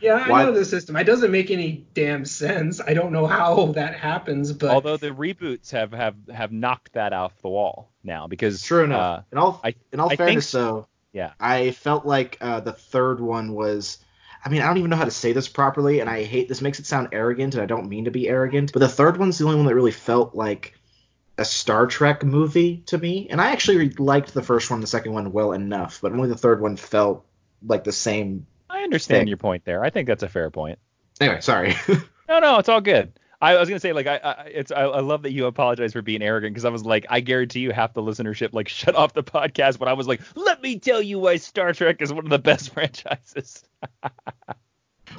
yeah, 0.00 0.16
I 0.24 0.30
why- 0.30 0.44
know 0.44 0.52
the 0.52 0.64
system. 0.64 0.96
It 0.96 1.04
doesn't 1.04 1.30
make 1.30 1.50
any 1.50 1.86
damn 1.94 2.24
sense. 2.24 2.80
I 2.80 2.94
don't 2.94 3.12
know 3.12 3.26
how 3.26 3.66
that 3.76 3.94
happens, 3.94 4.52
but 4.52 4.70
Although 4.70 4.96
the 4.96 5.10
reboots 5.10 5.70
have 5.72 5.92
have 5.92 6.14
have 6.32 6.50
knocked 6.50 6.94
that 6.94 7.12
off 7.12 7.40
the 7.42 7.48
wall 7.50 7.90
now 8.02 8.26
because 8.26 8.62
True 8.62 8.84
enough. 8.84 9.20
uh, 9.20 9.22
in 9.32 9.38
all 9.38 9.60
I- 9.62 9.74
in 9.92 10.00
all 10.00 10.10
I 10.10 10.16
fairness, 10.16 10.48
so. 10.48 10.58
though, 10.58 10.86
yeah. 11.12 11.32
I 11.38 11.72
felt 11.72 12.06
like 12.06 12.38
uh, 12.40 12.60
the 12.60 12.72
third 12.72 13.20
one 13.20 13.52
was. 13.54 13.98
I 14.44 14.50
mean, 14.50 14.62
I 14.62 14.66
don't 14.68 14.78
even 14.78 14.88
know 14.88 14.96
how 14.96 15.04
to 15.04 15.10
say 15.10 15.32
this 15.32 15.48
properly, 15.48 15.98
and 15.98 16.08
I 16.08 16.22
hate 16.22 16.48
this 16.48 16.62
makes 16.62 16.78
it 16.78 16.86
sound 16.86 17.08
arrogant, 17.10 17.54
and 17.54 17.62
I 17.62 17.66
don't 17.66 17.88
mean 17.88 18.04
to 18.04 18.10
be 18.12 18.28
arrogant. 18.28 18.72
But 18.72 18.78
the 18.78 18.88
third 18.88 19.16
one's 19.16 19.36
the 19.36 19.44
only 19.44 19.56
one 19.56 19.66
that 19.66 19.74
really 19.74 19.90
felt 19.90 20.32
like 20.34 20.77
a 21.38 21.44
Star 21.44 21.86
Trek 21.86 22.24
movie 22.24 22.82
to 22.86 22.98
me, 22.98 23.28
and 23.30 23.40
I 23.40 23.52
actually 23.52 23.90
liked 23.90 24.34
the 24.34 24.42
first 24.42 24.70
one, 24.70 24.80
the 24.80 24.86
second 24.86 25.12
one 25.12 25.32
well 25.32 25.52
enough, 25.52 26.00
but 26.02 26.12
only 26.12 26.28
the 26.28 26.36
third 26.36 26.60
one 26.60 26.76
felt 26.76 27.24
like 27.64 27.84
the 27.84 27.92
same. 27.92 28.46
I 28.68 28.82
understand 28.82 29.22
Thing. 29.22 29.28
your 29.28 29.36
point 29.36 29.64
there. 29.64 29.84
I 29.84 29.90
think 29.90 30.08
that's 30.08 30.22
a 30.22 30.28
fair 30.28 30.50
point. 30.50 30.78
Anyway, 31.20 31.40
sorry. 31.40 31.74
No, 32.28 32.40
no, 32.40 32.58
it's 32.58 32.68
all 32.68 32.82
good. 32.82 33.18
I 33.40 33.54
was 33.54 33.68
gonna 33.68 33.80
say 33.80 33.92
like 33.92 34.06
I, 34.06 34.16
I 34.16 34.32
it's 34.52 34.72
I, 34.72 34.82
I 34.82 35.00
love 35.00 35.22
that 35.22 35.32
you 35.32 35.46
apologize 35.46 35.92
for 35.92 36.02
being 36.02 36.22
arrogant 36.22 36.52
because 36.52 36.64
I 36.64 36.70
was 36.70 36.84
like 36.84 37.06
I 37.08 37.20
guarantee 37.20 37.60
you 37.60 37.72
half 37.72 37.94
the 37.94 38.02
listenership 38.02 38.52
like 38.52 38.68
shut 38.68 38.96
off 38.96 39.14
the 39.14 39.22
podcast 39.22 39.78
when 39.78 39.88
I 39.88 39.92
was 39.92 40.08
like 40.08 40.20
let 40.34 40.60
me 40.60 40.78
tell 40.78 41.00
you 41.00 41.20
why 41.20 41.36
Star 41.36 41.72
Trek 41.72 42.02
is 42.02 42.12
one 42.12 42.24
of 42.24 42.30
the 42.30 42.38
best 42.38 42.70
franchises. 42.74 43.64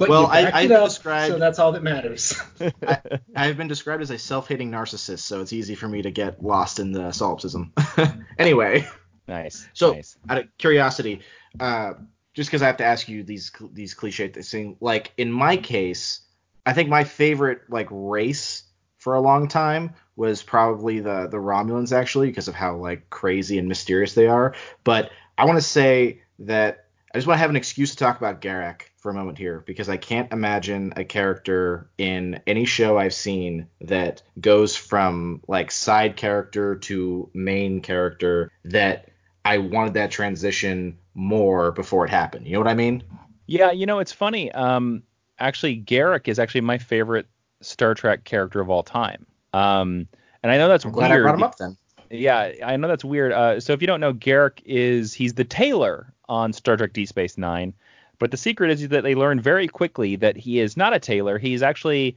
But 0.00 0.08
well, 0.08 0.22
you 0.22 0.28
I- 0.28 0.42
backed 0.44 0.56
I 0.56 0.60
it 0.62 0.72
up, 0.72 0.88
described- 0.88 1.32
so 1.34 1.38
that's 1.38 1.58
all 1.58 1.72
that 1.72 1.82
matters. 1.82 2.34
I've 3.36 3.56
been 3.56 3.68
described 3.68 4.02
as 4.02 4.10
a 4.10 4.18
self-hating 4.18 4.70
narcissist, 4.70 5.20
so 5.20 5.40
it's 5.42 5.52
easy 5.52 5.74
for 5.74 5.86
me 5.86 6.02
to 6.02 6.10
get 6.10 6.42
lost 6.42 6.80
in 6.80 6.90
the 6.90 7.12
solipsism. 7.12 7.72
anyway. 8.38 8.88
nice. 9.28 9.68
So, 9.74 9.92
nice. 9.92 10.16
out 10.28 10.38
of 10.38 10.46
curiosity, 10.58 11.20
uh, 11.60 11.92
just 12.32 12.48
because 12.50 12.62
I 12.62 12.66
have 12.66 12.78
to 12.78 12.84
ask 12.84 13.08
you 13.08 13.22
these 13.22 13.52
cl- 13.56 13.70
these 13.74 13.92
cliche 13.94 14.28
things, 14.28 14.76
like 14.80 15.12
in 15.18 15.30
my 15.30 15.56
case, 15.58 16.22
I 16.64 16.72
think 16.72 16.88
my 16.88 17.04
favorite 17.04 17.60
like 17.68 17.88
race 17.90 18.62
for 18.96 19.14
a 19.14 19.20
long 19.20 19.48
time 19.48 19.94
was 20.16 20.42
probably 20.42 21.00
the 21.00 21.28
the 21.30 21.36
Romulans 21.36 21.92
actually 21.92 22.28
because 22.28 22.48
of 22.48 22.54
how 22.54 22.76
like 22.76 23.10
crazy 23.10 23.58
and 23.58 23.68
mysterious 23.68 24.14
they 24.14 24.28
are. 24.28 24.54
But 24.82 25.10
I 25.36 25.44
want 25.44 25.58
to 25.58 25.62
say 25.62 26.22
that 26.38 26.86
I 27.12 27.18
just 27.18 27.26
want 27.26 27.36
to 27.36 27.40
have 27.40 27.50
an 27.50 27.56
excuse 27.56 27.90
to 27.90 27.96
talk 27.96 28.16
about 28.18 28.40
Garak 28.40 28.82
for 29.00 29.10
a 29.10 29.14
moment 29.14 29.38
here 29.38 29.62
because 29.66 29.88
I 29.88 29.96
can't 29.96 30.30
imagine 30.32 30.92
a 30.96 31.04
character 31.04 31.90
in 31.96 32.40
any 32.46 32.66
show 32.66 32.98
I've 32.98 33.14
seen 33.14 33.66
that 33.80 34.22
goes 34.38 34.76
from 34.76 35.40
like 35.48 35.70
side 35.70 36.16
character 36.16 36.76
to 36.76 37.30
main 37.32 37.80
character 37.80 38.52
that 38.66 39.08
I 39.44 39.58
wanted 39.58 39.94
that 39.94 40.10
transition 40.10 40.98
more 41.14 41.72
before 41.72 42.04
it 42.04 42.10
happened. 42.10 42.46
You 42.46 42.54
know 42.54 42.60
what 42.60 42.68
I 42.68 42.74
mean? 42.74 43.02
Yeah, 43.46 43.72
you 43.72 43.86
know 43.86 43.98
it's 43.98 44.12
funny. 44.12 44.52
Um, 44.52 45.02
actually 45.38 45.80
Garak 45.80 46.28
is 46.28 46.38
actually 46.38 46.60
my 46.60 46.76
favorite 46.76 47.26
Star 47.62 47.94
Trek 47.94 48.24
character 48.24 48.60
of 48.60 48.68
all 48.68 48.82
time. 48.82 49.26
Um, 49.54 50.08
and 50.42 50.52
I 50.52 50.58
know 50.58 50.68
that's 50.68 50.84
I'm 50.84 50.92
glad 50.92 51.10
weird. 51.10 51.22
I 51.22 51.24
brought 51.24 51.34
him 51.34 51.42
up 51.42 51.56
then. 51.56 51.76
Yeah, 52.10 52.52
I 52.64 52.76
know 52.76 52.88
that's 52.88 53.04
weird. 53.04 53.32
Uh, 53.32 53.60
so 53.60 53.72
if 53.72 53.80
you 53.80 53.86
don't 53.86 54.00
know, 54.00 54.12
Garak 54.12 54.60
is 54.64 55.14
he's 55.14 55.34
the 55.34 55.44
tailor 55.44 56.12
on 56.28 56.52
Star 56.52 56.76
Trek 56.76 56.92
Deep 56.92 57.08
Space 57.08 57.38
Nine, 57.38 57.72
but 58.20 58.30
the 58.30 58.36
secret 58.36 58.70
is 58.70 58.88
that 58.90 59.02
they 59.02 59.16
learn 59.16 59.40
very 59.40 59.66
quickly 59.66 60.14
that 60.16 60.36
he 60.36 60.60
is 60.60 60.76
not 60.76 60.94
a 60.94 61.00
tailor. 61.00 61.38
He's 61.38 61.62
actually 61.62 62.16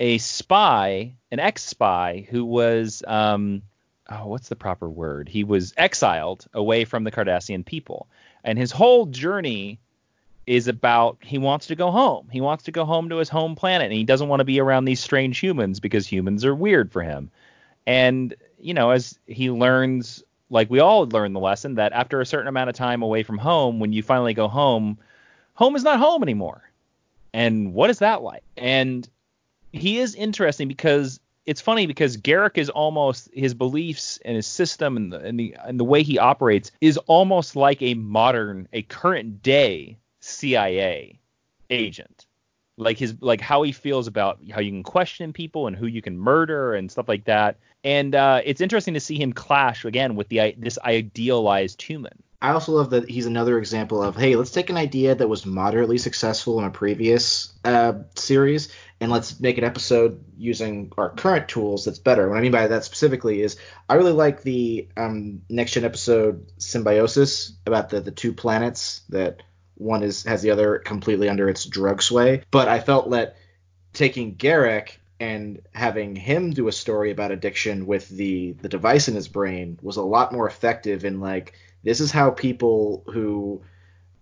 a 0.00 0.18
spy, 0.18 1.12
an 1.30 1.38
ex-spy 1.38 2.26
who 2.30 2.44
was 2.44 3.04
um, 3.06 3.62
oh, 4.10 4.26
what's 4.26 4.48
the 4.48 4.56
proper 4.56 4.90
word? 4.90 5.28
He 5.28 5.44
was 5.44 5.74
exiled 5.76 6.46
away 6.54 6.84
from 6.84 7.04
the 7.04 7.12
Cardassian 7.12 7.64
people, 7.64 8.08
and 8.42 8.58
his 8.58 8.72
whole 8.72 9.06
journey 9.06 9.78
is 10.46 10.66
about 10.68 11.18
he 11.20 11.38
wants 11.38 11.66
to 11.66 11.76
go 11.76 11.90
home. 11.90 12.28
He 12.32 12.40
wants 12.40 12.64
to 12.64 12.72
go 12.72 12.86
home 12.86 13.10
to 13.10 13.16
his 13.16 13.28
home 13.28 13.54
planet, 13.54 13.86
and 13.86 13.94
he 13.94 14.04
doesn't 14.04 14.28
want 14.28 14.40
to 14.40 14.44
be 14.44 14.58
around 14.58 14.86
these 14.86 15.00
strange 15.00 15.38
humans 15.38 15.80
because 15.80 16.06
humans 16.06 16.46
are 16.46 16.54
weird 16.54 16.90
for 16.90 17.02
him. 17.02 17.30
And 17.86 18.34
you 18.58 18.72
know, 18.72 18.90
as 18.90 19.18
he 19.26 19.50
learns, 19.50 20.24
like 20.48 20.70
we 20.70 20.80
all 20.80 21.06
learn 21.06 21.34
the 21.34 21.40
lesson 21.40 21.74
that 21.74 21.92
after 21.92 22.22
a 22.22 22.26
certain 22.26 22.48
amount 22.48 22.70
of 22.70 22.74
time 22.74 23.02
away 23.02 23.22
from 23.22 23.36
home, 23.36 23.80
when 23.80 23.92
you 23.92 24.02
finally 24.02 24.32
go 24.32 24.48
home, 24.48 24.98
home 25.62 25.76
is 25.76 25.84
not 25.84 26.00
home 26.00 26.24
anymore. 26.24 26.68
And 27.32 27.72
what 27.72 27.88
is 27.88 28.00
that 28.00 28.20
like? 28.20 28.42
And 28.56 29.08
he 29.72 30.00
is 30.00 30.16
interesting 30.16 30.66
because 30.66 31.20
it's 31.46 31.60
funny 31.60 31.86
because 31.86 32.16
Garak 32.16 32.58
is 32.58 32.68
almost 32.68 33.30
his 33.32 33.54
beliefs 33.54 34.18
and 34.24 34.34
his 34.34 34.46
system 34.46 34.96
and 34.96 35.12
the 35.12 35.20
and 35.20 35.38
the 35.38 35.56
and 35.64 35.78
the 35.78 35.84
way 35.84 36.02
he 36.02 36.18
operates 36.18 36.72
is 36.80 36.98
almost 37.06 37.54
like 37.54 37.80
a 37.80 37.94
modern, 37.94 38.66
a 38.72 38.82
current 38.82 39.40
day 39.40 39.98
CIA 40.18 41.20
agent. 41.70 42.26
Like 42.76 42.98
his 42.98 43.14
like 43.20 43.40
how 43.40 43.62
he 43.62 43.70
feels 43.70 44.08
about 44.08 44.40
how 44.50 44.60
you 44.60 44.72
can 44.72 44.82
question 44.82 45.32
people 45.32 45.68
and 45.68 45.76
who 45.76 45.86
you 45.86 46.02
can 46.02 46.18
murder 46.18 46.74
and 46.74 46.90
stuff 46.90 47.08
like 47.08 47.24
that. 47.26 47.56
And 47.84 48.16
uh, 48.16 48.40
it's 48.44 48.60
interesting 48.60 48.94
to 48.94 49.00
see 49.00 49.16
him 49.16 49.32
clash 49.32 49.84
again 49.84 50.16
with 50.16 50.28
the 50.28 50.56
this 50.58 50.78
idealized 50.84 51.80
human. 51.80 52.20
I 52.42 52.50
also 52.50 52.72
love 52.72 52.90
that 52.90 53.08
he's 53.08 53.26
another 53.26 53.56
example 53.56 54.02
of 54.02 54.16
hey, 54.16 54.34
let's 54.34 54.50
take 54.50 54.68
an 54.68 54.76
idea 54.76 55.14
that 55.14 55.28
was 55.28 55.46
moderately 55.46 55.96
successful 55.96 56.58
in 56.58 56.64
a 56.64 56.70
previous 56.70 57.52
uh, 57.64 57.94
series 58.16 58.68
and 59.00 59.12
let's 59.12 59.38
make 59.38 59.58
an 59.58 59.64
episode 59.64 60.24
using 60.36 60.92
our 60.98 61.10
current 61.10 61.48
tools 61.48 61.84
that's 61.84 62.00
better. 62.00 62.28
What 62.28 62.38
I 62.38 62.40
mean 62.40 62.50
by 62.50 62.66
that 62.66 62.84
specifically 62.84 63.42
is 63.42 63.58
I 63.88 63.94
really 63.94 64.12
like 64.12 64.42
the 64.42 64.88
um, 64.96 65.42
next 65.48 65.72
gen 65.72 65.84
episode 65.84 66.50
Symbiosis 66.58 67.52
about 67.64 67.90
the 67.90 68.00
the 68.00 68.10
two 68.10 68.32
planets 68.32 69.02
that 69.10 69.44
one 69.76 70.02
is 70.02 70.24
has 70.24 70.42
the 70.42 70.50
other 70.50 70.78
completely 70.78 71.28
under 71.28 71.48
its 71.48 71.64
drug 71.64 72.02
sway. 72.02 72.42
But 72.50 72.66
I 72.66 72.80
felt 72.80 73.10
that 73.10 73.36
taking 73.92 74.34
Garak 74.34 74.96
and 75.20 75.62
having 75.72 76.16
him 76.16 76.50
do 76.50 76.66
a 76.66 76.72
story 76.72 77.12
about 77.12 77.30
addiction 77.30 77.86
with 77.86 78.08
the 78.08 78.52
the 78.62 78.68
device 78.68 79.06
in 79.06 79.14
his 79.14 79.28
brain 79.28 79.78
was 79.80 79.96
a 79.96 80.02
lot 80.02 80.32
more 80.32 80.48
effective 80.48 81.04
in 81.04 81.20
like 81.20 81.54
this 81.82 82.00
is 82.00 82.10
how 82.10 82.30
people 82.30 83.04
who 83.12 83.62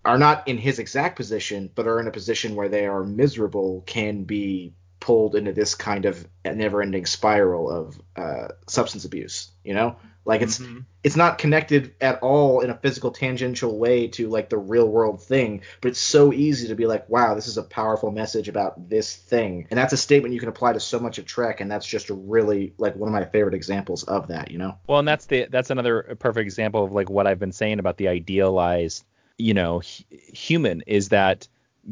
are 0.03 0.17
not 0.17 0.47
in 0.47 0.57
his 0.57 0.79
exact 0.79 1.15
position 1.15 1.69
but 1.75 1.87
are 1.87 1.99
in 1.99 2.07
a 2.07 2.11
position 2.11 2.55
where 2.55 2.69
they 2.69 2.85
are 2.85 3.03
miserable 3.03 3.83
can 3.85 4.23
be 4.23 4.73
pulled 5.01 5.35
into 5.35 5.51
this 5.51 5.75
kind 5.75 6.05
of 6.05 6.25
never-ending 6.45 7.05
spiral 7.05 7.69
of 7.69 8.01
uh, 8.15 8.47
substance 8.67 9.03
abuse. 9.03 9.51
You 9.65 9.73
know, 9.73 9.97
like 10.23 10.41
it's 10.41 10.59
Mhm. 10.59 10.85
it's 11.03 11.15
not 11.15 11.39
connected 11.39 11.95
at 11.99 12.19
all 12.21 12.61
in 12.61 12.69
a 12.69 12.77
physical 12.77 13.09
tangential 13.11 13.77
way 13.77 14.07
to 14.09 14.29
like 14.29 14.49
the 14.49 14.57
real 14.57 14.87
world 14.87 15.21
thing, 15.21 15.61
but 15.81 15.89
it's 15.89 15.99
so 15.99 16.31
easy 16.31 16.67
to 16.67 16.75
be 16.75 16.85
like, 16.85 17.09
wow, 17.09 17.33
this 17.33 17.47
is 17.47 17.57
a 17.57 17.63
powerful 17.63 18.11
message 18.11 18.47
about 18.47 18.87
this 18.89 19.15
thing, 19.15 19.67
and 19.69 19.77
that's 19.77 19.93
a 19.93 19.97
statement 19.97 20.33
you 20.33 20.39
can 20.39 20.49
apply 20.49 20.73
to 20.73 20.79
so 20.79 20.99
much 20.99 21.17
of 21.17 21.25
Trek, 21.25 21.59
and 21.59 21.69
that's 21.69 21.85
just 21.85 22.09
a 22.09 22.13
really 22.13 22.73
like 22.77 22.95
one 22.95 23.09
of 23.09 23.13
my 23.13 23.25
favorite 23.25 23.55
examples 23.55 24.03
of 24.03 24.27
that. 24.27 24.51
You 24.51 24.59
know. 24.59 24.77
Well, 24.87 24.99
and 24.99 25.07
that's 25.07 25.25
the 25.25 25.47
that's 25.49 25.71
another 25.71 26.15
perfect 26.19 26.45
example 26.45 26.85
of 26.85 26.91
like 26.91 27.09
what 27.09 27.27
I've 27.27 27.39
been 27.39 27.51
saying 27.51 27.79
about 27.79 27.97
the 27.97 28.07
idealized, 28.07 29.03
you 29.37 29.55
know, 29.55 29.79
hu- 29.79 30.17
human 30.31 30.83
is 30.85 31.09
that 31.09 31.47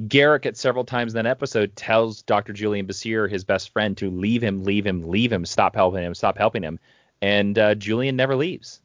Garak 0.08 0.46
at 0.46 0.56
several 0.56 0.84
times 0.84 1.14
in 1.14 1.24
that 1.24 1.30
episode 1.30 1.76
tells 1.76 2.22
Dr. 2.22 2.54
Julian 2.54 2.86
Bashir, 2.86 3.30
his 3.30 3.44
best 3.44 3.72
friend, 3.74 3.98
to 3.98 4.12
leave 4.12 4.44
him, 4.44 4.64
leave 4.64 4.86
him, 4.86 5.10
leave 5.10 5.32
him, 5.32 5.46
stop 5.46 5.76
helping 5.76 6.04
him, 6.04 6.14
stop 6.14 6.38
helping 6.38 6.62
him, 6.62 6.80
and 7.22 7.58
uh, 7.58 7.76
Julian 7.76 8.16
never 8.16 8.36
leaves 8.36 8.82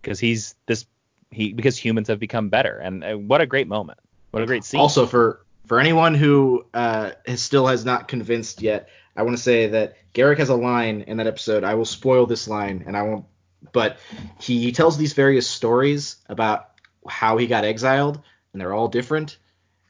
because 0.00 0.18
he's 0.18 0.54
this 0.66 0.86
he 1.30 1.52
because 1.52 1.76
humans 1.76 2.08
have 2.08 2.18
become 2.18 2.48
better, 2.48 2.78
and 2.78 3.04
uh, 3.04 3.14
what 3.14 3.40
a 3.40 3.46
great 3.46 3.68
moment, 3.68 3.98
what 4.32 4.42
a 4.42 4.46
great 4.46 4.64
scene. 4.64 4.80
Also, 4.80 5.06
for 5.06 5.44
for 5.66 5.80
anyone 5.80 6.14
who 6.14 6.66
uh, 6.74 7.12
has, 7.26 7.40
still 7.40 7.66
has 7.66 7.84
not 7.84 8.08
convinced 8.08 8.62
yet, 8.62 8.88
I 9.16 9.22
want 9.22 9.36
to 9.36 9.42
say 9.42 9.68
that 9.68 9.96
Garak 10.12 10.38
has 10.38 10.48
a 10.48 10.54
line 10.54 11.02
in 11.02 11.18
that 11.18 11.26
episode. 11.26 11.64
I 11.64 11.74
will 11.74 11.84
spoil 11.84 12.26
this 12.26 12.48
line, 12.48 12.84
and 12.86 12.96
I 12.96 13.02
won't. 13.02 13.24
But 13.72 13.98
he, 14.40 14.60
he 14.60 14.72
tells 14.72 14.98
these 14.98 15.12
various 15.12 15.48
stories 15.48 16.16
about 16.28 16.70
how 17.08 17.36
he 17.36 17.46
got 17.46 17.64
exiled, 17.64 18.20
and 18.52 18.60
they're 18.60 18.72
all 18.72 18.88
different. 18.88 19.38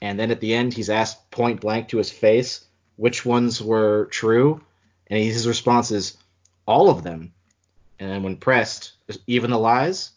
And 0.03 0.19
then 0.19 0.33
at 0.33 0.41
the 0.41 0.53
end, 0.53 0.75
he's 0.75 0.91
asked 0.91 1.31
point 1.31 1.61
blank 1.61 1.89
to 1.89 1.97
his 1.99 2.11
face 2.11 2.65
which 2.97 3.25
ones 3.25 3.63
were 3.63 4.07
true, 4.11 4.61
and 5.07 5.23
his 5.23 5.47
response 5.47 5.91
is 5.93 6.17
all 6.67 6.91
of 6.91 7.05
them. 7.05 7.33
And 8.01 8.11
then 8.11 8.23
when 8.25 8.37
pressed, 8.37 8.93
even 9.29 9.51
the 9.53 9.59
lies, 9.59 10.11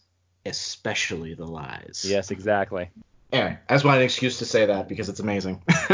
especially 0.44 1.34
the 1.34 1.46
lies. 1.46 2.04
yes, 2.06 2.30
exactly. 2.32 2.90
Anyway, 3.32 3.56
I 3.68 3.74
just 3.74 3.84
wanted 3.84 3.98
an 3.98 4.04
excuse 4.04 4.38
to 4.40 4.44
say 4.44 4.66
that 4.66 4.88
because 4.88 5.08
it's 5.08 5.20
amazing. 5.20 5.62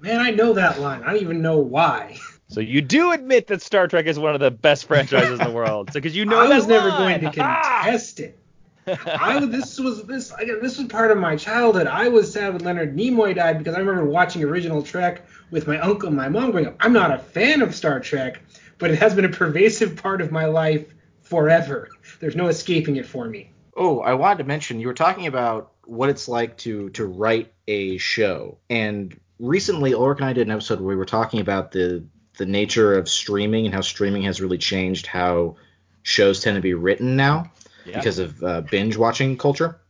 Man, 0.00 0.20
I 0.20 0.30
know 0.30 0.52
that 0.52 0.80
line. 0.80 1.02
I 1.02 1.06
don't 1.12 1.22
even 1.22 1.42
know 1.42 1.58
why. 1.58 2.16
So 2.48 2.60
you 2.60 2.80
do 2.80 3.10
admit 3.12 3.48
that 3.48 3.62
Star 3.62 3.88
Trek 3.88 4.06
is 4.06 4.18
one 4.18 4.34
of 4.34 4.40
the 4.40 4.50
best 4.52 4.84
franchises 4.86 5.40
in 5.40 5.44
the 5.44 5.52
world, 5.52 5.88
so 5.92 5.94
because 5.94 6.16
you 6.16 6.24
know 6.24 6.38
I 6.38 6.48
was 6.48 6.66
never 6.68 6.88
line. 6.88 7.20
going 7.20 7.32
to 7.32 7.40
Ah! 7.42 7.80
contest 7.82 8.20
it. 8.20 8.38
I 9.06 9.44
this 9.46 9.78
was 9.78 10.04
this 10.04 10.32
again. 10.32 10.58
This 10.62 10.78
was 10.78 10.86
part 10.88 11.10
of 11.10 11.18
my 11.18 11.36
childhood. 11.36 11.86
I 11.86 12.08
was 12.08 12.32
sad 12.32 12.54
when 12.54 12.64
Leonard 12.64 12.96
Nimoy 12.96 13.34
died 13.34 13.58
because 13.58 13.74
I 13.74 13.78
remember 13.78 14.04
watching 14.04 14.42
original 14.44 14.82
Trek 14.82 15.26
with 15.50 15.66
my 15.66 15.78
uncle 15.78 16.08
and 16.08 16.16
my 16.16 16.28
mom 16.28 16.50
growing 16.50 16.66
up. 16.66 16.76
I'm 16.80 16.92
not 16.92 17.10
a 17.10 17.18
fan 17.18 17.62
of 17.62 17.74
Star 17.74 18.00
Trek, 18.00 18.40
but 18.78 18.90
it 18.90 18.98
has 18.98 19.14
been 19.14 19.24
a 19.24 19.30
pervasive 19.30 19.96
part 19.96 20.20
of 20.20 20.32
my 20.32 20.46
life 20.46 20.92
forever. 21.22 21.88
There's 22.20 22.36
no 22.36 22.48
escaping 22.48 22.96
it 22.96 23.06
for 23.06 23.28
me. 23.28 23.52
oh, 23.76 24.00
I 24.00 24.14
wanted 24.14 24.38
to 24.38 24.44
mention 24.44 24.80
you 24.80 24.88
were 24.88 24.94
talking 24.94 25.26
about 25.26 25.72
what 25.84 26.10
it's 26.10 26.28
like 26.28 26.56
to 26.58 26.90
to 26.90 27.06
write 27.06 27.52
a 27.66 27.98
show, 27.98 28.58
and 28.68 29.18
recently 29.38 29.92
Ulric 29.92 30.16
and 30.16 30.26
I 30.26 30.32
did 30.32 30.46
an 30.46 30.52
episode 30.52 30.80
where 30.80 30.88
we 30.88 30.96
were 30.96 31.04
talking 31.04 31.40
about 31.40 31.72
the 31.72 32.04
the 32.38 32.46
nature 32.46 32.96
of 32.96 33.08
streaming 33.08 33.66
and 33.66 33.74
how 33.74 33.80
streaming 33.80 34.22
has 34.22 34.40
really 34.40 34.58
changed 34.58 35.06
how 35.06 35.56
shows 36.02 36.40
tend 36.40 36.54
to 36.56 36.62
be 36.62 36.74
written 36.74 37.16
now 37.16 37.50
Yeah. 37.88 37.98
because 37.98 38.18
of 38.18 38.42
uh, 38.42 38.60
binge 38.62 38.96
watching 38.96 39.36
culture. 39.36 39.80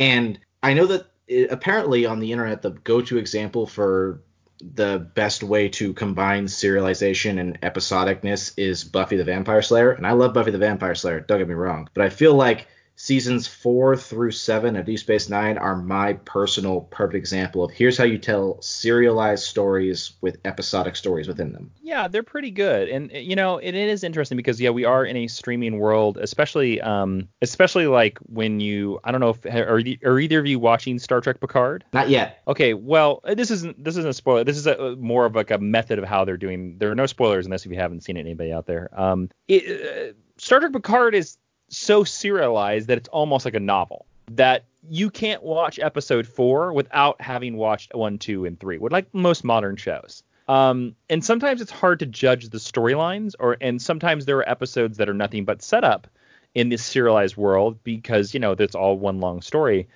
And 0.00 0.38
I 0.62 0.74
know 0.74 0.86
that 0.86 1.06
it, 1.26 1.50
apparently 1.50 2.06
on 2.06 2.20
the 2.20 2.32
internet, 2.32 2.62
the 2.62 2.70
go 2.70 3.00
to 3.02 3.18
example 3.18 3.66
for 3.66 4.22
the 4.60 5.10
best 5.14 5.42
way 5.42 5.68
to 5.68 5.92
combine 5.92 6.46
serialization 6.46 7.38
and 7.38 7.60
episodicness 7.60 8.54
is 8.56 8.84
Buffy 8.84 9.16
the 9.16 9.24
Vampire 9.24 9.62
Slayer. 9.62 9.92
And 9.92 10.06
I 10.06 10.12
love 10.12 10.32
Buffy 10.32 10.50
the 10.52 10.58
Vampire 10.58 10.94
Slayer, 10.94 11.20
don't 11.20 11.38
get 11.38 11.48
me 11.48 11.54
wrong. 11.54 11.88
But 11.92 12.04
I 12.04 12.08
feel 12.08 12.34
like 12.34 12.66
seasons 12.96 13.46
four 13.46 13.96
through 13.96 14.30
seven 14.30 14.76
of 14.76 14.86
Deep 14.86 14.98
Space 14.98 15.28
Nine 15.28 15.58
are 15.58 15.76
my 15.76 16.12
personal 16.12 16.82
perfect 16.82 17.16
example 17.16 17.64
of 17.64 17.70
here's 17.72 17.98
how 17.98 18.04
you 18.04 18.18
tell 18.18 18.60
serialized 18.62 19.44
stories 19.44 20.12
with 20.20 20.38
episodic 20.44 20.94
stories 20.96 21.26
within 21.26 21.52
them. 21.52 21.70
Yeah, 21.82 22.08
they're 22.08 22.22
pretty 22.22 22.50
good, 22.50 22.88
and 22.88 23.10
uh, 23.12 23.18
you 23.18 23.36
know, 23.36 23.58
it, 23.58 23.74
it 23.74 23.88
is 23.88 24.04
interesting 24.04 24.36
because 24.36 24.60
yeah, 24.60 24.70
we 24.70 24.84
are 24.84 25.04
in 25.04 25.16
a 25.16 25.26
streaming 25.26 25.78
world, 25.78 26.18
especially 26.18 26.80
um, 26.80 27.28
especially 27.42 27.86
like 27.86 28.18
when 28.20 28.60
you, 28.60 29.00
I 29.04 29.12
don't 29.12 29.20
know 29.20 29.30
if 29.30 29.44
are, 29.46 29.80
are 30.04 30.18
either 30.18 30.38
of 30.38 30.46
you 30.46 30.58
watching 30.58 30.98
Star 30.98 31.20
Trek 31.20 31.40
Picard? 31.40 31.84
Not 31.92 32.08
yet. 32.08 32.42
Okay, 32.48 32.74
well, 32.74 33.20
uh, 33.24 33.34
this 33.34 33.50
isn't 33.50 33.82
this 33.82 33.96
isn't 33.96 34.10
a 34.10 34.14
spoiler. 34.14 34.44
This 34.44 34.56
is 34.56 34.66
a, 34.66 34.74
a- 34.74 34.96
more 34.96 35.26
of 35.26 35.34
like 35.34 35.50
a 35.50 35.58
method 35.58 35.98
of 35.98 36.04
how 36.04 36.24
they're 36.24 36.36
doing. 36.36 36.78
There 36.78 36.90
are 36.90 36.94
no 36.94 37.06
spoilers 37.06 37.44
unless 37.46 37.66
if 37.66 37.72
you 37.72 37.78
haven't 37.78 38.02
seen 38.02 38.16
it, 38.16 38.20
anybody 38.20 38.52
out 38.52 38.66
there. 38.66 38.88
Um, 38.92 39.30
it, 39.48 40.10
uh, 40.10 40.14
Star 40.36 40.60
Trek 40.60 40.72
Picard 40.72 41.14
is 41.14 41.36
so 41.68 42.04
serialized 42.04 42.88
that 42.88 42.98
it's 42.98 43.08
almost 43.08 43.44
like 43.44 43.54
a 43.54 43.60
novel. 43.60 44.06
That 44.30 44.64
you 44.88 45.10
can't 45.10 45.42
watch 45.42 45.78
episode 45.78 46.26
four 46.26 46.72
without 46.72 47.20
having 47.20 47.56
watched 47.56 47.94
one, 47.94 48.18
two, 48.18 48.44
and 48.44 48.58
three. 48.58 48.78
Like 48.78 49.12
most 49.14 49.44
modern 49.44 49.76
shows. 49.76 50.22
Um, 50.48 50.94
and 51.08 51.24
sometimes 51.24 51.60
it's 51.60 51.70
hard 51.70 51.98
to 52.00 52.06
judge 52.06 52.48
the 52.50 52.58
storylines, 52.58 53.34
or 53.38 53.56
and 53.60 53.80
sometimes 53.80 54.26
there 54.26 54.36
are 54.38 54.48
episodes 54.48 54.98
that 54.98 55.08
are 55.08 55.14
nothing 55.14 55.44
but 55.44 55.62
setup 55.62 56.06
in 56.54 56.68
this 56.68 56.84
serialized 56.84 57.36
world 57.36 57.82
because 57.82 58.32
you 58.34 58.40
know 58.40 58.54
that's 58.54 58.74
all 58.74 58.98
one 58.98 59.20
long 59.20 59.42
story 59.42 59.88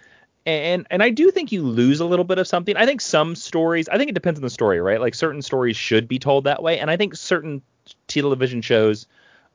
and 0.49 0.87
and 0.91 1.03
I 1.03 1.11
do 1.11 1.31
think 1.31 1.53
you 1.53 1.63
lose 1.63 2.01
a 2.01 2.07
little 2.07 2.25
bit 2.25 2.39
of 2.39 2.49
something. 2.49 2.75
I 2.75 2.87
think 2.87 3.03
some 3.03 3.35
stories, 3.35 3.87
I 3.91 3.99
think 3.99 4.09
it 4.09 4.15
depends 4.15 4.39
on 4.39 4.43
the 4.43 4.51
story, 4.51 4.81
right? 4.81 4.99
Like 4.99 5.15
certain 5.15 5.43
stories 5.43 5.77
should 5.77 6.09
be 6.09 6.19
told 6.19 6.45
that 6.45 6.63
way, 6.63 6.79
and 6.79 6.91
I 6.91 6.97
think 6.97 7.15
certain 7.17 7.61
television 8.07 8.63
shows 8.63 9.07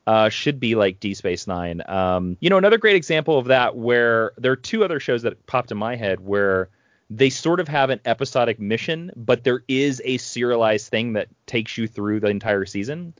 uh, 0.06 0.28
should 0.28 0.60
be 0.60 0.74
like 0.74 1.00
D 1.00 1.14
Space 1.14 1.46
Nine. 1.46 1.82
Um, 1.86 2.36
you 2.40 2.50
know, 2.50 2.58
another 2.58 2.78
great 2.78 2.96
example 2.96 3.38
of 3.38 3.46
that 3.46 3.76
where 3.76 4.32
there 4.36 4.52
are 4.52 4.56
two 4.56 4.84
other 4.84 5.00
shows 5.00 5.22
that 5.22 5.46
popped 5.46 5.70
in 5.70 5.78
my 5.78 5.96
head 5.96 6.20
where 6.20 6.68
they 7.10 7.30
sort 7.30 7.60
of 7.60 7.68
have 7.68 7.90
an 7.90 8.00
episodic 8.04 8.58
mission, 8.58 9.12
but 9.16 9.44
there 9.44 9.62
is 9.68 10.00
a 10.04 10.18
serialized 10.18 10.88
thing 10.88 11.12
that 11.14 11.28
takes 11.46 11.76
you 11.78 11.86
through 11.86 12.20
the 12.20 12.28
entire 12.28 12.64
season. 12.64 13.14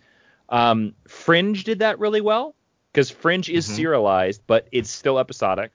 Um, 0.48 0.94
Fringe 1.08 1.64
did 1.64 1.78
that 1.78 1.98
really 1.98 2.20
well 2.20 2.54
because 2.92 3.10
Fringe 3.10 3.48
is 3.48 3.66
Mhm. 3.68 3.76
serialized, 3.76 4.42
but 4.46 4.68
it's 4.72 4.90
still 4.90 5.18
episodic. 5.18 5.70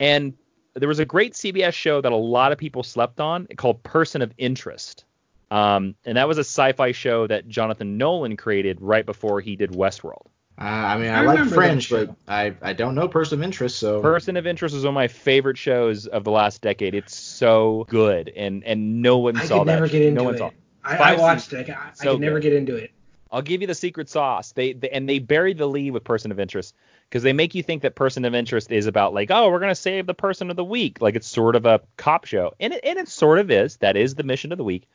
And 0.00 0.34
there 0.74 0.88
was 0.88 0.98
a 1.00 1.04
great 1.04 1.34
CBS 1.34 1.74
show 1.74 2.00
that 2.00 2.12
a 2.12 2.16
lot 2.16 2.52
of 2.52 2.58
people 2.58 2.82
slept 2.82 3.20
on 3.20 3.46
called 3.56 3.82
Person 3.82 4.22
of 4.22 4.32
Interest. 4.38 5.04
Um, 5.50 5.94
and 6.04 6.16
that 6.16 6.28
was 6.28 6.36
a 6.38 6.42
sci-fi 6.44 6.92
show 6.92 7.26
that 7.26 7.48
Jonathan 7.48 7.96
Nolan 7.96 8.36
created 8.36 8.80
right 8.80 9.06
before 9.06 9.40
he 9.40 9.56
did 9.56 9.70
Westworld. 9.72 10.26
Uh, 10.60 10.64
I 10.64 10.98
mean, 10.98 11.10
I 11.10 11.18
I, 11.18 11.20
like 11.22 11.38
remember 11.38 11.54
Fringe, 11.54 11.88
but 11.88 12.14
I, 12.26 12.52
I 12.62 12.72
don't 12.72 12.96
know 12.96 13.06
Person 13.06 13.38
of 13.38 13.44
Interest, 13.44 13.78
so 13.78 14.00
Person 14.02 14.36
of 14.36 14.44
Interest 14.46 14.74
is 14.74 14.82
one 14.82 14.88
of 14.88 14.94
my 14.94 15.06
favorite 15.06 15.56
shows 15.56 16.06
of 16.08 16.24
the 16.24 16.32
last 16.32 16.62
decade. 16.62 16.94
It's 16.94 17.14
so 17.14 17.86
good, 17.88 18.32
and 18.34 18.64
and 18.64 19.00
no 19.00 19.18
one 19.18 19.36
I 19.36 19.44
saw 19.44 19.60
could 19.60 19.68
that. 19.68 19.74
never 19.74 19.88
get 19.88 20.02
into 20.02 20.16
no 20.20 20.24
one 20.24 20.34
it. 20.34 20.38
saw. 20.38 20.50
I, 20.82 20.94
I 20.94 20.96
Five 20.96 21.20
watched 21.20 21.52
it. 21.52 21.70
I, 21.70 21.74
I 21.74 21.92
So 21.94 22.12
could 22.12 22.20
never 22.22 22.36
good. 22.40 22.42
get 22.42 22.52
into 22.54 22.74
it. 22.74 22.90
I'll 23.30 23.42
give 23.42 23.60
you 23.60 23.66
the 23.66 23.74
secret 23.74 24.08
sauce. 24.08 24.52
They, 24.52 24.72
they 24.72 24.88
and 24.90 25.08
they 25.08 25.18
buried 25.20 25.58
the 25.58 25.66
lead 25.66 25.92
with 25.92 26.02
person 26.02 26.32
of 26.32 26.40
interest 26.40 26.74
because 27.08 27.22
they 27.22 27.32
make 27.32 27.54
you 27.54 27.62
think 27.62 27.82
that 27.82 27.94
person 27.94 28.24
of 28.24 28.34
interest 28.34 28.72
is 28.72 28.86
about 28.86 29.14
like, 29.14 29.30
oh, 29.30 29.50
we're 29.50 29.60
gonna 29.60 29.74
save 29.76 30.06
the 30.06 30.14
person 30.14 30.50
of 30.50 30.56
the 30.56 30.64
week, 30.64 31.00
like 31.00 31.14
it's 31.14 31.28
sort 31.28 31.54
of 31.54 31.66
a 31.66 31.80
cop 31.98 32.24
show, 32.24 32.52
and 32.58 32.72
it, 32.72 32.80
and 32.84 32.98
it 32.98 33.08
sort 33.08 33.38
of 33.38 33.50
is. 33.50 33.76
That 33.76 33.96
is 33.96 34.16
the 34.16 34.22
mission 34.24 34.50
of 34.50 34.58
the 34.58 34.64
week, 34.64 34.88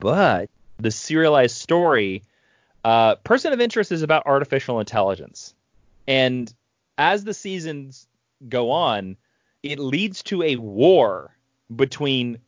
but 0.00 0.50
the 0.78 0.90
serialized 0.90 1.56
story, 1.56 2.24
uh, 2.84 3.16
person 3.16 3.52
of 3.52 3.60
interest 3.60 3.92
is 3.92 4.02
about 4.02 4.26
artificial 4.26 4.80
intelligence, 4.80 5.54
and 6.06 6.52
as 6.96 7.24
the 7.24 7.34
seasons 7.34 8.06
go 8.48 8.70
on, 8.70 9.16
it 9.62 9.78
leads 9.78 10.22
to 10.24 10.42
a 10.42 10.56
war 10.56 11.36
between 11.74 12.38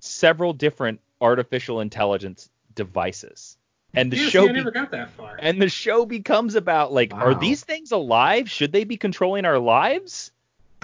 several 0.00 0.52
different 0.52 1.00
artificial 1.20 1.80
intelligence 1.80 2.48
devices. 2.74 3.56
And 3.94 4.12
the 4.12 4.16
Yeah, 4.16 4.24
see, 4.24 4.30
show 4.30 4.44
I 4.44 4.46
be- 4.48 4.52
never 4.52 4.70
got 4.70 4.90
that 4.90 5.10
far. 5.10 5.36
and 5.38 5.60
the 5.60 5.68
show 5.68 6.04
becomes 6.06 6.54
about 6.54 6.92
like 6.92 7.14
are 7.14 7.34
these 7.34 7.64
things 7.64 7.92
alive? 7.92 8.50
Should 8.50 8.72
they 8.72 8.84
be 8.84 8.96
controlling 8.96 9.44
our 9.44 9.58
lives? 9.58 10.32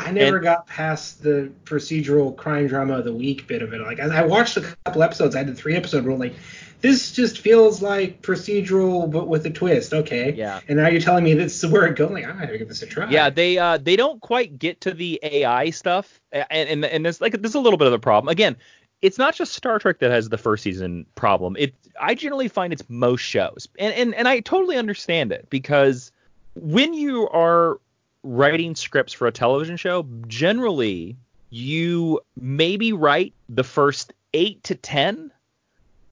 I 0.07 0.11
never 0.11 0.37
And- 0.37 0.45
got 0.45 0.67
past 0.67 1.23
the 1.23 1.51
procedural 1.65 2.37
crime 2.37 2.67
drama 2.67 2.99
of 2.99 3.05
the 3.05 3.13
week 3.13 3.47
bit 3.47 3.63
of 3.63 3.73
it. 3.73 3.81
Like 3.81 4.01
I, 4.01 4.21
I 4.21 4.23
watched 4.23 4.57
a 4.57 4.63
couple 4.85 5.03
episodes. 5.03 5.37
I 5.37 5.45
did 5.45 5.57
three 5.57 5.75
episode 5.77 6.05
rule. 6.05 6.19
Like 6.19 6.35
this 6.81 7.13
just 7.13 7.39
feels 7.39 7.81
like 7.81 8.23
procedural 8.23 9.11
but 9.11 9.29
with 9.29 9.47
a 9.47 9.51
twist. 9.51 9.95
Okay. 9.95 10.33
Yeah. 10.33 10.61
And 10.69 10.79
now 10.79 10.89
you're 10.89 11.01
telling 11.01 11.25
me 11.25 11.35
this 11.35 11.63
is 11.63 11.71
where 11.71 11.87
it 11.87 11.97
goes. 11.97 12.11
Like 12.11 12.27
I'm 12.27 12.39
gonna 12.39 12.59
give 12.59 12.69
this 12.69 12.83
a 12.83 12.87
try. 12.87 13.09
Yeah, 13.11 13.31
they 13.31 13.59
uh 13.59 13.79
they 13.79 13.97
don't 13.97 14.21
quite 14.21 14.59
get 14.59 14.81
to 14.83 14.93
the 14.93 15.19
AI 15.23 15.71
stuff, 15.71 16.21
and 16.33 16.47
and 16.51 16.85
and 16.85 17.05
there's 17.05 17.21
like 17.21 17.41
there's 17.41 17.55
a 17.55 17.61
little 17.61 17.79
bit 17.79 17.87
of 17.87 17.93
a 17.93 17.99
problem. 17.99 18.31
Again, 18.31 18.57
it's 19.01 19.19
not 19.19 19.35
just 19.35 19.53
Star 19.55 19.79
Trek 19.79 19.99
that 20.01 20.11
has 20.11 20.29
the 20.29 20.39
first 20.39 20.63
season 20.63 21.07
problem. 21.15 21.57
It 21.59 21.75
I 22.01 22.15
generally 22.15 22.49
find 22.49 22.73
it's 22.73 22.85
most 22.89 23.21
shows, 23.21 23.69
and 23.79 23.95
and 23.95 24.15
and 24.15 24.27
I 24.29 24.41
totally 24.41 24.77
understand 24.77 25.31
it 25.33 25.49
because 25.51 26.11
when 26.55 26.95
you 26.95 27.29
are 27.31 27.79
writing 28.23 28.75
scripts 28.75 29.13
for 29.13 29.27
a 29.27 29.33
television 29.33 29.77
show, 29.77 30.07
generally 30.27 31.17
you 31.51 32.21
maybe 32.37 32.93
write 32.93 33.35
the 33.49 33.65
first 33.65 34.13
eight 34.33 34.63
to 34.65 34.75
ten 34.75 35.31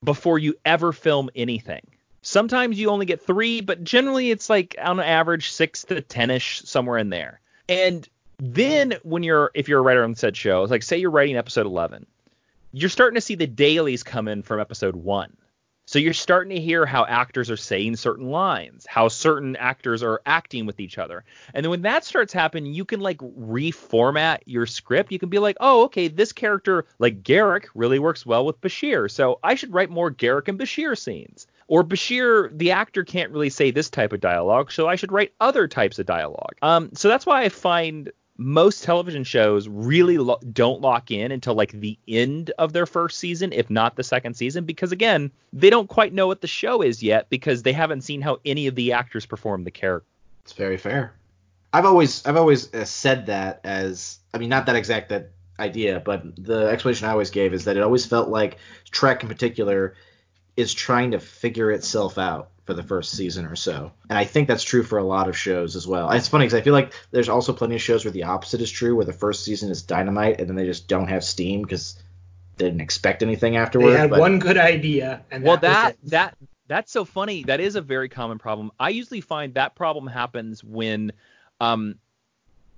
before 0.04 0.38
you 0.38 0.54
ever 0.64 0.92
film 0.92 1.30
anything. 1.34 1.86
Sometimes 2.22 2.78
you 2.78 2.90
only 2.90 3.06
get 3.06 3.24
three, 3.24 3.60
but 3.60 3.82
generally 3.82 4.30
it's 4.30 4.50
like 4.50 4.76
on 4.82 5.00
average 5.00 5.50
six 5.50 5.84
to 5.84 6.00
ten 6.02 6.30
ish, 6.30 6.62
somewhere 6.62 6.98
in 6.98 7.08
there. 7.08 7.40
And 7.68 8.06
then 8.38 8.94
when 9.02 9.22
you're 9.22 9.50
if 9.54 9.68
you're 9.68 9.80
a 9.80 9.82
writer 9.82 10.04
on 10.04 10.14
said 10.14 10.36
show, 10.36 10.64
like 10.64 10.82
say 10.82 10.98
you're 10.98 11.10
writing 11.10 11.36
episode 11.36 11.66
11, 11.66 12.06
you're 12.72 12.90
starting 12.90 13.14
to 13.14 13.20
see 13.20 13.34
the 13.34 13.46
dailies 13.46 14.02
come 14.02 14.28
in 14.28 14.42
from 14.42 14.60
episode 14.60 14.96
one. 14.96 15.36
So 15.90 15.98
you're 15.98 16.12
starting 16.12 16.54
to 16.54 16.62
hear 16.62 16.86
how 16.86 17.04
actors 17.04 17.50
are 17.50 17.56
saying 17.56 17.96
certain 17.96 18.30
lines, 18.30 18.86
how 18.86 19.08
certain 19.08 19.56
actors 19.56 20.04
are 20.04 20.22
acting 20.24 20.64
with 20.64 20.78
each 20.78 20.98
other. 20.98 21.24
And 21.52 21.64
then 21.64 21.70
when 21.70 21.82
that 21.82 22.04
starts 22.04 22.32
happening, 22.32 22.72
you 22.72 22.84
can 22.84 23.00
like 23.00 23.18
reformat 23.18 24.38
your 24.44 24.66
script. 24.66 25.10
You 25.10 25.18
can 25.18 25.30
be 25.30 25.40
like, 25.40 25.56
oh, 25.58 25.82
okay, 25.86 26.06
this 26.06 26.32
character, 26.32 26.86
like 27.00 27.24
Garak, 27.24 27.64
really 27.74 27.98
works 27.98 28.24
well 28.24 28.46
with 28.46 28.60
Bashir. 28.60 29.10
So 29.10 29.40
I 29.42 29.56
should 29.56 29.74
write 29.74 29.90
more 29.90 30.12
Garak 30.12 30.46
and 30.46 30.60
Bashir 30.60 30.96
scenes. 30.96 31.48
Or 31.66 31.82
Bashir, 31.82 32.56
the 32.56 32.70
actor 32.70 33.02
can't 33.02 33.32
really 33.32 33.50
say 33.50 33.72
this 33.72 33.90
type 33.90 34.12
of 34.12 34.20
dialogue, 34.20 34.70
so 34.70 34.86
I 34.86 34.94
should 34.94 35.10
write 35.10 35.32
other 35.40 35.66
types 35.66 35.98
of 35.98 36.06
dialogue. 36.06 36.54
Um, 36.62 36.90
so 36.94 37.08
that's 37.08 37.26
why 37.26 37.42
I 37.42 37.48
find 37.48 38.12
most 38.40 38.82
television 38.82 39.22
shows 39.22 39.68
really 39.68 40.16
lo- 40.16 40.40
don't 40.50 40.80
lock 40.80 41.10
in 41.10 41.30
until 41.30 41.54
like 41.54 41.72
the 41.72 41.98
end 42.08 42.50
of 42.58 42.72
their 42.72 42.86
first 42.86 43.18
season, 43.18 43.52
if 43.52 43.68
not 43.68 43.96
the 43.96 44.02
second 44.02 44.32
season, 44.34 44.64
because 44.64 44.92
again, 44.92 45.30
they 45.52 45.68
don't 45.68 45.88
quite 45.88 46.14
know 46.14 46.26
what 46.26 46.40
the 46.40 46.46
show 46.46 46.80
is 46.80 47.02
yet 47.02 47.28
because 47.28 47.62
they 47.62 47.72
haven't 47.72 48.00
seen 48.00 48.22
how 48.22 48.38
any 48.46 48.66
of 48.66 48.74
the 48.74 48.92
actors 48.92 49.26
perform 49.26 49.64
the 49.64 49.70
character. 49.70 50.08
It's 50.42 50.54
very 50.54 50.78
fair. 50.78 51.12
I've 51.74 51.84
always 51.84 52.26
I've 52.26 52.38
always 52.38 52.72
uh, 52.72 52.86
said 52.86 53.26
that 53.26 53.60
as 53.62 54.18
I 54.32 54.38
mean 54.38 54.48
not 54.48 54.64
that 54.66 54.74
exact 54.74 55.10
that 55.10 55.32
idea, 55.58 56.00
but 56.00 56.22
the 56.42 56.68
explanation 56.68 57.06
I 57.08 57.12
always 57.12 57.30
gave 57.30 57.52
is 57.52 57.66
that 57.66 57.76
it 57.76 57.82
always 57.82 58.06
felt 58.06 58.30
like 58.30 58.56
Trek 58.90 59.22
in 59.22 59.28
particular 59.28 59.94
is 60.60 60.72
trying 60.74 61.12
to 61.12 61.20
figure 61.20 61.70
itself 61.70 62.18
out 62.18 62.50
for 62.64 62.74
the 62.74 62.82
first 62.82 63.12
season 63.12 63.46
or 63.46 63.56
so. 63.56 63.90
And 64.08 64.18
I 64.18 64.24
think 64.24 64.46
that's 64.46 64.62
true 64.62 64.82
for 64.82 64.98
a 64.98 65.02
lot 65.02 65.28
of 65.28 65.36
shows 65.36 65.74
as 65.74 65.86
well. 65.86 66.10
It's 66.10 66.28
funny 66.28 66.44
because 66.44 66.60
I 66.60 66.62
feel 66.62 66.72
like 66.74 66.92
there's 67.10 67.28
also 67.28 67.52
plenty 67.52 67.74
of 67.74 67.82
shows 67.82 68.04
where 68.04 68.12
the 68.12 68.24
opposite 68.24 68.60
is 68.60 68.70
true, 68.70 68.94
where 68.94 69.04
the 69.04 69.12
first 69.12 69.44
season 69.44 69.70
is 69.70 69.82
dynamite 69.82 70.40
and 70.40 70.48
then 70.48 70.56
they 70.56 70.66
just 70.66 70.86
don't 70.86 71.08
have 71.08 71.24
steam 71.24 71.62
because 71.62 72.00
they 72.56 72.66
didn't 72.66 72.80
expect 72.80 73.22
anything 73.22 73.56
afterwards. 73.56 73.94
They 73.94 73.98
had 73.98 74.10
but- 74.10 74.20
one 74.20 74.38
good 74.38 74.58
idea, 74.58 75.22
and 75.30 75.42
well, 75.42 75.56
that, 75.56 75.96
that 76.04 76.10
that 76.10 76.36
that's 76.68 76.92
so 76.92 77.04
funny. 77.04 77.42
That 77.44 77.58
is 77.58 77.74
a 77.74 77.80
very 77.80 78.08
common 78.08 78.38
problem. 78.38 78.70
I 78.78 78.90
usually 78.90 79.20
find 79.22 79.54
that 79.54 79.74
problem 79.74 80.06
happens 80.06 80.62
when 80.62 81.12
um 81.60 81.96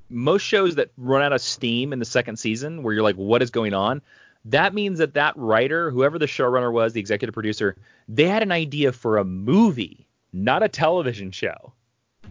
most 0.08 0.42
shows 0.42 0.76
that 0.76 0.90
run 0.96 1.22
out 1.22 1.32
of 1.32 1.40
steam 1.40 1.92
in 1.92 1.98
the 1.98 2.04
second 2.04 2.38
season 2.38 2.82
where 2.82 2.94
you're 2.94 3.02
like 3.02 3.16
what 3.16 3.42
is 3.42 3.50
going 3.50 3.74
on 3.74 4.02
that 4.46 4.74
means 4.74 4.98
that 4.98 5.14
that 5.14 5.36
writer 5.36 5.90
whoever 5.90 6.18
the 6.18 6.26
showrunner 6.26 6.72
was 6.72 6.92
the 6.92 7.00
executive 7.00 7.32
producer 7.34 7.76
they 8.08 8.24
had 8.28 8.42
an 8.42 8.52
idea 8.52 8.92
for 8.92 9.18
a 9.18 9.24
movie 9.24 10.06
not 10.32 10.62
a 10.62 10.68
television 10.68 11.30
show 11.30 11.72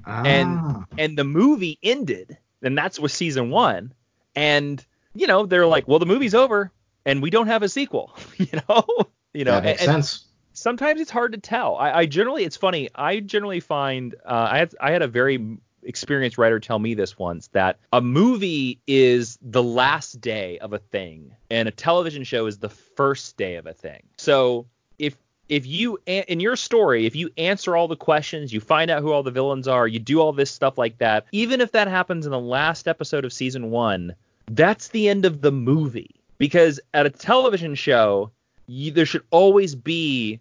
and 0.05 0.59
Ah. 0.59 0.85
and 0.97 1.17
the 1.17 1.23
movie 1.23 1.77
ended 1.83 2.37
and 2.61 2.77
that's 2.77 2.99
with 2.99 3.11
season 3.11 3.49
one 3.49 3.93
and 4.35 4.85
you 5.13 5.27
know 5.27 5.45
they're 5.45 5.67
like 5.67 5.87
well 5.87 5.99
the 5.99 6.05
movie's 6.05 6.35
over 6.35 6.71
and 7.05 7.21
we 7.21 7.29
don't 7.29 7.47
have 7.47 7.63
a 7.63 7.69
sequel 7.69 8.15
you 8.37 8.59
know 8.67 8.85
you 9.33 9.45
know 9.45 9.51
that 9.51 9.63
makes 9.63 9.81
and- 9.81 9.91
and 9.95 10.05
sense. 10.05 10.25
sometimes 10.53 10.99
it's 11.01 11.11
hard 11.11 11.31
to 11.31 11.37
tell. 11.37 11.75
I, 11.77 11.91
I 11.99 12.05
generally, 12.05 12.43
it's 12.43 12.57
funny. 12.57 12.89
I 12.93 13.21
generally 13.21 13.61
find 13.61 14.13
uh, 14.25 14.49
I 14.51 14.57
had 14.57 14.75
I 14.81 14.91
had 14.91 15.01
a 15.01 15.07
very 15.07 15.57
experienced 15.83 16.37
writer 16.37 16.59
tell 16.59 16.79
me 16.79 16.93
this 16.93 17.17
once 17.17 17.47
that 17.47 17.79
a 17.93 18.01
movie 18.01 18.79
is 18.87 19.37
the 19.41 19.63
last 19.63 20.21
day 20.21 20.59
of 20.59 20.73
a 20.73 20.79
thing, 20.79 21.35
and 21.49 21.67
a 21.67 21.71
television 21.71 22.23
show 22.23 22.45
is 22.45 22.59
the 22.59 22.69
first 22.69 23.37
day 23.37 23.55
of 23.55 23.65
a 23.65 23.73
thing. 23.73 24.03
So 24.17 24.67
if 24.99 25.15
if 25.49 25.65
you 25.65 25.99
in 26.05 26.39
your 26.39 26.55
story, 26.55 27.05
if 27.05 27.15
you 27.15 27.29
answer 27.37 27.75
all 27.75 27.87
the 27.87 27.95
questions, 27.95 28.53
you 28.53 28.61
find 28.61 28.89
out 28.89 29.01
who 29.01 29.11
all 29.11 29.23
the 29.23 29.31
villains 29.31 29.67
are, 29.67 29.87
you 29.87 29.99
do 29.99 30.19
all 30.19 30.31
this 30.31 30.49
stuff 30.49 30.77
like 30.77 30.97
that, 30.99 31.25
even 31.31 31.59
if 31.59 31.73
that 31.73 31.87
happens 31.87 32.25
in 32.25 32.31
the 32.31 32.39
last 32.39 32.87
episode 32.87 33.25
of 33.25 33.33
season 33.33 33.69
one, 33.69 34.15
that's 34.51 34.89
the 34.89 35.09
end 35.09 35.25
of 35.25 35.41
the 35.41 35.51
movie. 35.51 36.15
Because 36.37 36.79
at 36.93 37.05
a 37.05 37.09
television 37.09 37.75
show, 37.75 38.31
you, 38.65 38.91
there 38.91 39.05
should 39.05 39.23
always 39.29 39.75
be 39.75 40.39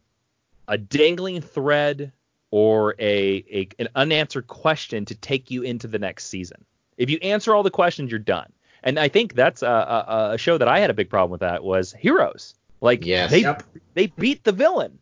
a 0.69 0.79
dangling 0.79 1.43
thread 1.43 2.13
or 2.51 2.95
a, 2.99 3.45
a 3.53 3.69
an 3.79 3.89
unanswered 3.95 4.47
question 4.49 5.05
to 5.07 5.15
take 5.15 5.51
you 5.51 5.63
into 5.63 5.87
the 5.87 5.99
next 5.99 6.27
season. 6.27 6.65
If 6.97 7.09
you 7.11 7.19
answer 7.23 7.55
all 7.55 7.63
the 7.63 7.71
questions, 7.71 8.11
you're 8.11 8.19
done. 8.19 8.53
And 8.83 8.99
I 8.99 9.09
think 9.09 9.35
that's 9.35 9.63
a, 9.63 9.67
a, 9.67 10.31
a 10.35 10.39
show 10.39 10.59
that 10.59 10.69
I 10.69 10.81
had 10.81 10.91
a 10.91 10.95
big 10.95 11.11
problem 11.11 11.31
with. 11.33 11.41
That 11.41 11.63
was 11.63 11.93
Heroes. 11.93 12.55
Like 12.81 13.05
Yes. 13.05 13.31
they 13.31 13.41
Yep. 13.43 13.63
they 13.95 14.07
beat 14.07 14.43
the 14.45 14.53
villain 14.53 14.99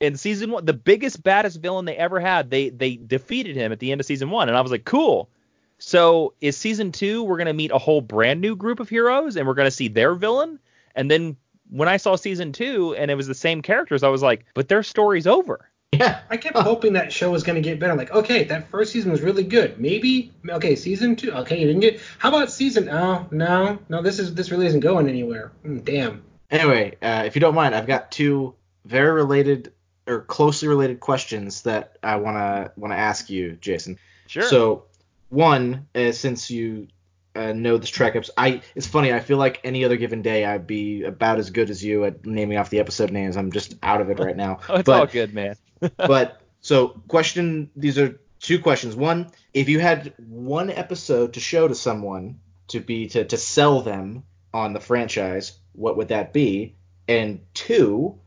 in 0.00 0.16
season 0.16 0.50
one, 0.50 0.64
the 0.64 0.72
biggest 0.72 1.22
baddest 1.22 1.60
villain 1.60 1.84
they 1.86 1.96
ever 1.96 2.20
had. 2.20 2.50
They 2.50 2.68
they 2.70 2.96
defeated 2.96 3.56
him 3.56 3.72
at 3.72 3.78
the 3.80 3.90
end 3.92 4.00
of 4.00 4.06
season 4.06 4.30
one, 4.30 4.48
and 4.48 4.56
I 4.56 4.60
was 4.60 4.70
like, 4.70 4.84
cool. 4.84 5.28
So 5.78 6.34
is 6.40 6.56
season 6.56 6.92
two 6.92 7.22
we're 7.24 7.36
gonna 7.38 7.52
meet 7.52 7.70
a 7.72 7.78
whole 7.78 8.00
brand 8.00 8.40
new 8.40 8.56
group 8.56 8.80
of 8.80 8.88
heroes, 8.88 9.36
and 9.36 9.46
we're 9.46 9.54
gonna 9.54 9.70
see 9.70 9.88
their 9.88 10.14
villain, 10.14 10.58
and 10.94 11.10
then 11.10 11.36
when 11.68 11.88
I 11.88 11.96
saw 11.96 12.14
season 12.14 12.52
two 12.52 12.94
and 12.96 13.10
it 13.10 13.16
was 13.16 13.26
the 13.26 13.34
same 13.34 13.60
characters, 13.60 14.04
I 14.04 14.08
was 14.08 14.22
like, 14.22 14.44
but 14.54 14.68
their 14.68 14.84
story's 14.84 15.26
over. 15.26 15.68
Yeah. 15.98 16.20
I 16.30 16.36
kept 16.36 16.56
hoping 16.58 16.94
that 16.94 17.12
show 17.12 17.30
was 17.30 17.42
going 17.42 17.56
to 17.56 17.62
get 17.62 17.78
better. 17.78 17.94
Like, 17.94 18.10
okay, 18.10 18.44
that 18.44 18.68
first 18.68 18.92
season 18.92 19.10
was 19.10 19.20
really 19.20 19.44
good. 19.44 19.80
Maybe, 19.80 20.32
okay, 20.48 20.76
season 20.76 21.16
two. 21.16 21.32
Okay, 21.32 21.60
you 21.60 21.66
didn't 21.66 21.80
get. 21.80 22.00
How 22.18 22.28
about 22.28 22.50
season? 22.50 22.88
Oh, 22.88 23.26
no, 23.30 23.78
no, 23.88 24.02
this 24.02 24.18
is 24.18 24.34
this 24.34 24.50
really 24.50 24.66
isn't 24.66 24.80
going 24.80 25.08
anywhere. 25.08 25.52
Mm, 25.64 25.84
damn. 25.84 26.22
Anyway, 26.50 26.96
uh, 27.02 27.24
if 27.26 27.34
you 27.34 27.40
don't 27.40 27.54
mind, 27.54 27.74
I've 27.74 27.86
got 27.86 28.12
two 28.12 28.54
very 28.84 29.12
related 29.12 29.72
or 30.06 30.20
closely 30.20 30.68
related 30.68 31.00
questions 31.00 31.62
that 31.62 31.98
I 32.02 32.16
wanna 32.16 32.72
wanna 32.76 32.94
ask 32.94 33.28
you, 33.28 33.52
Jason. 33.60 33.98
Sure. 34.28 34.42
So, 34.44 34.84
one, 35.28 35.88
uh, 35.94 36.12
since 36.12 36.50
you 36.50 36.88
uh, 37.36 37.52
know 37.52 37.76
this 37.76 37.90
track 37.90 38.16
episode, 38.16 38.34
I 38.36 38.62
it's 38.74 38.86
funny. 38.86 39.12
I 39.12 39.20
feel 39.20 39.38
like 39.38 39.60
any 39.64 39.84
other 39.84 39.96
given 39.96 40.22
day, 40.22 40.44
I'd 40.44 40.66
be 40.66 41.04
about 41.04 41.38
as 41.38 41.50
good 41.50 41.70
as 41.70 41.84
you 41.84 42.04
at 42.04 42.24
naming 42.24 42.58
off 42.58 42.70
the 42.70 42.80
episode 42.80 43.10
names. 43.10 43.36
I'm 43.36 43.52
just 43.52 43.74
out 43.82 44.00
of 44.00 44.10
it 44.10 44.18
right 44.18 44.36
now. 44.36 44.60
oh, 44.68 44.76
it's 44.76 44.86
but, 44.86 45.00
all 45.00 45.06
good, 45.06 45.34
man. 45.34 45.56
but 45.96 46.40
so 46.60 47.00
question. 47.08 47.70
These 47.76 47.98
are 47.98 48.18
two 48.40 48.58
questions. 48.58 48.96
One, 48.96 49.30
if 49.52 49.68
you 49.68 49.78
had 49.78 50.14
one 50.18 50.70
episode 50.70 51.34
to 51.34 51.40
show 51.40 51.68
to 51.68 51.74
someone 51.74 52.40
to 52.68 52.80
be 52.80 53.08
to 53.08 53.24
to 53.24 53.36
sell 53.36 53.82
them 53.82 54.24
on 54.52 54.72
the 54.72 54.80
franchise, 54.80 55.58
what 55.72 55.96
would 55.96 56.08
that 56.08 56.32
be? 56.32 56.74
And 57.08 57.40
two, 57.54 58.18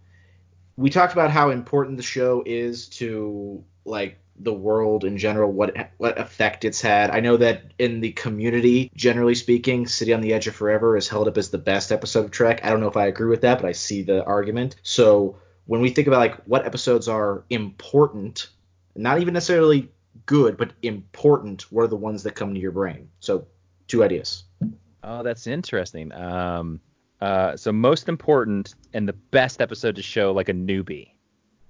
we 0.78 0.90
talked 0.90 1.14
about 1.14 1.32
how 1.32 1.50
important 1.50 1.98
the 1.98 2.04
show 2.04 2.44
is 2.46 2.88
to 2.90 3.64
like 3.84 4.18
the 4.40 4.54
world 4.54 5.04
in 5.04 5.18
general, 5.18 5.52
what 5.52 5.92
what 5.98 6.18
effect 6.18 6.66
it's 6.66 6.82
had. 6.82 7.10
I 7.12 7.20
know 7.20 7.38
that 7.38 7.74
in 7.78 8.00
the 8.00 8.12
community, 8.14 8.92
generally 8.96 9.36
speaking, 9.36 9.86
City 9.88 10.14
on 10.14 10.22
the 10.22 10.34
Edge 10.34 10.48
of 10.48 10.56
Forever 10.56 10.96
is 10.98 11.08
held 11.08 11.28
up 11.28 11.38
as 11.38 11.50
the 11.50 11.58
best 11.58 11.92
episode 11.92 12.26
of 12.26 12.32
Trek. 12.32 12.62
I 12.64 12.70
don't 12.70 12.80
know 12.80 12.88
if 12.88 12.98
I 12.98 13.08
agree 13.08 13.28
with 13.28 13.42
that, 13.42 13.62
but 13.62 13.68
I 13.68 13.74
see 13.74 14.02
the 14.02 14.24
argument. 14.24 14.78
So 14.84 15.38
when 15.66 15.82
we 15.82 15.90
think 15.90 16.08
about 16.08 16.20
like 16.20 16.44
what 16.46 16.66
episodes 16.66 17.08
are 17.08 17.44
important, 17.50 18.48
not 18.96 19.20
even 19.20 19.34
necessarily 19.34 19.92
good, 20.26 20.58
but 20.58 20.74
important, 20.82 21.72
what 21.72 21.84
are 21.84 21.88
the 21.88 21.96
ones 21.96 22.24
that 22.24 22.36
come 22.36 22.54
to 22.54 22.60
your 22.60 22.72
brain? 22.72 23.10
So 23.20 23.48
two 23.88 24.04
ideas. 24.04 24.44
Oh, 25.04 25.24
that's 25.24 25.48
interesting. 25.48 26.12
Um, 26.14 26.80
uh, 27.22 27.58
so 27.58 27.72
most 27.72 28.08
important 28.08 28.76
and 28.94 29.08
the 29.08 29.14
best 29.14 29.62
episode 29.62 29.96
to 29.98 30.02
show 30.02 30.32
like 30.32 30.50
a 30.50 30.54
newbie. 30.54 31.12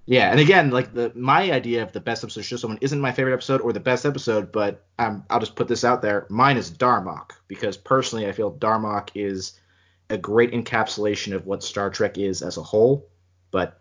Yeah, 0.06 0.30
and 0.30 0.40
again, 0.40 0.70
like 0.70 0.92
the 0.92 1.12
my 1.14 1.52
idea 1.52 1.82
of 1.82 1.92
the 1.92 2.00
best 2.00 2.24
episode 2.24 2.40
to 2.40 2.46
show 2.46 2.56
someone 2.56 2.78
isn't 2.80 3.00
my 3.00 3.12
favorite 3.12 3.34
episode 3.34 3.60
or 3.60 3.72
the 3.72 3.80
best 3.80 4.04
episode, 4.04 4.50
but 4.50 4.84
um, 4.98 5.24
I'll 5.30 5.40
just 5.40 5.54
put 5.54 5.68
this 5.68 5.84
out 5.84 6.02
there. 6.02 6.26
Mine 6.28 6.56
is 6.56 6.70
Darmok 6.70 7.32
because 7.48 7.76
personally, 7.76 8.26
I 8.26 8.32
feel 8.32 8.52
Darmok 8.52 9.10
is 9.14 9.60
a 10.08 10.18
great 10.18 10.52
encapsulation 10.52 11.34
of 11.34 11.46
what 11.46 11.62
Star 11.62 11.90
Trek 11.90 12.18
is 12.18 12.42
as 12.42 12.56
a 12.56 12.62
whole. 12.62 13.06
But 13.52 13.80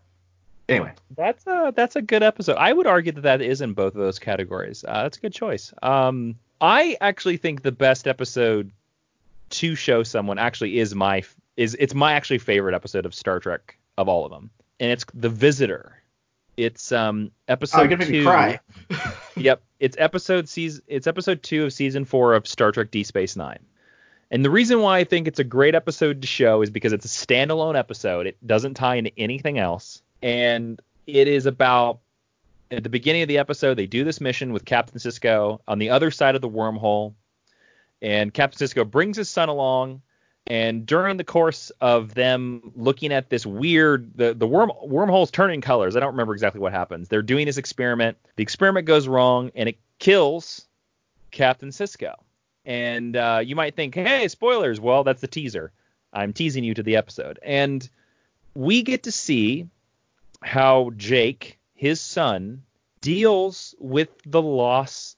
anyway, 0.68 0.94
That's 1.16 1.46
a 1.48 1.74
that's 1.76 1.96
a 1.96 2.02
good 2.02 2.24
episode. 2.24 2.58
I 2.58 2.74
would 2.74 2.88
argue 2.88 3.12
that 3.14 3.22
that 3.22 3.42
is 3.42 3.62
in 3.62 3.74
both 3.74 3.96
of 3.96 4.02
those 4.02 4.20
categories. 4.20 4.86
Uh, 4.88 5.04
that's 5.04 5.18
a 5.18 5.22
good 5.22 5.34
choice. 5.34 5.74
Um, 5.82 6.36
I 6.62 6.98
actually 7.02 7.38
think 7.38 7.64
the 7.64 7.72
best 7.72 8.08
episode 8.08 8.72
to 9.52 9.76
show 9.76 10.04
someone 10.04 10.38
actually 10.38 10.80
is 10.80 10.94
my 10.94 11.24
is 11.58 11.76
it's 11.80 11.96
my 11.96 12.14
actually 12.14 12.38
favorite 12.38 12.76
episode 12.76 13.06
of 13.06 13.16
Star 13.16 13.40
Trek 13.40 13.78
of 13.98 14.08
all 14.08 14.26
of 14.26 14.32
them, 14.32 14.50
and 14.80 14.92
it's 14.92 15.06
The 15.14 15.30
Visitor. 15.30 15.96
It's 16.60 16.92
um 16.92 17.32
oh, 17.32 17.54
episode 17.54 17.78
you're 17.78 17.88
gonna 17.88 18.00
make 18.00 18.10
two. 18.10 18.20
me 18.20 18.26
cry. 18.26 18.60
Yep, 19.38 19.62
it's 19.80 19.96
episode 19.98 20.50
season. 20.50 20.84
It's 20.88 21.08
episode 21.08 21.42
two 21.42 21.64
of 21.64 21.74
season 21.74 22.04
four 22.04 22.34
of 22.34 22.46
Star 22.46 22.74
Trek: 22.74 22.92
D 22.92 23.04
Space 23.06 23.38
Nine. 23.38 23.60
And 24.30 24.44
the 24.44 24.50
reason 24.50 24.82
why 24.82 25.00
I 25.00 25.06
think 25.06 25.28
it's 25.28 25.40
a 25.40 25.46
great 25.46 25.74
episode 25.74 26.22
to 26.22 26.28
show 26.28 26.62
is 26.62 26.70
because 26.70 26.92
it's 26.92 27.06
a 27.06 27.08
standalone 27.08 27.80
episode. 27.80 28.28
It 28.28 28.38
doesn't 28.46 28.74
tie 28.74 28.96
into 28.96 29.18
anything 29.18 29.58
else, 29.58 30.02
and 30.22 30.82
it 31.08 31.30
is 31.30 31.46
about 31.46 32.00
at 32.72 32.84
the 32.84 32.90
beginning 32.90 33.22
of 33.22 33.30
the 33.30 33.38
episode 33.38 33.76
they 33.76 33.88
do 33.88 34.04
this 34.04 34.20
mission 34.20 34.52
with 34.52 34.66
Captain 34.66 35.00
Sisko 35.00 35.62
on 35.66 35.80
the 35.80 35.92
other 35.92 36.12
side 36.12 36.36
of 36.36 36.42
the 36.42 36.50
wormhole, 36.50 37.14
and 38.02 38.34
Captain 38.34 38.68
Sisko 38.68 38.90
brings 38.90 39.16
his 39.16 39.30
son 39.30 39.48
along. 39.48 40.02
And 40.48 40.86
during 40.86 41.18
the 41.18 41.24
course 41.24 41.72
of 41.80 42.16
them 42.16 42.72
looking 42.76 43.14
at 43.14 43.30
this 43.30 43.46
weird, 43.46 44.12
the, 44.16 44.34
the 44.34 44.48
worm 44.48 44.72
wormholes 44.82 45.30
turning 45.30 45.62
colors. 45.62 45.96
I 45.96 46.00
don't 46.00 46.12
remember 46.12 46.34
exactly 46.34 46.60
what 46.60 46.72
happens. 46.72 47.08
They're 47.08 47.22
doing 47.22 47.46
this 47.46 47.58
experiment. 47.58 48.18
The 48.36 48.44
experiment 48.44 48.88
goes 48.88 49.08
wrong 49.08 49.52
and 49.54 49.70
it 49.70 49.78
kills 50.00 50.68
Captain 51.30 51.70
Sisko. 51.70 52.16
And 52.66 53.16
uh, 53.16 53.42
you 53.44 53.56
might 53.56 53.76
think, 53.76 53.96
hey, 53.96 54.28
spoilers. 54.28 54.80
Well, 54.80 55.04
that's 55.04 55.22
the 55.22 55.28
teaser. 55.28 55.72
I'm 56.12 56.34
teasing 56.34 56.64
you 56.64 56.74
to 56.74 56.84
the 56.84 56.96
episode. 56.96 57.40
And 57.44 57.88
we 58.56 58.82
get 58.82 59.04
to 59.04 59.12
see 59.12 59.68
how 60.42 60.92
Jake, 60.98 61.60
his 61.76 62.02
son, 62.02 62.64
deals 63.02 63.76
with 63.80 64.10
the 64.26 64.42
loss 64.42 65.16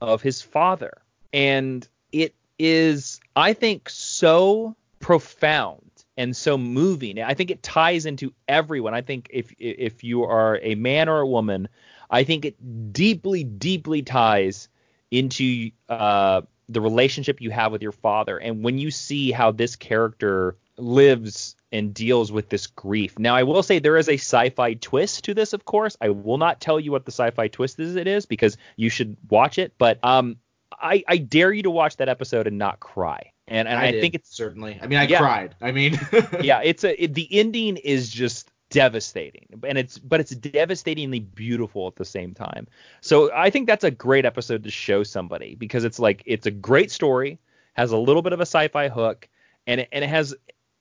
of 0.00 0.22
his 0.22 0.42
father. 0.42 1.02
And 1.32 1.86
it 2.12 2.34
is, 2.58 3.20
I 3.34 3.52
think, 3.52 3.88
so 3.88 4.76
profound 5.00 5.82
and 6.16 6.36
so 6.36 6.56
moving. 6.56 7.20
I 7.20 7.34
think 7.34 7.50
it 7.50 7.62
ties 7.62 8.06
into 8.06 8.32
everyone. 8.48 8.94
I 8.94 9.02
think 9.02 9.28
if 9.30 9.52
if 9.58 10.02
you 10.02 10.24
are 10.24 10.58
a 10.62 10.74
man 10.74 11.08
or 11.08 11.20
a 11.20 11.26
woman, 11.26 11.68
I 12.10 12.24
think 12.24 12.44
it 12.44 12.92
deeply, 12.92 13.44
deeply 13.44 14.02
ties 14.02 14.68
into 15.10 15.70
uh, 15.88 16.42
the 16.68 16.80
relationship 16.80 17.40
you 17.40 17.50
have 17.50 17.72
with 17.72 17.82
your 17.82 17.92
father. 17.92 18.38
And 18.38 18.64
when 18.64 18.78
you 18.78 18.90
see 18.90 19.30
how 19.30 19.52
this 19.52 19.76
character 19.76 20.56
lives 20.78 21.56
and 21.72 21.92
deals 21.92 22.30
with 22.30 22.48
this 22.48 22.66
grief. 22.66 23.18
Now, 23.18 23.34
I 23.34 23.42
will 23.42 23.62
say 23.62 23.78
there 23.78 23.96
is 23.96 24.08
a 24.08 24.14
sci-fi 24.14 24.74
twist 24.74 25.24
to 25.24 25.34
this, 25.34 25.52
of 25.52 25.64
course. 25.64 25.96
I 26.00 26.10
will 26.10 26.38
not 26.38 26.60
tell 26.60 26.78
you 26.78 26.92
what 26.92 27.04
the 27.04 27.12
sci-fi 27.12 27.48
twist 27.48 27.80
is 27.80 27.96
it 27.96 28.06
is 28.06 28.26
because 28.26 28.56
you 28.76 28.88
should 28.88 29.16
watch 29.28 29.58
it. 29.58 29.74
But 29.78 29.98
um, 30.02 30.36
I, 30.80 31.04
I 31.08 31.16
dare 31.18 31.52
you 31.52 31.62
to 31.64 31.70
watch 31.70 31.96
that 31.96 32.08
episode 32.08 32.46
and 32.46 32.58
not 32.58 32.80
cry. 32.80 33.32
And, 33.48 33.68
and 33.68 33.78
I, 33.78 33.86
I, 33.86 33.90
did, 33.92 34.00
think 34.00 34.14
it's 34.14 34.34
certainly. 34.34 34.78
I 34.82 34.86
mean, 34.86 34.98
I 34.98 35.06
Yeah. 35.06 35.18
cried. 35.18 35.54
I 35.60 35.72
mean, 35.72 35.98
yeah, 36.42 36.60
it's 36.64 36.84
a 36.84 37.02
it, 37.04 37.14
the 37.14 37.28
ending 37.30 37.76
is 37.76 38.10
just 38.10 38.50
devastating, 38.70 39.46
and 39.62 39.78
it's 39.78 39.98
but 39.98 40.18
it's 40.18 40.32
devastatingly 40.32 41.20
beautiful 41.20 41.86
at 41.86 41.94
the 41.96 42.04
same 42.04 42.34
time. 42.34 42.66
So 43.00 43.30
I 43.32 43.50
think 43.50 43.68
that's 43.68 43.84
a 43.84 43.90
great 43.90 44.24
episode 44.24 44.64
to 44.64 44.70
show 44.70 45.04
somebody 45.04 45.54
because 45.54 45.84
it's 45.84 46.00
like 46.00 46.22
it's 46.26 46.46
a 46.46 46.50
great 46.50 46.90
story, 46.90 47.38
has 47.74 47.92
a 47.92 47.96
little 47.96 48.22
bit 48.22 48.32
of 48.32 48.40
a 48.40 48.46
sci-fi 48.46 48.88
hook, 48.88 49.28
and 49.68 49.82
it, 49.82 49.88
and 49.92 50.04
it 50.04 50.08
has 50.08 50.34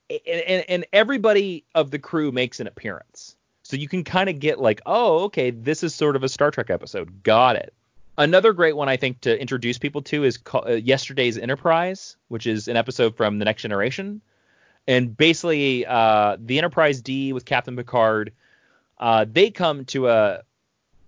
and, 0.10 0.66
and 0.68 0.86
everybody 0.94 1.66
of 1.76 1.92
the 1.92 2.00
crew 2.00 2.32
makes 2.32 2.60
an 2.60 2.68
appearance. 2.68 3.36
So 3.64 3.76
you 3.76 3.88
can 3.88 4.04
kind 4.04 4.30
of 4.30 4.40
get 4.40 4.60
like, 4.60 4.82
oh, 4.86 5.24
okay, 5.26 5.50
this 5.50 5.84
is 5.84 5.96
sort 5.96 6.16
of 6.16 6.24
a 6.24 6.30
Star 6.30 6.52
Trek 6.52 6.70
episode. 6.70 7.24
Got 7.24 7.56
it. 7.56 7.74
Another 8.18 8.54
great 8.54 8.76
one 8.76 8.88
I 8.88 8.98
think 8.98 9.22
to 9.22 9.40
introduce 9.40 9.78
people 9.78 10.02
to 10.04 10.24
is 10.24 10.40
uh, 10.54 10.72
Yesterday's 10.72 11.38
Enterprise, 11.38 12.16
which 12.30 12.48
is 12.48 12.68
an 12.68 12.78
episode 12.78 13.18
from 13.18 13.40
The 13.40 13.46
Next 13.46 13.62
Generation. 13.62 14.22
And 14.88 15.16
basically, 15.18 15.86
uh, 15.86 16.38
the 16.40 16.58
Enterprise 16.58 17.02
D 17.02 17.34
with 17.34 17.44
Captain 17.44 17.76
Picard, 17.76 18.32
uh, 19.00 19.26
they 19.30 19.52
come 19.52 19.84
to 19.86 20.08
a 20.08 20.44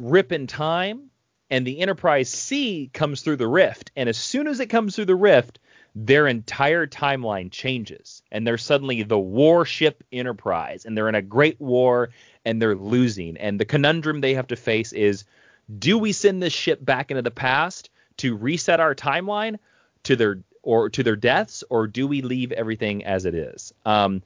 rip 0.02 0.32
in 0.34 0.48
time, 0.48 1.10
and 1.50 1.66
the 1.66 1.80
Enterprise 1.80 2.30
C 2.30 2.90
comes 2.94 3.22
through 3.22 3.38
the 3.38 3.48
rift. 3.48 3.92
And 3.96 4.10
as 4.10 4.18
soon 4.18 4.48
as 4.48 4.60
it 4.60 4.68
comes 4.68 4.96
through 4.96 5.06
the 5.06 5.16
rift, 5.16 5.60
their 5.96 6.28
entire 6.28 6.86
timeline 6.86 7.52
changes, 7.52 8.22
and 8.32 8.46
they're 8.46 8.58
suddenly 8.58 9.04
the 9.04 9.18
warship 9.18 10.04
Enterprise, 10.12 10.86
and 10.86 10.98
they're 10.98 11.10
in 11.10 11.16
a 11.16 11.22
great 11.22 11.60
war, 11.62 12.10
and 12.44 12.62
they're 12.62 12.76
losing. 12.76 13.38
And 13.38 13.60
the 13.60 13.66
conundrum 13.66 14.20
they 14.20 14.34
have 14.34 14.48
to 14.48 14.56
face 14.58 14.92
is 14.92 15.24
do 15.76 15.98
we 15.98 16.12
send 16.12 16.42
this 16.42 16.54
ship 16.54 16.84
back 16.84 17.12
into 17.12 17.22
the 17.22 17.32
past 17.32 17.90
to 18.18 18.36
reset 18.36 18.80
our 18.80 18.96
timeline 18.96 19.58
to 20.04 20.16
their 20.16 20.40
or 20.64 20.90
to 20.90 21.04
their 21.04 21.16
deaths 21.16 21.64
or 21.70 21.88
do 21.88 22.08
we 22.08 22.22
leave 22.22 22.52
everything 22.52 23.04
as 23.06 23.26
it 23.26 23.36
is 23.36 23.74
um 23.86 24.22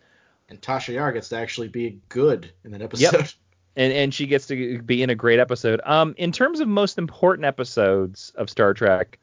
and 0.50 0.62
Tasha 0.62 0.94
Yar 0.94 1.12
gets 1.14 1.30
to 1.30 1.38
actually 1.38 1.70
be 1.70 2.00
good 2.10 2.52
in 2.66 2.72
that 2.72 2.82
episode. 2.82 3.14
Yep. 3.14 3.30
and 3.78 3.94
and 3.94 4.14
she 4.14 4.28
gets 4.28 4.48
to 4.48 4.82
be 4.82 5.02
in 5.02 5.10
a 5.10 5.16
great 5.16 5.40
episode 5.40 5.82
um 5.86 6.14
in 6.18 6.32
terms 6.32 6.60
of 6.60 6.68
most 6.68 6.98
important 6.98 7.46
episodes 7.46 8.32
of 8.36 8.50
Star 8.50 8.74
Trek 8.74 9.20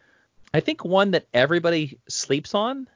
I 0.52 0.60
think 0.60 0.84
one 0.84 1.12
that 1.12 1.26
everybody 1.34 1.98
sleeps 2.08 2.54
on 2.54 2.88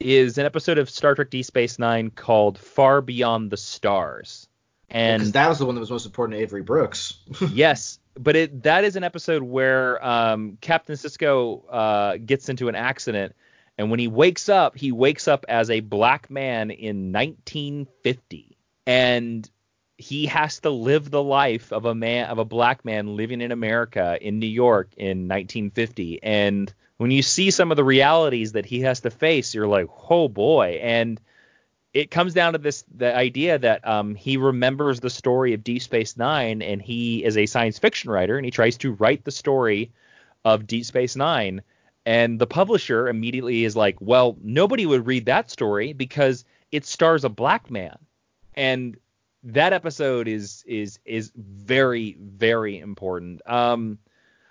is 0.00 0.38
an 0.38 0.46
episode 0.46 0.78
of 0.78 0.90
Star 0.90 1.14
Trek 1.14 1.30
Deep 1.30 1.44
Space 1.44 1.78
9 1.78 2.10
called 2.10 2.58
Far 2.58 3.00
Beyond 3.00 3.50
the 3.50 3.56
Stars 3.56 4.48
and 4.90 5.20
Because 5.20 5.32
that 5.32 5.48
was 5.48 5.58
the 5.58 5.66
one 5.66 5.74
that 5.76 5.80
was 5.80 5.90
most 5.90 6.06
important 6.06 6.38
to 6.38 6.42
Avery 6.42 6.62
Brooks. 6.62 7.18
yes, 7.52 7.98
but 8.18 8.36
it 8.36 8.62
that 8.62 8.84
is 8.84 8.96
an 8.96 9.04
episode 9.04 9.42
where 9.42 10.04
um, 10.04 10.58
Captain 10.60 10.96
Sisko 10.96 11.62
uh, 11.70 12.16
gets 12.16 12.48
into 12.48 12.68
an 12.68 12.74
accident, 12.74 13.34
and 13.76 13.90
when 13.90 14.00
he 14.00 14.08
wakes 14.08 14.48
up, 14.48 14.76
he 14.76 14.92
wakes 14.92 15.28
up 15.28 15.44
as 15.48 15.70
a 15.70 15.80
black 15.80 16.30
man 16.30 16.70
in 16.70 17.12
1950, 17.12 18.56
and 18.86 19.48
he 19.96 20.26
has 20.26 20.60
to 20.60 20.70
live 20.70 21.10
the 21.10 21.22
life 21.22 21.72
of 21.72 21.84
a 21.84 21.94
man 21.94 22.26
of 22.26 22.38
a 22.38 22.44
black 22.44 22.84
man 22.84 23.16
living 23.16 23.40
in 23.40 23.52
America 23.52 24.18
in 24.20 24.38
New 24.38 24.46
York 24.46 24.90
in 24.96 25.28
1950, 25.28 26.22
and 26.22 26.72
when 26.96 27.10
you 27.10 27.22
see 27.22 27.50
some 27.50 27.70
of 27.72 27.76
the 27.76 27.84
realities 27.84 28.52
that 28.52 28.66
he 28.66 28.80
has 28.80 29.00
to 29.00 29.10
face, 29.10 29.54
you're 29.54 29.66
like, 29.66 29.88
oh 30.08 30.28
boy, 30.28 30.78
and 30.80 31.20
it 31.94 32.10
comes 32.10 32.34
down 32.34 32.52
to 32.52 32.58
this 32.58 32.84
the 32.94 33.14
idea 33.14 33.56
that 33.56 33.86
um, 33.86 34.16
he 34.16 34.36
remembers 34.36 34.98
the 34.98 35.08
story 35.08 35.54
of 35.54 35.62
Deep 35.62 35.80
Space 35.80 36.16
Nine, 36.16 36.60
and 36.60 36.82
he 36.82 37.24
is 37.24 37.36
a 37.36 37.46
science 37.46 37.78
fiction 37.78 38.10
writer, 38.10 38.36
and 38.36 38.44
he 38.44 38.50
tries 38.50 38.76
to 38.78 38.92
write 38.92 39.24
the 39.24 39.30
story 39.30 39.92
of 40.44 40.66
Deep 40.66 40.84
Space 40.84 41.14
Nine. 41.14 41.62
And 42.04 42.38
the 42.38 42.48
publisher 42.48 43.08
immediately 43.08 43.64
is 43.64 43.76
like, 43.76 43.96
well, 44.00 44.36
nobody 44.42 44.84
would 44.84 45.06
read 45.06 45.26
that 45.26 45.50
story 45.50 45.94
because 45.94 46.44
it 46.70 46.84
stars 46.84 47.24
a 47.24 47.30
black 47.30 47.70
man. 47.70 47.96
And 48.54 48.98
that 49.44 49.72
episode 49.72 50.26
is 50.26 50.64
is 50.66 50.98
is 51.04 51.30
very 51.36 52.16
very 52.18 52.78
important. 52.80 53.40
Um, 53.48 53.98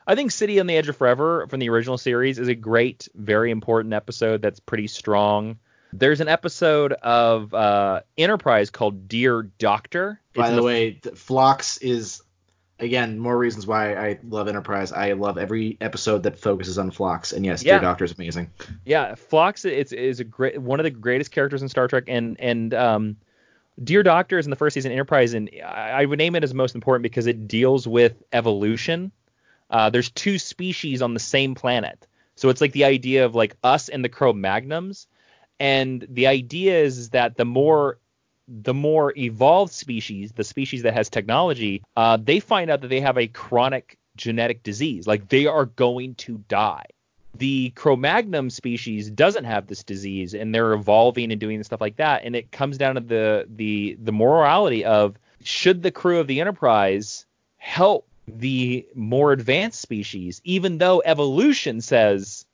I 0.07 0.15
think 0.15 0.31
City 0.31 0.59
on 0.59 0.67
the 0.67 0.77
Edge 0.77 0.89
of 0.89 0.97
Forever 0.97 1.45
from 1.47 1.59
the 1.59 1.69
original 1.69 1.97
series 1.97 2.39
is 2.39 2.47
a 2.47 2.55
great, 2.55 3.07
very 3.15 3.51
important 3.51 3.93
episode 3.93 4.41
that's 4.41 4.59
pretty 4.59 4.87
strong. 4.87 5.57
There's 5.95 6.21
an 6.21 6.27
episode 6.27 6.93
of 6.93 7.53
uh, 7.53 8.01
Enterprise 8.17 8.69
called 8.69 9.07
Dear 9.07 9.43
Doctor. 9.59 10.19
By 10.33 10.47
It's 10.47 10.55
the 10.55 10.63
way, 10.63 10.91
th- 10.93 11.15
Phlox 11.15 11.77
is 11.77 12.21
again 12.79 13.19
more 13.19 13.37
reasons 13.37 13.67
why 13.67 13.93
I 13.95 14.19
love 14.27 14.47
Enterprise. 14.47 14.91
I 14.91 15.13
love 15.13 15.37
every 15.37 15.77
episode 15.79 16.23
that 16.23 16.39
focuses 16.39 16.77
on 16.79 16.89
Phlox, 16.91 17.31
and 17.31 17.45
yes, 17.45 17.63
Yeah. 17.63 17.73
Dear 17.73 17.81
Doctor 17.81 18.05
is 18.05 18.13
amazing. 18.13 18.49
yeah, 18.85 19.15
Phlox 19.15 19.65
it's 19.65 19.91
is 19.91 20.19
a 20.19 20.23
great 20.23 20.59
one 20.59 20.79
of 20.79 20.83
the 20.83 20.89
greatest 20.89 21.31
characters 21.31 21.61
in 21.61 21.69
Star 21.69 21.87
Trek, 21.87 22.05
and 22.07 22.39
and 22.39 22.73
um, 22.73 23.17
Dear 23.83 24.01
Doctor 24.03 24.39
is 24.39 24.45
in 24.47 24.49
the 24.49 24.55
first 24.55 24.73
season 24.73 24.91
Enterprise, 24.91 25.33
and 25.33 25.49
I, 25.63 26.01
I 26.01 26.05
would 26.05 26.17
name 26.17 26.35
it 26.35 26.43
as 26.43 26.53
most 26.53 26.73
important 26.75 27.03
because 27.03 27.27
it 27.27 27.47
deals 27.47 27.87
with 27.87 28.21
evolution. 28.33 29.11
Uh, 29.69 29.89
there's 29.91 30.09
two 30.09 30.39
species 30.39 31.01
on 31.01 31.13
the 31.13 31.19
same 31.19 31.53
planet, 31.55 32.07
so 32.35 32.49
it's 32.49 32.61
like 32.61 32.71
the 32.73 32.85
idea 32.85 33.25
of 33.25 33.35
like 33.35 33.55
us 33.63 33.89
and 33.89 34.03
the 34.03 34.09
Cro-Magnons, 34.09 35.05
and 35.63 36.05
the 36.09 36.27
idea 36.27 36.77
is 36.77 37.11
that 37.11 37.37
the 37.37 37.45
more 37.45 37.97
the 38.49 38.73
more 38.73 39.13
evolved 39.17 39.71
species, 39.71 40.33
the 40.33 40.43
species 40.43 40.81
that 40.83 40.93
has 40.93 41.09
technology, 41.09 41.81
uh, 41.95 42.17
they 42.21 42.41
find 42.41 42.69
out 42.69 42.81
that 42.81 42.89
they 42.89 42.99
have 42.99 43.17
a 43.17 43.27
chronic 43.27 43.97
genetic 44.17 44.61
disease, 44.63 45.07
like 45.07 45.29
they 45.29 45.45
are 45.45 45.67
going 45.67 46.15
to 46.15 46.43
die. 46.49 46.83
The 47.37 47.69
Cro-Magnon 47.69 48.49
species 48.49 49.09
doesn't 49.09 49.45
have 49.45 49.67
this 49.67 49.85
disease 49.85 50.33
and 50.33 50.53
they're 50.53 50.73
evolving 50.73 51.31
and 51.31 51.39
doing 51.39 51.63
stuff 51.63 51.79
like 51.79 51.95
that 51.95 52.25
and 52.25 52.35
it 52.35 52.51
comes 52.51 52.77
down 52.77 52.95
to 52.95 53.01
the 53.01 53.47
the 53.55 53.97
the 54.03 54.11
morality 54.11 54.83
of 54.83 55.15
should 55.43 55.81
the 55.81 55.91
crew 55.91 56.19
of 56.19 56.27
the 56.27 56.41
Enterprise 56.41 57.25
help 57.55 58.05
the 58.27 58.85
more 58.95 59.31
advanced 59.31 59.79
species 59.79 60.41
even 60.43 60.77
though 60.77 61.01
evolution 61.05 61.79
says 61.79 62.45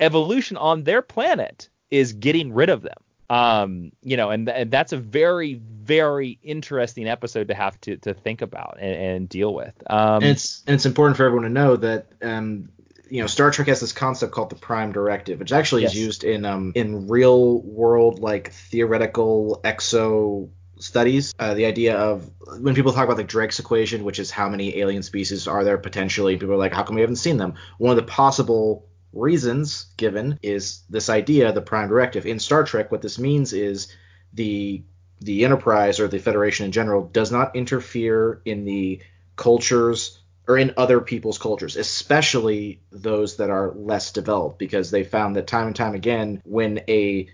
evolution 0.00 0.56
on 0.56 0.82
their 0.82 1.02
planet 1.02 1.68
is 1.90 2.12
getting 2.12 2.52
rid 2.52 2.68
of 2.68 2.82
them 2.82 2.96
um 3.30 3.90
you 4.02 4.16
know 4.16 4.30
and, 4.30 4.48
and 4.48 4.70
that's 4.70 4.92
a 4.92 4.98
very 4.98 5.54
very 5.54 6.38
interesting 6.42 7.08
episode 7.08 7.48
to 7.48 7.54
have 7.54 7.80
to 7.80 7.96
to 7.96 8.12
think 8.12 8.42
about 8.42 8.76
and, 8.80 8.94
and 8.94 9.28
deal 9.28 9.54
with 9.54 9.74
um 9.90 10.22
and 10.22 10.24
it's 10.26 10.62
and 10.66 10.74
it's 10.74 10.86
important 10.86 11.16
for 11.16 11.24
everyone 11.24 11.44
to 11.44 11.50
know 11.50 11.76
that 11.76 12.06
um, 12.22 12.68
you 13.08 13.20
know 13.20 13.26
Star 13.26 13.50
Trek 13.50 13.68
has 13.68 13.80
this 13.80 13.92
concept 13.92 14.32
called 14.32 14.50
the 14.50 14.56
Prime 14.56 14.92
Directive, 14.92 15.38
which 15.38 15.52
actually 15.52 15.82
Yes. 15.82 15.92
is 15.92 15.98
used 15.98 16.24
in 16.24 16.44
um, 16.44 16.72
in 16.74 17.06
real 17.06 17.60
world 17.62 18.18
like 18.18 18.50
theoretical 18.52 19.60
exo 19.62 20.48
studies. 20.78 21.34
Uh, 21.38 21.54
the 21.54 21.66
idea 21.66 21.96
of 21.96 22.28
when 22.60 22.74
people 22.74 22.92
talk 22.92 23.04
about 23.04 23.16
the 23.16 23.24
Drake's 23.24 23.58
equation, 23.58 24.04
which 24.04 24.18
is 24.18 24.30
how 24.30 24.48
many 24.48 24.78
alien 24.78 25.02
species 25.02 25.46
are 25.46 25.64
there 25.64 25.78
potentially, 25.78 26.36
people 26.36 26.54
are 26.54 26.58
like, 26.58 26.72
how 26.72 26.82
come 26.82 26.96
we 26.96 27.02
haven't 27.02 27.16
seen 27.16 27.36
them? 27.36 27.54
One 27.78 27.90
of 27.90 27.96
the 27.96 28.10
possible 28.10 28.88
reasons 29.14 29.86
given 29.96 30.38
is 30.42 30.82
this 30.90 31.08
idea, 31.08 31.52
the 31.52 31.62
Prime 31.62 31.88
Directive. 31.88 32.26
In 32.26 32.38
Star 32.38 32.64
Trek, 32.64 32.90
what 32.90 33.02
this 33.02 33.18
means 33.18 33.52
is 33.52 33.94
the 34.32 34.82
the 35.20 35.44
Enterprise 35.44 36.00
or 36.00 36.08
the 36.08 36.18
Federation 36.18 36.66
in 36.66 36.72
general 36.72 37.04
does 37.06 37.32
not 37.32 37.56
interfere 37.56 38.42
in 38.44 38.64
the 38.64 39.00
cultures 39.36 40.20
or 40.46 40.58
in 40.58 40.74
other 40.76 41.00
people's 41.00 41.38
cultures, 41.38 41.76
especially 41.76 42.82
those 42.92 43.36
that 43.36 43.48
are 43.48 43.72
less 43.74 44.12
developed, 44.12 44.58
because 44.58 44.90
they 44.90 45.02
found 45.02 45.36
that 45.36 45.46
time 45.46 45.68
and 45.68 45.76
time 45.76 45.94
again, 45.94 46.42
when 46.44 46.82
a 46.88 47.28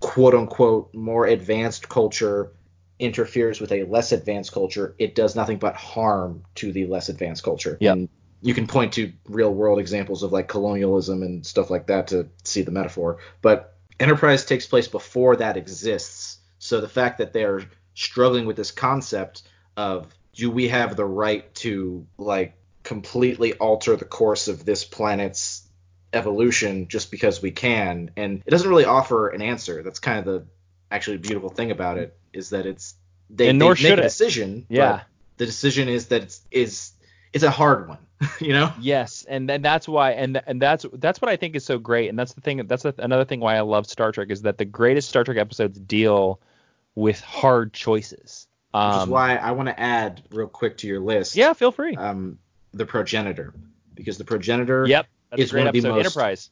quote 0.00 0.34
unquote 0.34 0.92
more 0.92 1.26
advanced 1.26 1.88
culture 1.88 2.52
interferes 2.98 3.60
with 3.60 3.72
a 3.72 3.84
less 3.84 4.12
advanced 4.12 4.52
culture, 4.52 4.94
it 4.98 5.14
does 5.14 5.34
nothing 5.34 5.58
but 5.58 5.74
harm 5.76 6.44
to 6.54 6.72
the 6.72 6.86
less 6.86 7.08
advanced 7.08 7.42
culture. 7.42 7.78
Yep. 7.80 7.96
And 7.96 8.08
you 8.42 8.54
can 8.54 8.66
point 8.66 8.92
to 8.94 9.12
real 9.26 9.54
world 9.54 9.78
examples 9.78 10.22
of 10.22 10.32
like 10.32 10.48
colonialism 10.48 11.22
and 11.22 11.46
stuff 11.46 11.70
like 11.70 11.86
that 11.86 12.08
to 12.08 12.28
see 12.44 12.62
the 12.62 12.72
metaphor. 12.72 13.18
But 13.40 13.68
Enterprise 14.00 14.44
takes 14.44 14.66
place 14.66 14.88
before 14.88 15.36
that 15.36 15.56
exists. 15.56 16.38
So 16.58 16.80
the 16.80 16.88
fact 16.88 17.18
that 17.18 17.32
they're 17.32 17.62
struggling 17.94 18.46
with 18.46 18.56
this 18.56 18.72
concept 18.72 19.42
of 19.76 20.12
do 20.34 20.50
we 20.50 20.68
have 20.68 20.96
the 20.96 21.04
right 21.04 21.54
to 21.56 22.06
like 22.18 22.54
completely 22.82 23.52
alter 23.54 23.94
the 23.96 24.04
course 24.04 24.48
of 24.48 24.64
this 24.64 24.84
planet's 24.84 25.62
evolution 26.12 26.88
just 26.88 27.10
because 27.10 27.40
we 27.40 27.50
can 27.52 28.10
and 28.16 28.42
it 28.44 28.50
doesn't 28.50 28.68
really 28.68 28.84
offer 28.84 29.28
an 29.28 29.40
answer 29.40 29.82
that's 29.82 29.98
kind 29.98 30.18
of 30.18 30.24
the 30.24 30.44
actually 30.90 31.16
beautiful 31.16 31.48
thing 31.48 31.70
about 31.70 31.96
it 31.96 32.16
is 32.32 32.50
that 32.50 32.66
it's 32.66 32.94
they, 33.30 33.48
And 33.48 33.60
they 33.60 33.64
nor 33.64 33.72
make 33.74 33.78
should 33.78 33.98
a 33.98 34.02
it. 34.02 34.04
decision 34.04 34.66
Yeah. 34.68 34.90
but 34.92 35.06
the 35.38 35.46
decision 35.46 35.88
is 35.88 36.08
that 36.08 36.22
it's 36.24 36.40
is 36.50 36.92
it's 37.32 37.44
a 37.44 37.50
hard 37.50 37.88
one 37.88 37.98
you 38.40 38.52
know 38.52 38.72
Yes, 38.80 39.24
and 39.28 39.48
then 39.48 39.62
that's 39.62 39.88
why, 39.88 40.12
and 40.12 40.42
and 40.46 40.60
that's 40.60 40.86
that's 40.94 41.20
what 41.20 41.30
I 41.30 41.36
think 41.36 41.56
is 41.56 41.64
so 41.64 41.78
great, 41.78 42.08
and 42.08 42.18
that's 42.18 42.34
the 42.34 42.40
thing. 42.40 42.66
That's 42.66 42.84
a, 42.84 42.94
another 42.98 43.24
thing 43.24 43.40
why 43.40 43.56
I 43.56 43.60
love 43.60 43.86
Star 43.86 44.12
Trek 44.12 44.30
is 44.30 44.42
that 44.42 44.58
the 44.58 44.64
greatest 44.64 45.08
Star 45.08 45.24
Trek 45.24 45.38
episodes 45.38 45.78
deal 45.78 46.40
with 46.94 47.20
hard 47.20 47.72
choices. 47.72 48.46
Um, 48.74 48.94
which 48.94 49.02
is 49.02 49.08
why 49.08 49.36
I 49.36 49.50
want 49.52 49.68
to 49.68 49.78
add 49.78 50.22
real 50.30 50.46
quick 50.46 50.78
to 50.78 50.86
your 50.86 51.00
list 51.00 51.36
yeah, 51.36 51.52
feel 51.52 51.72
free. 51.72 51.94
um 51.96 52.38
the 52.72 52.86
progenitor 52.86 53.52
because 53.94 54.16
the 54.16 54.24
progenitor 54.24 54.86
yep, 54.86 55.06
that's 55.30 55.42
it's 55.42 55.50
a 55.50 55.54
great 55.54 55.60
one 55.60 55.68
of 55.68 55.74
the 55.74 55.88
most- 55.88 56.06
Enterprise. 56.06 56.50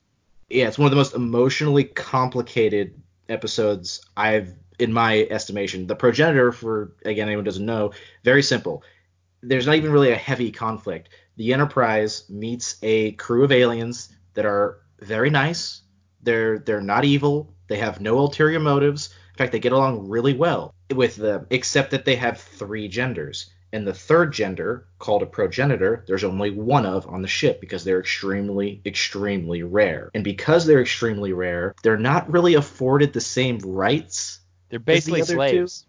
yeah, 0.51 0.69
it's 0.69 0.79
one 0.79 0.87
of 0.87 0.91
the 0.91 0.97
most 0.97 1.15
emotionally 1.15 1.85
complicated 1.85 3.01
episodes 3.31 4.03
I've, 4.17 4.53
in 4.79 4.93
my 4.93 5.27
estimation. 5.31 5.87
The 5.87 5.97
progenitor, 5.97 6.53
for 6.53 6.93
again 7.05 7.29
anyone 7.29 7.45
doesn't 7.45 7.65
know, 7.65 7.93
very 8.25 8.43
simple. 8.43 8.83
There's 9.43 9.67
not 9.67 9.77
even 9.77 9.93
really 9.93 10.11
a 10.11 10.17
heavy 10.17 10.51
conflict. 10.51 11.09
The 11.41 11.55
Enterprise 11.55 12.25
meets 12.29 12.77
a 12.83 13.13
crew 13.13 13.45
of 13.45 13.51
aliens 13.51 14.11
that 14.35 14.45
are 14.45 14.81
very 14.99 15.31
nice. 15.31 15.81
They're 16.23 16.59
they're 16.59 16.83
not 16.83 17.07
evil. 17.07 17.55
They 17.67 17.79
have 17.79 17.99
no 17.99 18.19
ulterior 18.19 18.61
motives. 18.61 19.09
In 19.31 19.37
fact, 19.39 19.53
they 19.53 19.59
get 19.59 19.73
along 19.73 20.11
really 20.11 20.35
well 20.35 20.75
with 20.95 21.17
them, 21.17 21.47
except 21.49 21.93
that 21.93 22.05
they 22.05 22.17
have 22.17 22.39
three 22.39 22.89
genders. 22.89 23.51
And 23.73 23.87
the 23.87 23.95
third 23.95 24.35
gender, 24.35 24.87
called 24.99 25.23
a 25.23 25.27
progenitor, 25.27 26.05
there's 26.07 26.25
only 26.25 26.51
one 26.51 26.85
of 26.85 27.07
on 27.07 27.23
the 27.23 27.29
ship 27.29 27.59
because 27.59 27.85
they're 27.85 28.01
extremely, 28.01 28.83
extremely 28.85 29.63
rare. 29.63 30.11
And 30.13 30.23
because 30.23 30.67
they're 30.67 30.83
extremely 30.83 31.33
rare, 31.33 31.75
they're 31.83 31.97
not 31.97 32.31
really 32.31 32.53
afforded 32.53 33.15
the 33.15 33.23
same 33.23 33.61
rights. 33.61 34.41
They're 34.69 34.79
basically 34.79 35.21
two? 35.21 35.33
slaves. 35.37 35.87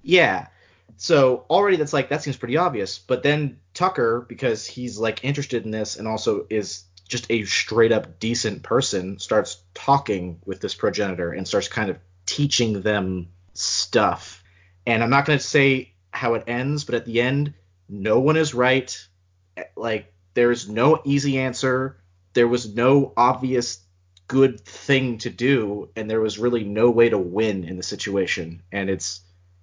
Yeah. 0.00 0.46
So 0.96 1.44
already 1.50 1.76
that's 1.76 1.92
like 1.92 2.08
that 2.08 2.22
seems 2.22 2.36
pretty 2.36 2.56
obvious. 2.56 2.98
But 2.98 3.22
then 3.22 3.58
Tucker, 3.72 4.24
because 4.28 4.66
he's 4.66 4.98
like 4.98 5.24
interested 5.24 5.64
in 5.64 5.70
this 5.70 5.96
and 5.96 6.06
also 6.06 6.46
is 6.50 6.84
just 7.08 7.30
a 7.30 7.44
straight 7.44 7.92
up 7.92 8.18
decent 8.18 8.62
person, 8.62 9.18
starts 9.18 9.62
talking 9.74 10.40
with 10.44 10.60
this 10.60 10.74
progenitor 10.74 11.32
and 11.32 11.46
starts 11.46 11.68
kind 11.68 11.90
of 11.90 11.98
teaching 12.26 12.80
them 12.80 13.28
stuff. 13.52 14.42
And 14.86 15.02
I'm 15.02 15.10
not 15.10 15.26
going 15.26 15.38
to 15.38 15.44
say 15.44 15.92
how 16.12 16.34
it 16.34 16.44
ends, 16.46 16.84
but 16.84 16.94
at 16.94 17.04
the 17.04 17.20
end, 17.20 17.54
no 17.88 18.20
one 18.20 18.36
is 18.36 18.54
right. 18.54 19.06
Eh, 19.56 19.64
like 19.76 20.12
there's 20.34 20.68
no 20.68 21.00
easy 21.04 21.38
answer. 21.38 21.98
There 22.32 22.48
was 22.48 22.74
no 22.74 23.12
obvious 23.16 23.80
good 24.26 24.60
thing 24.60 25.18
to 25.18 25.30
do, 25.30 25.90
and 25.96 26.10
there 26.10 26.20
was 26.20 26.38
really 26.38 26.64
no 26.64 26.90
way 26.90 27.08
to 27.08 27.18
win 27.18 27.64
in 27.64 27.76
the 27.76 27.82
situation. 27.82 28.62
And 28.72 28.88
it's 28.88 29.20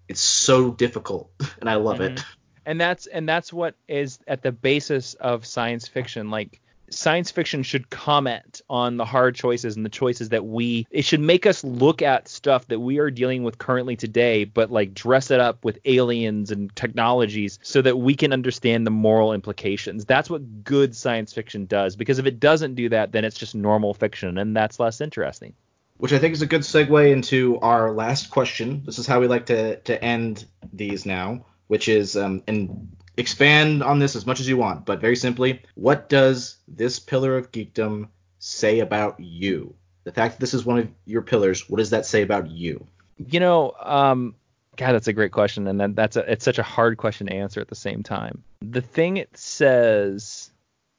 it's 0.08 0.22
so 0.22 0.72
difficult, 0.72 1.32
and 1.60 1.70
I 1.70 1.76
love 1.76 2.02
it. 2.02 2.16
Mm-hmm. 2.16 2.32
and 2.66 2.82
that's 2.82 3.08
and 3.08 3.28
that's 3.28 3.52
what 3.54 3.76
is 3.88 4.20
at 4.28 4.42
the 4.42 4.52
basis 4.52 5.14
of 5.16 5.46
science 5.46 5.88
fiction. 5.88 6.30
Like 6.30 6.62
science 6.94 7.32
fiction 7.32 7.64
should 7.64 7.90
comment 7.90 8.62
on 8.70 8.98
the 8.98 9.06
hard 9.06 9.36
choices 9.36 9.76
and 9.76 9.86
the 9.86 9.90
choices 9.90 10.30
that 10.30 10.46
we 10.46 10.86
it 10.92 11.04
should 11.04 11.20
make 11.20 11.46
us 11.46 11.64
look 11.64 12.02
at 12.02 12.28
stuff 12.28 12.68
that 12.68 12.80
we 12.80 13.00
are 13.00 13.10
dealing 13.10 13.44
with 13.44 13.58
currently 13.58 13.96
today 13.96 14.44
but 14.44 14.72
like 14.72 14.94
dress 14.94 15.32
it 15.32 15.40
up 15.40 15.64
with 15.64 15.80
aliens 15.86 16.52
and 16.52 16.76
technologies 16.76 17.60
so 17.64 17.82
that 17.82 17.98
we 17.98 18.14
can 18.16 18.34
understand 18.34 18.86
the 18.86 18.92
moral 18.92 19.34
implications. 19.34 20.06
That's 20.06 20.30
what 20.30 20.64
good 20.64 20.96
science 20.96 21.34
fiction 21.34 21.66
does 21.66 21.96
because 21.96 22.20
if 22.20 22.26
it 22.26 22.40
doesn't 22.40 22.76
do 22.76 22.90
that 22.90 23.12
then 23.12 23.26
it's 23.26 23.38
just 23.38 23.56
normal 23.56 23.94
fiction 23.94 24.38
and 24.38 24.56
that's 24.56 24.80
less 24.80 25.02
interesting 25.02 25.54
Which 26.02 26.14
I 26.14 26.18
think 26.18 26.34
is 26.34 26.42
a 26.42 26.48
good 26.48 26.62
segue 26.62 27.12
into 27.12 27.60
our 27.60 27.92
last 27.92 28.32
question. 28.32 28.82
This 28.88 28.98
is 28.98 29.06
how 29.06 29.20
we 29.20 29.28
like 29.28 29.46
to 29.46 29.76
to 29.82 30.04
end 30.04 30.46
these 30.74 31.06
now, 31.06 31.46
which 31.68 31.88
is 31.88 32.18
um, 32.18 32.42
and 32.48 32.90
expand 33.18 33.84
on 33.84 34.00
this 34.00 34.16
as 34.16 34.26
much 34.26 34.40
as 34.40 34.50
you 34.50 34.58
want, 34.58 34.84
but 34.84 35.00
very 35.00 35.16
simply, 35.16 35.62
what 35.76 36.10
does 36.10 36.58
this 36.68 36.98
pillar 36.98 37.38
of 37.38 37.52
geekdom 37.52 38.08
say 38.40 38.80
about 38.80 39.20
you? 39.20 39.76
The 40.04 40.12
fact 40.12 40.34
that 40.34 40.40
this 40.40 40.56
is 40.56 40.66
one 40.66 40.80
of 40.80 40.90
your 41.06 41.22
pillars, 41.22 41.70
what 41.70 41.78
does 41.78 41.92
that 41.92 42.08
say 42.08 42.24
about 42.24 42.50
you? 42.50 42.88
You 43.18 43.40
know, 43.40 43.74
um, 43.80 44.34
God, 44.78 44.94
that's 44.94 45.08
a 45.08 45.14
great 45.14 45.32
question, 45.32 45.68
and 45.68 45.80
then 45.80 45.94
that's 45.94 46.16
a, 46.16 46.32
it's 46.32 46.44
such 46.46 46.58
a 46.58 46.64
hard 46.64 46.98
question 46.98 47.28
to 47.28 47.34
answer 47.34 47.62
at 47.62 47.68
the 47.68 47.76
same 47.76 48.02
time. 48.02 48.44
The 48.64 48.82
thing 48.82 49.18
it 49.18 49.38
says 49.38 50.50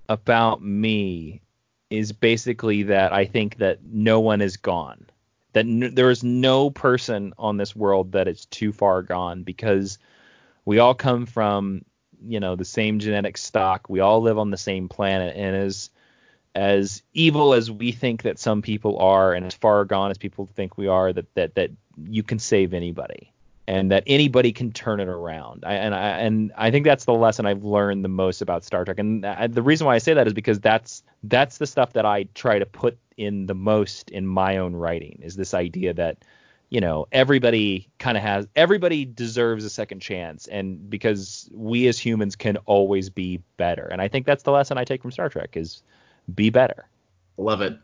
about 0.09 0.63
me 0.63 1.43
is 1.93 2.13
basically 2.13 2.85
that 2.85 3.13
I 3.13 3.27
think 3.27 3.59
that 3.59 3.81
no 3.85 4.19
one 4.21 4.41
is 4.41 4.57
gone, 4.57 5.07
that 5.53 5.67
n- 5.67 5.95
there 5.95 6.11
is 6.11 6.25
no 6.25 6.71
person 6.71 7.35
on 7.39 7.59
this 7.59 7.77
world 7.77 8.13
that 8.13 8.29
is 8.29 8.47
too 8.47 8.73
far 8.73 9.03
gone 9.03 9.43
because 9.43 9.99
we 10.65 10.79
all 10.79 10.95
come 10.95 11.27
from 11.27 11.85
you 12.25 12.41
know 12.41 12.57
the 12.57 12.65
same 12.65 12.99
genetic 12.99 13.37
stock, 13.37 13.89
we 13.89 14.01
all 14.01 14.23
live 14.23 14.39
on 14.39 14.51
the 14.51 14.57
same 14.57 14.89
planet, 14.89 15.37
and 15.37 15.55
as 15.55 15.91
as 16.55 17.03
evil 17.13 17.55
as 17.55 17.71
we 17.71 17.93
think 17.93 18.23
that 18.23 18.39
some 18.39 18.63
people 18.63 18.99
are 18.99 19.35
and 19.35 19.47
as 19.47 19.55
far 19.55 19.85
gone 19.85 20.11
as 20.11 20.19
people 20.19 20.47
think 20.55 20.77
we 20.79 20.87
are 20.87 21.13
that 21.13 21.35
that 21.35 21.55
that 21.55 21.71
you 22.09 22.23
can 22.23 22.39
save 22.39 22.73
anybody 22.75 23.33
and 23.69 23.91
that 23.91 24.03
anybody 24.07 24.53
can 24.53 24.73
turn 24.73 25.01
it 25.01 25.09
around 25.09 25.65
I, 25.65 25.75
and 25.75 25.95
I 25.95 26.09
and 26.19 26.53
I 26.57 26.71
think 26.71 26.85
that's 26.85 27.05
the 27.05 27.15
lesson 27.15 27.47
I've 27.47 27.65
learned 27.65 28.05
the 28.05 28.09
most 28.09 28.43
about 28.43 28.65
Star 28.65 28.85
Trek 28.85 28.99
and 28.99 29.25
I, 29.25 29.47
the 29.47 29.63
reason 29.63 29.87
why 29.87 29.95
I 29.95 29.99
say 29.99 30.15
that 30.15 30.27
is 30.27 30.33
because 30.33 30.61
that's 30.61 31.03
that's 31.25 31.59
the 31.59 31.67
stuff 31.67 31.93
that 31.93 32.07
I 32.07 32.25
try 32.35 32.59
to 32.59 32.67
put 32.67 32.99
in 33.17 33.47
the 33.47 33.55
most 33.55 34.11
in 34.11 34.27
my 34.27 34.57
own 34.57 34.75
writing 34.75 35.21
is 35.23 35.37
this 35.37 35.55
idea 35.55 35.95
that 35.95 36.25
you 36.71 36.81
know 36.81 37.07
everybody 37.13 37.89
kind 37.99 38.17
of 38.17 38.23
has 38.23 38.47
everybody 38.57 39.05
deserves 39.05 39.65
a 39.65 39.71
second 39.71 40.01
chance 40.01 40.47
and 40.49 40.91
because 40.91 41.49
we 41.53 41.87
as 41.87 41.99
humans 41.99 42.37
can 42.37 42.57
always 42.67 43.11
be 43.11 43.41
better 43.57 43.85
and 43.85 44.01
I 44.03 44.09
think 44.09 44.27
that's 44.27 44.43
the 44.43 44.53
lesson 44.53 44.79
I 44.79 44.85
take 44.85 45.03
from 45.03 45.13
Star 45.13 45.29
Trek 45.29 45.57
is 45.57 45.83
be 46.35 46.51
better. 46.51 46.89
Love 47.37 47.61
it. 47.61 47.79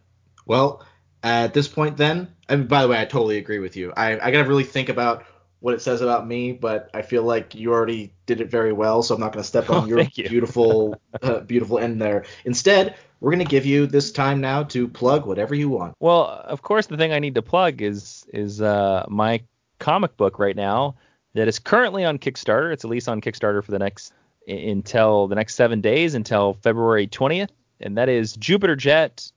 Well, 0.46 0.84
at 1.22 1.54
this 1.54 1.68
point, 1.68 1.96
then, 1.96 2.28
and 2.48 2.68
by 2.68 2.82
the 2.82 2.88
way, 2.88 3.00
I 3.00 3.04
totally 3.04 3.38
agree 3.38 3.58
with 3.58 3.76
you. 3.76 3.92
I, 3.96 4.18
I 4.20 4.30
gotta 4.30 4.48
really 4.48 4.64
think 4.64 4.88
about 4.88 5.24
what 5.60 5.74
it 5.74 5.80
says 5.82 6.00
about 6.00 6.26
me, 6.26 6.52
but 6.52 6.88
I 6.94 7.02
feel 7.02 7.22
like 7.24 7.54
you 7.54 7.72
already 7.72 8.12
did 8.26 8.40
it 8.40 8.48
very 8.50 8.72
well, 8.72 9.02
so 9.02 9.14
I'm 9.14 9.20
not 9.20 9.32
gonna 9.32 9.42
step 9.44 9.68
on 9.70 9.84
Oh, 9.84 9.86
your 9.86 10.00
you. 10.14 10.28
beautiful, 10.28 11.00
uh, 11.22 11.40
beautiful 11.40 11.78
end 11.78 12.00
there. 12.00 12.24
Instead, 12.44 12.94
we're 13.20 13.32
gonna 13.32 13.44
give 13.44 13.66
you 13.66 13.86
this 13.86 14.12
time 14.12 14.40
now 14.40 14.62
to 14.64 14.86
plug 14.86 15.26
whatever 15.26 15.54
you 15.54 15.68
want. 15.68 15.94
Well, 16.00 16.24
of 16.26 16.62
course, 16.62 16.86
the 16.86 16.96
thing 16.96 17.12
I 17.12 17.18
need 17.18 17.34
to 17.34 17.42
plug 17.42 17.82
is 17.82 18.24
is 18.32 18.60
uh, 18.62 19.04
my 19.08 19.42
comic 19.80 20.16
book 20.16 20.38
right 20.38 20.56
now 20.56 20.94
that 21.34 21.48
is 21.48 21.58
currently 21.58 22.04
on 22.04 22.18
Kickstarter. 22.18 22.72
It's 22.72 22.84
at 22.84 22.90
least 22.90 23.08
on 23.08 23.20
Kickstarter 23.20 23.62
for 23.64 23.70
the 23.72 23.78
next 23.78 24.12
until 24.46 25.26
the 25.28 25.34
next 25.34 25.56
seven 25.56 25.80
days 25.80 26.14
until 26.14 26.54
February 26.54 27.06
20th, 27.08 27.50
and 27.80 27.98
that 27.98 28.08
is 28.08 28.32
Jupiter 28.34 28.76
Jet 28.76 29.30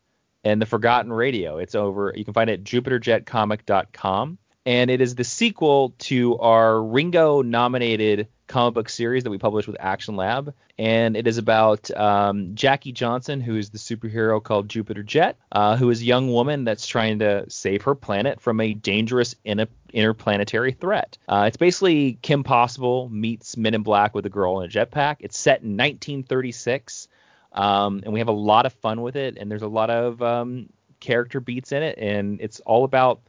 and 0.43 0.61
the 0.61 0.65
Forgotten 0.65 1.11
Radio. 1.11 1.57
It's 1.57 1.76
over. 1.76 2.13
You 2.15 2.24
can 2.24 2.34
find 2.34 2.49
it 2.49 2.59
at 2.59 2.63
jupiterjetcomic.com, 2.63 4.38
and 4.66 4.91
it 4.91 5.01
is 5.01 5.16
the 5.16 5.24
sequel 5.24 5.93
to 5.99 6.38
our 6.38 6.82
Ringo 6.82 7.41
nominated 7.41 8.28
comic 8.47 8.74
book 8.74 8.89
series 8.89 9.24
that 9.24 9.30
we 9.30 9.38
published 9.38 9.68
with 9.68 9.78
Action 9.80 10.16
Lab, 10.16 10.53
and 10.78 11.16
it 11.16 11.26
is 11.26 11.38
about 11.38 11.89
um, 11.91 12.53
Jackie 12.53 12.91
Johnson, 12.91 13.39
who 13.39 13.55
is 13.55 13.70
the 13.70 13.78
superhero 13.78 14.43
called 14.43 14.70
Jupiter 14.70 15.03
Jet, 15.03 15.38
uh, 15.51 15.78
who 15.78 15.89
is 15.89 16.01
a 16.01 16.05
young 16.05 16.32
woman 16.32 16.64
that's 16.64 16.86
trying 16.86 17.20
to 17.20 17.49
save 17.49 17.84
her 17.84 17.95
planet 17.95 18.41
from 18.41 18.59
a 18.59 18.74
dangerous 18.74 19.36
in- 19.45 19.68
interplanetary 19.93 20.74
threat. 20.74 21.18
Uh, 21.28 21.45
it's 21.47 21.57
basically 21.57 22.20
Kim 22.22 22.43
Possible 22.43 23.09
meets 23.09 23.57
Men 23.57 23.74
in 23.74 23.84
Black 23.84 24.14
with 24.14 24.26
a 24.26 24.30
girl 24.30 24.59
in 24.59 24.66
a 24.66 24.70
jetpack. 24.70 25.18
It's 25.22 25.39
set 25.39 25.62
in 25.62 25.78
1936. 25.78 27.07
Um, 27.53 28.01
and 28.03 28.14
we 28.14 28.20
have 28.20 28.30
a 28.30 28.34
lot 28.34 28.66
of 28.66 28.74
fun 28.74 29.01
with 29.01 29.16
it, 29.16 29.38
and 29.38 29.51
there's 29.51 29.62
a 29.62 29.68
lot 29.68 29.89
of 29.89 30.22
um, 30.22 30.70
character 30.99 31.39
beats 31.41 31.72
in 31.72 31.84
it, 31.84 31.97
and 31.97 32.39
it's 32.39 32.62
all 32.62 32.86
about 32.86 33.22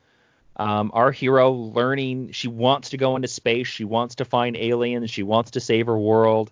um, 0.56 0.90
our 0.94 1.10
hero 1.10 1.50
learning. 1.52 2.32
She 2.32 2.48
wants 2.48 2.90
to 2.90 2.96
go 2.96 3.16
into 3.16 3.28
space, 3.28 3.66
she 3.66 3.84
wants 3.84 4.16
to 4.16 4.24
find 4.24 4.56
aliens, 4.56 5.10
she 5.10 5.22
wants 5.22 5.52
to 5.52 5.60
save 5.60 5.86
her 5.86 5.98
world, 5.98 6.50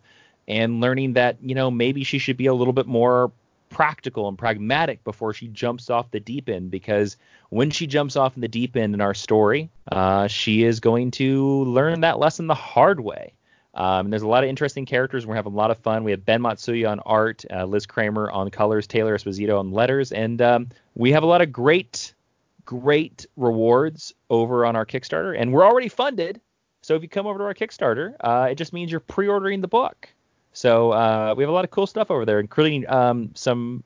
and 0.48 0.80
learning 0.80 1.14
that 1.14 1.36
you 1.42 1.54
know 1.54 1.70
maybe 1.70 2.04
she 2.04 2.18
should 2.18 2.36
be 2.36 2.46
a 2.46 2.54
little 2.54 2.72
bit 2.72 2.86
more 2.86 3.32
practical 3.70 4.28
and 4.28 4.36
pragmatic 4.36 5.02
before 5.04 5.32
she 5.32 5.46
jumps 5.48 5.88
off 5.88 6.10
the 6.10 6.20
deep 6.20 6.48
end 6.48 6.70
because 6.70 7.16
when 7.50 7.70
she 7.70 7.86
jumps 7.86 8.16
off 8.16 8.34
in 8.34 8.42
the 8.42 8.48
deep 8.48 8.76
end 8.76 8.94
in 8.94 9.00
our 9.00 9.14
story, 9.14 9.70
uh, 9.90 10.26
she 10.26 10.64
is 10.64 10.80
going 10.80 11.12
to 11.12 11.64
learn 11.64 12.00
that 12.00 12.18
lesson 12.18 12.46
the 12.48 12.54
hard 12.54 13.00
way. 13.00 13.32
Um, 13.74 14.10
there's 14.10 14.22
a 14.22 14.28
lot 14.28 14.42
of 14.42 14.50
interesting 14.50 14.84
characters. 14.84 15.26
We're 15.26 15.36
having 15.36 15.52
a 15.52 15.56
lot 15.56 15.70
of 15.70 15.78
fun. 15.78 16.02
We 16.02 16.10
have 16.10 16.24
Ben 16.24 16.42
Matsuya 16.42 16.90
on 16.90 17.00
art, 17.00 17.44
uh, 17.50 17.64
Liz 17.64 17.86
Kramer 17.86 18.30
on 18.30 18.50
colors, 18.50 18.86
Taylor 18.86 19.16
Esposito 19.16 19.60
on 19.60 19.70
letters, 19.70 20.10
and 20.10 20.42
um, 20.42 20.68
we 20.96 21.12
have 21.12 21.22
a 21.22 21.26
lot 21.26 21.40
of 21.40 21.52
great, 21.52 22.12
great 22.64 23.26
rewards 23.36 24.14
over 24.28 24.64
on 24.66 24.76
our 24.76 24.86
Kickstarter. 24.86 25.38
And 25.38 25.52
we're 25.52 25.64
already 25.64 25.88
funded, 25.88 26.40
so 26.82 26.94
if 26.94 27.02
you 27.02 27.08
come 27.08 27.26
over 27.26 27.38
to 27.38 27.44
our 27.44 27.54
Kickstarter, 27.54 28.14
uh, 28.20 28.48
it 28.50 28.54
just 28.56 28.72
means 28.72 28.90
you're 28.90 29.00
pre-ordering 29.00 29.60
the 29.60 29.68
book. 29.68 30.08
So 30.52 30.90
uh, 30.90 31.34
we 31.36 31.42
have 31.42 31.50
a 31.50 31.52
lot 31.52 31.64
of 31.64 31.70
cool 31.70 31.86
stuff 31.86 32.10
over 32.10 32.24
there, 32.24 32.40
including 32.40 32.88
um, 32.88 33.30
some 33.34 33.84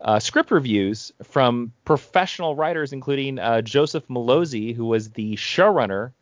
uh, 0.00 0.18
script 0.18 0.50
reviews 0.50 1.12
from 1.22 1.72
professional 1.84 2.54
writers, 2.54 2.92
including 2.92 3.38
uh, 3.38 3.62
Joseph 3.62 4.06
Mallozzi, 4.08 4.74
who 4.74 4.86
was 4.86 5.10
the 5.10 5.36
showrunner 5.36 6.12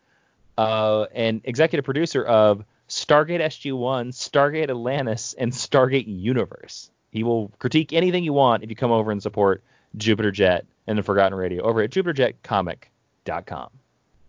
uh, 0.58 1.06
and 1.14 1.40
executive 1.44 1.84
producer 1.84 2.24
of 2.24 2.64
Stargate 2.88 3.40
SG-1, 3.40 4.12
Stargate 4.12 4.70
Atlantis, 4.70 5.34
and 5.38 5.52
Stargate 5.52 6.04
Universe. 6.06 6.90
He 7.10 7.24
will 7.24 7.48
critique 7.58 7.92
anything 7.92 8.24
you 8.24 8.32
want 8.32 8.62
if 8.62 8.70
you 8.70 8.76
come 8.76 8.90
over 8.90 9.10
and 9.10 9.22
support 9.22 9.62
Jupiter 9.96 10.30
Jet 10.30 10.66
and 10.86 10.98
the 10.98 11.02
Forgotten 11.02 11.36
Radio 11.36 11.62
over 11.62 11.82
at 11.82 11.90
jupiterjetcomic.com. 11.90 13.70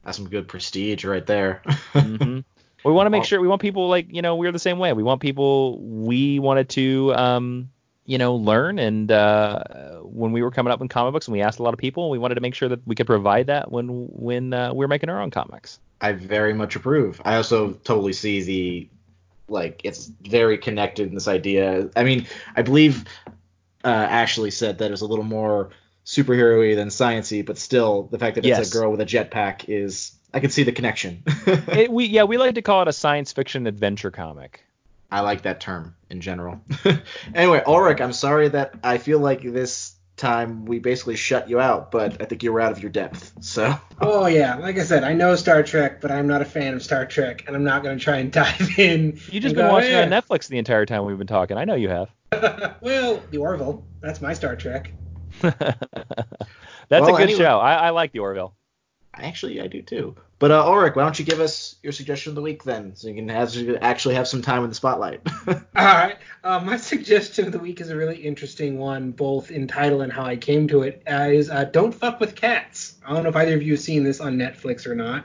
That's 0.03 0.17
some 0.17 0.29
good 0.29 0.47
prestige 0.47 1.05
right 1.05 1.25
there. 1.25 1.61
mm-hmm. 1.93 2.39
We 2.85 2.91
want 2.91 3.05
to 3.05 3.09
make 3.09 3.23
sure 3.23 3.39
we 3.39 3.47
want 3.47 3.61
people 3.61 3.87
like 3.87 4.13
you 4.13 4.21
know 4.21 4.35
we're 4.35 4.51
the 4.51 4.59
same 4.59 4.77
way. 4.77 4.91
We 4.93 5.03
want 5.03 5.21
people 5.21 5.79
we 5.79 6.39
wanted 6.39 6.69
to 6.69 7.13
um, 7.15 7.69
you 8.05 8.17
know 8.17 8.35
learn 8.35 8.77
and 8.77 9.09
uh, 9.09 9.63
when 10.01 10.33
we 10.33 10.41
were 10.41 10.51
coming 10.51 10.73
up 10.73 10.81
in 10.81 10.89
comic 10.89 11.13
books 11.13 11.27
and 11.27 11.33
we 11.33 11.41
asked 11.41 11.59
a 11.59 11.63
lot 11.63 11.73
of 11.73 11.79
people, 11.79 12.09
we 12.09 12.17
wanted 12.17 12.35
to 12.35 12.41
make 12.41 12.55
sure 12.55 12.67
that 12.69 12.85
we 12.85 12.95
could 12.95 13.07
provide 13.07 13.47
that 13.47 13.71
when 13.71 13.87
when 14.09 14.53
uh, 14.53 14.73
we 14.73 14.83
are 14.83 14.89
making 14.89 15.09
our 15.09 15.21
own 15.21 15.31
comics. 15.31 15.79
I 16.01 16.11
very 16.11 16.53
much 16.53 16.75
approve. 16.75 17.21
I 17.23 17.37
also 17.37 17.71
totally 17.85 18.13
see 18.13 18.41
the 18.43 18.89
like 19.47 19.81
it's 19.85 20.11
very 20.23 20.57
connected 20.57 21.07
in 21.07 21.13
this 21.13 21.27
idea. 21.27 21.89
I 21.95 22.03
mean, 22.03 22.27
I 22.55 22.61
believe 22.61 23.05
uh, 23.83 23.87
Ashley 23.87 24.51
said 24.51 24.77
that 24.79 24.85
it 24.85 24.91
was 24.91 25.01
a 25.01 25.05
little 25.07 25.25
more 25.25 25.69
superhero-y 26.05 26.75
than 26.75 26.89
sciency, 26.89 27.45
but 27.45 27.57
still 27.57 28.03
the 28.11 28.19
fact 28.19 28.35
that 28.35 28.45
it's 28.45 28.57
Yes. 28.59 28.69
a 28.73 28.77
girl 28.77 28.91
with 28.91 29.01
a 29.01 29.05
jetpack 29.05 29.65
is 29.67 30.11
I 30.33 30.39
can 30.39 30.49
see 30.49 30.63
the 30.63 30.71
connection. 30.71 31.23
It, 31.47 31.91
we 31.91 32.05
yeah 32.05 32.23
we 32.23 32.37
like 32.37 32.55
to 32.55 32.61
call 32.61 32.81
it 32.81 32.87
a 32.87 32.93
science 32.93 33.31
fiction 33.33 33.67
adventure 33.67 34.11
comic. 34.11 34.63
I 35.11 35.19
like 35.21 35.43
that 35.43 35.59
term 35.61 35.95
in 36.09 36.21
general. 36.21 36.59
anyway, 37.35 37.61
Ulric, 37.67 38.01
I'm 38.01 38.13
sorry 38.13 38.49
that 38.49 38.73
I 38.83 38.97
feel 38.97 39.19
like 39.19 39.43
this 39.43 39.92
time 40.15 40.65
we 40.65 40.79
basically 40.79 41.15
shut 41.15 41.49
you 41.49 41.59
out, 41.59 41.91
but 41.91 42.21
I 42.21 42.25
think 42.25 42.43
you 42.43 42.53
were 42.53 42.61
out 42.61 42.71
of 42.71 42.81
your 42.81 42.91
depth. 42.91 43.33
So 43.41 43.73
Oh 44.01 44.27
yeah, 44.27 44.55
like 44.55 44.77
I 44.77 44.83
said, 44.83 45.03
I 45.03 45.13
know 45.13 45.35
Star 45.35 45.63
Trek, 45.63 46.01
but 46.01 46.11
I'm 46.11 46.27
not 46.27 46.41
a 46.41 46.45
fan 46.45 46.73
of 46.75 46.83
Star 46.83 47.05
Trek, 47.05 47.43
and 47.47 47.55
I'm 47.55 47.63
not 47.63 47.83
going 47.83 47.97
to 47.97 48.03
try 48.03 48.17
and 48.17 48.31
dive 48.31 48.77
in. 48.79 49.19
You 49.29 49.39
just 49.39 49.55
been 49.55 49.65
go, 49.67 49.71
watching 49.73 49.91
it 49.91 49.95
on 50.05 50.13
eh. 50.13 50.21
Netflix 50.21 50.47
the 50.47 50.57
entire 50.57 50.85
time 50.85 51.05
we've 51.05 51.17
been 51.17 51.27
talking. 51.27 51.57
I 51.57 51.65
know 51.65 51.75
you 51.75 51.89
have. 51.89 52.09
well, 52.81 53.21
the 53.31 53.37
Orville, 53.37 53.85
that's 54.01 54.21
my 54.21 54.33
Star 54.33 54.55
Trek. 54.55 54.91
That's 55.41 55.55
Well, 56.89 57.15
a 57.15 57.17
good 57.17 57.21
anyway- 57.21 57.39
show. 57.39 57.59
I, 57.59 57.73
I 57.75 57.89
like 57.91 58.11
the 58.11 58.19
Orville. 58.19 58.53
actually, 59.15 59.61
I 59.61 59.67
do 59.67 59.81
too. 59.81 60.15
But 60.43 60.51
uh, 60.51 60.65
Ulric, 60.65 60.97
why 60.97 61.03
don't 61.03 61.17
you 61.17 61.23
give 61.23 61.39
us 61.39 61.77
your 61.83 61.93
suggestion 61.93 62.31
of 62.31 62.35
the 62.35 62.41
week 62.41 62.65
then, 62.65 62.97
so 62.97 63.07
you 63.07 63.15
can 63.15 63.29
have, 63.29 63.49
so 63.49 63.59
you 63.59 63.65
can 63.65 63.77
actually 63.77 64.15
have 64.15 64.27
some 64.27 64.41
time 64.41 64.61
in 64.63 64.67
the 64.67 64.75
spotlight. 64.75 65.21
All 65.47 65.55
right, 65.73 66.17
uh, 66.43 66.59
my 66.59 66.75
suggestion 66.75 67.45
of 67.45 67.53
the 67.53 67.59
week 67.59 67.79
is 67.79 67.89
a 67.89 67.95
really 67.95 68.17
interesting 68.17 68.77
one, 68.77 69.11
both 69.11 69.51
in 69.51 69.69
title 69.69 70.01
and 70.01 70.11
how 70.11 70.25
I 70.25 70.35
came 70.35 70.67
to 70.67 70.81
it. 70.81 71.01
Uh, 71.09 71.29
is 71.31 71.49
uh, 71.49 71.63
Don't 71.63 71.93
Fuck 71.93 72.19
with 72.19 72.35
Cats. 72.35 72.95
I 73.07 73.13
don't 73.13 73.23
know 73.23 73.29
if 73.29 73.37
either 73.37 73.55
of 73.55 73.63
you 73.63 73.71
have 73.71 73.79
seen 73.79 74.03
this 74.03 74.19
on 74.19 74.35
Netflix 74.35 74.85
or 74.85 74.95
not. 74.95 75.23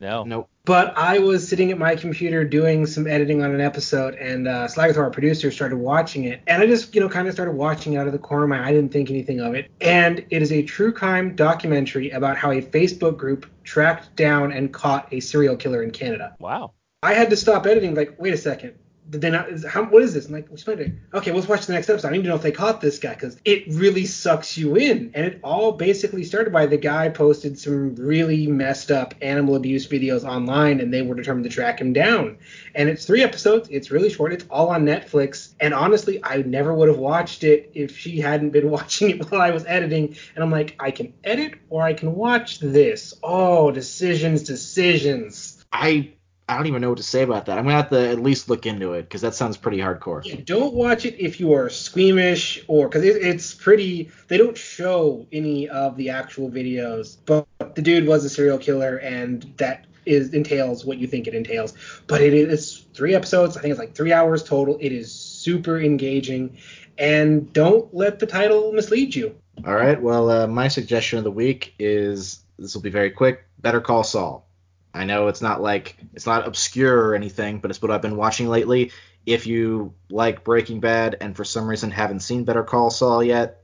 No. 0.00 0.24
nope. 0.24 0.50
But 0.68 0.92
I 0.98 1.18
was 1.18 1.48
sitting 1.48 1.72
at 1.72 1.78
my 1.78 1.96
computer 1.96 2.44
doing 2.44 2.84
some 2.84 3.06
editing 3.06 3.42
on 3.42 3.54
an 3.54 3.60
episode, 3.62 4.16
and 4.16 4.46
uh, 4.46 4.68
Slagathor, 4.68 4.98
our 4.98 5.08
producer, 5.10 5.50
started 5.50 5.78
watching 5.78 6.24
it. 6.24 6.42
And 6.46 6.62
I 6.62 6.66
just, 6.66 6.94
you 6.94 7.00
know, 7.00 7.08
kind 7.08 7.26
of 7.26 7.32
started 7.32 7.52
watching 7.52 7.94
it 7.94 7.96
out 7.96 8.06
of 8.06 8.12
the 8.12 8.18
corner 8.18 8.44
of 8.44 8.50
my 8.50 8.58
eye. 8.58 8.68
I 8.68 8.72
didn't 8.72 8.92
think 8.92 9.08
anything 9.08 9.40
of 9.40 9.54
it. 9.54 9.70
And 9.80 10.26
it 10.28 10.42
is 10.42 10.52
a 10.52 10.62
true 10.62 10.92
crime 10.92 11.34
documentary 11.34 12.10
about 12.10 12.36
how 12.36 12.50
a 12.50 12.60
Facebook 12.60 13.16
group 13.16 13.46
tracked 13.64 14.14
down 14.14 14.52
and 14.52 14.70
caught 14.70 15.08
a 15.10 15.20
serial 15.20 15.56
killer 15.56 15.82
in 15.82 15.90
Canada. 15.90 16.36
Wow. 16.38 16.72
I 17.02 17.14
had 17.14 17.30
to 17.30 17.36
stop 17.36 17.64
editing. 17.64 17.94
Like, 17.94 18.20
wait 18.20 18.34
a 18.34 18.36
second. 18.36 18.74
They 19.10 19.30
not? 19.30 19.64
How, 19.64 19.84
what 19.84 20.02
is 20.02 20.12
this? 20.12 20.26
I'm 20.26 20.34
like, 20.34 20.50
explain 20.52 20.78
it. 20.80 20.92
Okay, 21.14 21.32
let's 21.32 21.48
watch 21.48 21.64
the 21.64 21.72
next 21.72 21.88
episode. 21.88 22.08
I 22.08 22.12
need 22.12 22.24
to 22.24 22.28
know 22.28 22.34
if 22.34 22.42
they 22.42 22.52
caught 22.52 22.80
this 22.82 22.98
guy 22.98 23.14
because 23.14 23.38
it 23.44 23.64
really 23.68 24.04
sucks 24.04 24.58
you 24.58 24.76
in. 24.76 25.12
And 25.14 25.24
it 25.24 25.40
all 25.42 25.72
basically 25.72 26.24
started 26.24 26.52
by 26.52 26.66
the 26.66 26.76
guy 26.76 27.08
posted 27.08 27.58
some 27.58 27.94
really 27.94 28.46
messed 28.46 28.90
up 28.90 29.14
animal 29.22 29.56
abuse 29.56 29.88
videos 29.88 30.24
online, 30.24 30.80
and 30.80 30.92
they 30.92 31.00
were 31.00 31.14
determined 31.14 31.44
to 31.44 31.50
track 31.50 31.80
him 31.80 31.94
down. 31.94 32.36
And 32.74 32.90
it's 32.90 33.06
three 33.06 33.22
episodes. 33.22 33.68
It's 33.70 33.90
really 33.90 34.10
short. 34.10 34.32
It's 34.34 34.44
all 34.50 34.68
on 34.68 34.84
Netflix. 34.84 35.54
And 35.58 35.72
honestly, 35.72 36.22
I 36.22 36.42
never 36.42 36.74
would 36.74 36.88
have 36.88 36.98
watched 36.98 37.44
it 37.44 37.70
if 37.74 37.96
she 37.96 38.20
hadn't 38.20 38.50
been 38.50 38.70
watching 38.70 39.10
it 39.10 39.30
while 39.30 39.40
I 39.40 39.52
was 39.52 39.64
editing. 39.66 40.16
And 40.34 40.44
I'm 40.44 40.50
like, 40.50 40.76
I 40.78 40.90
can 40.90 41.14
edit 41.24 41.54
or 41.70 41.82
I 41.82 41.94
can 41.94 42.14
watch 42.14 42.58
this. 42.60 43.14
Oh, 43.22 43.70
decisions, 43.70 44.42
decisions. 44.42 45.64
I 45.72 46.12
I 46.48 46.56
don't 46.56 46.66
even 46.66 46.80
know 46.80 46.88
what 46.88 46.96
to 46.96 47.04
say 47.04 47.22
about 47.22 47.44
that. 47.46 47.58
I'm 47.58 47.64
gonna 47.64 47.76
have 47.76 47.90
to 47.90 48.08
at 48.08 48.20
least 48.20 48.48
look 48.48 48.64
into 48.64 48.94
it 48.94 49.02
because 49.02 49.20
that 49.20 49.34
sounds 49.34 49.58
pretty 49.58 49.78
hardcore. 49.78 50.24
Yeah, 50.24 50.36
don't 50.44 50.72
watch 50.72 51.04
it 51.04 51.14
if 51.22 51.38
you 51.38 51.52
are 51.52 51.68
squeamish 51.68 52.64
or 52.68 52.88
because 52.88 53.04
it, 53.04 53.22
it's 53.22 53.54
pretty. 53.54 54.10
They 54.28 54.38
don't 54.38 54.56
show 54.56 55.26
any 55.30 55.68
of 55.68 55.96
the 55.98 56.08
actual 56.08 56.50
videos, 56.50 57.18
but 57.26 57.46
the 57.74 57.82
dude 57.82 58.06
was 58.06 58.24
a 58.24 58.30
serial 58.30 58.56
killer, 58.56 58.96
and 58.96 59.42
that 59.58 59.86
is 60.06 60.32
entails 60.32 60.86
what 60.86 60.96
you 60.96 61.06
think 61.06 61.26
it 61.26 61.34
entails. 61.34 61.74
But 62.06 62.22
it 62.22 62.32
is 62.32 62.86
three 62.94 63.14
episodes. 63.14 63.58
I 63.58 63.60
think 63.60 63.72
it's 63.72 63.78
like 63.78 63.94
three 63.94 64.14
hours 64.14 64.42
total. 64.42 64.78
It 64.80 64.92
is 64.92 65.12
super 65.12 65.78
engaging, 65.78 66.56
and 66.96 67.52
don't 67.52 67.92
let 67.94 68.20
the 68.20 68.26
title 68.26 68.72
mislead 68.72 69.14
you. 69.14 69.34
All 69.66 69.74
right. 69.74 70.00
Well, 70.00 70.30
uh, 70.30 70.46
my 70.46 70.68
suggestion 70.68 71.18
of 71.18 71.24
the 71.24 71.30
week 71.30 71.74
is 71.78 72.40
this 72.58 72.74
will 72.74 72.82
be 72.82 72.90
very 72.90 73.10
quick. 73.10 73.44
Better 73.60 73.82
Call 73.82 74.02
Saul. 74.02 74.47
I 74.94 75.04
know 75.04 75.28
it's 75.28 75.42
not 75.42 75.60
like 75.60 75.96
it's 76.14 76.26
not 76.26 76.46
obscure 76.46 77.08
or 77.08 77.14
anything, 77.14 77.58
but 77.58 77.70
it's 77.70 77.80
what 77.80 77.90
I've 77.90 78.02
been 78.02 78.16
watching 78.16 78.48
lately. 78.48 78.92
If 79.26 79.46
you 79.46 79.94
like 80.10 80.44
Breaking 80.44 80.80
Bad 80.80 81.16
and 81.20 81.36
for 81.36 81.44
some 81.44 81.68
reason 81.68 81.90
haven't 81.90 82.20
seen 82.20 82.44
Better 82.44 82.64
Call 82.64 82.90
Saul 82.90 83.22
yet, 83.22 83.62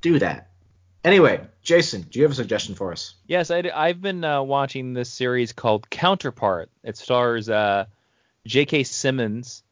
do 0.00 0.18
that. 0.18 0.50
Anyway, 1.04 1.40
Jason, 1.62 2.02
do 2.02 2.18
you 2.18 2.24
have 2.24 2.32
a 2.32 2.34
suggestion 2.34 2.74
for 2.74 2.92
us? 2.92 3.14
Yes, 3.26 3.50
I, 3.50 3.86
have 3.86 4.02
been 4.02 4.24
uh, 4.24 4.42
watching 4.42 4.92
this 4.92 5.08
series 5.08 5.52
called 5.52 5.88
Counterpart. 5.88 6.68
It 6.82 6.96
stars 6.96 7.48
uh, 7.48 7.86
J.K. 8.44 8.82
Simmons, 8.82 9.62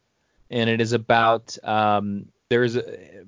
and 0.49 0.69
it 0.69 0.79
is 0.79 0.93
about 0.93 1.57
um, 1.63 2.27
there's 2.49 2.77
a, 2.77 3.25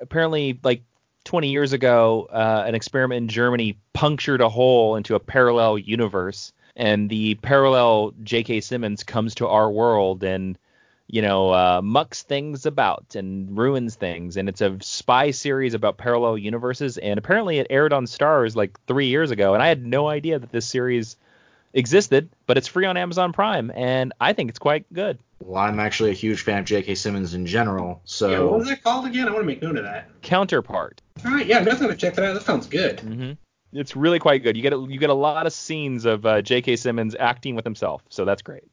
apparently 0.00 0.58
like 0.62 0.82
20 1.24 1.50
years 1.50 1.72
ago 1.72 2.28
uh, 2.32 2.64
an 2.66 2.74
experiment 2.74 3.18
in 3.18 3.28
Germany 3.28 3.78
punctured 3.92 4.40
a 4.40 4.48
hole 4.48 4.96
into 4.96 5.14
a 5.14 5.20
parallel 5.20 5.78
universe, 5.78 6.52
and 6.76 7.08
the 7.08 7.34
parallel 7.36 8.14
J.K. 8.22 8.60
Simmons 8.60 9.02
comes 9.04 9.34
to 9.36 9.48
our 9.48 9.70
world 9.70 10.24
and 10.24 10.58
you 11.12 11.20
know, 11.20 11.52
uh, 11.52 11.82
mucks 11.84 12.22
things 12.22 12.64
about 12.64 13.14
and 13.16 13.56
ruins 13.56 13.96
things. 13.96 14.38
And 14.38 14.48
it's 14.48 14.62
a 14.62 14.78
spy 14.80 15.30
series 15.30 15.74
about 15.74 15.98
parallel 15.98 16.38
universes. 16.38 16.96
And 16.96 17.18
apparently 17.18 17.58
it 17.58 17.66
aired 17.68 17.92
on 17.92 18.06
Starz 18.06 18.56
like 18.56 18.80
three 18.86 19.08
years 19.08 19.30
ago. 19.30 19.52
And 19.52 19.62
I 19.62 19.68
had 19.68 19.84
no 19.84 20.08
idea 20.08 20.38
that 20.38 20.50
this 20.52 20.66
series 20.66 21.16
existed, 21.74 22.30
but 22.46 22.56
it's 22.56 22.66
free 22.66 22.86
on 22.86 22.96
Amazon 22.96 23.34
Prime. 23.34 23.70
And 23.74 24.14
I 24.22 24.32
think 24.32 24.48
it's 24.48 24.58
quite 24.58 24.90
good. 24.92 25.18
Well, 25.40 25.62
I'm 25.62 25.80
actually 25.80 26.10
a 26.10 26.14
huge 26.14 26.40
fan 26.42 26.60
of 26.60 26.64
J.K. 26.64 26.94
Simmons 26.94 27.34
in 27.34 27.44
general, 27.44 28.00
so 28.04 28.30
Yeah, 28.30 28.40
what 28.40 28.60
was 28.60 28.68
that 28.68 28.82
called 28.82 29.04
again? 29.06 29.28
I 29.28 29.32
want 29.32 29.42
to 29.42 29.46
make 29.46 29.60
note 29.60 29.76
of 29.76 29.84
that. 29.84 30.08
Counterpart. 30.22 31.02
All 31.26 31.32
right, 31.32 31.44
yeah, 31.44 31.58
I'm 31.58 31.64
definitely 31.64 31.88
gonna 31.88 31.98
check 31.98 32.14
that 32.14 32.24
out. 32.24 32.34
That 32.34 32.44
sounds 32.44 32.68
good. 32.68 33.00
hmm 33.00 33.32
It's 33.72 33.96
really 33.96 34.18
quite 34.18 34.42
good. 34.42 34.56
You 34.56 34.62
get 34.62 34.72
a, 34.72 34.86
you 34.88 34.98
get 34.98 35.10
a 35.10 35.14
lot 35.14 35.46
of 35.46 35.52
scenes 35.52 36.04
of 36.04 36.26
uh, 36.26 36.42
J.K. 36.42 36.76
Simmons 36.76 37.16
acting 37.18 37.54
with 37.54 37.64
himself, 37.64 38.02
so 38.08 38.24
that's 38.24 38.42
great. 38.42 38.64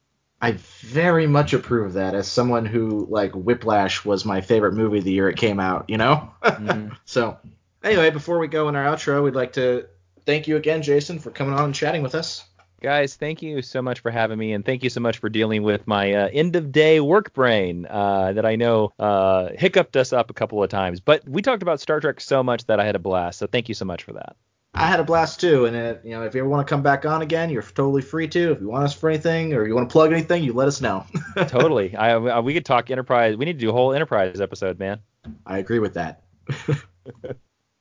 I 0.41 0.54
very 0.54 1.28
much 1.28 1.54
approve 1.54 1.88
of 1.88 1.93
that 1.93 2.16
as 2.16 2.28
someone 2.28 2.66
who 2.66 3.06
like 3.10 3.34
Whiplash 3.34 4.06
was 4.06 4.24
my 4.26 4.39
favorite 4.41 4.74
movie 4.74 5.02
the 5.02 5.12
year 5.12 5.30
it 5.30 5.36
came 5.36 5.60
out, 5.60 5.86
you 5.89 5.97
know? 5.97 6.32
Mhm. 6.43 6.95
so, 7.06 7.38
anyway, 7.84 8.10
before 8.10 8.39
we 8.39 8.47
go 8.47 8.70
in 8.70 8.76
our 8.76 8.86
outro, 8.86 9.24
we'd 9.24 9.36
like 9.36 9.54
to 9.54 9.88
thank 10.26 10.47
you 10.47 10.56
again, 10.56 10.82
Jason, 10.82 11.20
for 11.20 11.32
coming 11.32 11.54
on 11.54 11.66
and 11.66 11.76
chatting 11.76 12.02
with 12.02 12.16
us. 12.16 12.45
Guys, 12.82 13.16
thank 13.16 13.41
you 13.41 13.62
so 13.62 13.82
much 13.82 14.00
for 14.00 14.10
having 14.10 14.39
me, 14.39 14.54
and 14.54 14.64
thank 14.66 14.86
you 14.86 14.89
so 14.89 15.02
much 15.02 15.18
for 15.18 15.28
dealing 15.28 15.64
with 15.64 15.86
my 15.86 16.14
uh, 16.14 16.30
end 16.32 16.56
of 16.56 16.72
day 16.72 17.02
work 17.02 17.34
brain 17.34 17.86
uh, 17.89 18.32
that 18.32 18.45
I 18.45 18.56
know 18.56 18.93
uh, 18.97 19.50
hiccuped 19.58 19.97
us 19.97 20.14
up 20.14 20.30
a 20.30 20.34
couple 20.34 20.64
of 20.64 20.70
times. 20.70 21.02
But 21.02 21.28
we 21.28 21.41
talked 21.41 21.62
about 21.62 21.82
Star 21.82 22.00
Trek 22.00 22.22
so 22.22 22.41
much 22.41 22.66
that 22.68 22.80
I 22.80 22.86
had 22.86 22.95
a 22.95 23.00
blast. 23.00 23.39
So 23.39 23.47
thank 23.47 23.68
you 23.68 23.76
so 23.76 23.84
much 23.84 24.04
for 24.04 24.14
that. 24.14 24.38
I 24.74 24.88
had 24.88 24.99
a 24.99 25.03
blast 25.03 25.39
too, 25.39 25.65
and 25.65 25.76
uh, 25.76 25.95
you 26.03 26.11
know, 26.11 26.24
if 26.24 26.36
you 26.36 26.41
ever 26.41 26.49
want 26.49 26.65
to 26.65 26.70
come 26.70 26.84
back 26.84 27.05
on 27.05 27.22
again, 27.22 27.49
you're 27.49 27.63
totally 27.63 28.01
free 28.01 28.28
to. 28.28 28.51
If 28.51 28.61
you 28.61 28.70
want 28.70 28.86
us 28.86 28.93
for 28.93 29.09
anything 29.09 29.53
or 29.53 29.67
you 29.67 29.76
want 29.76 29.89
to 29.89 29.91
plug 29.91 30.11
anything, 30.11 30.43
you 30.43 30.53
let 30.53 30.67
us 30.67 30.80
know. 30.80 31.05
totally. 31.47 31.95
I, 31.95 32.11
I 32.11 32.39
we 32.39 32.53
could 32.53 32.65
talk 32.65 32.91
Enterprise. 32.91 33.36
We 33.36 33.45
need 33.45 33.53
to 33.53 33.59
do 33.59 33.70
a 33.70 33.74
whole 33.74 33.93
Enterprise 33.93 34.39
episode, 34.39 34.78
man. 34.78 34.99
I 35.45 35.57
agree 35.57 35.80
with 35.80 35.95
that. 35.95 36.22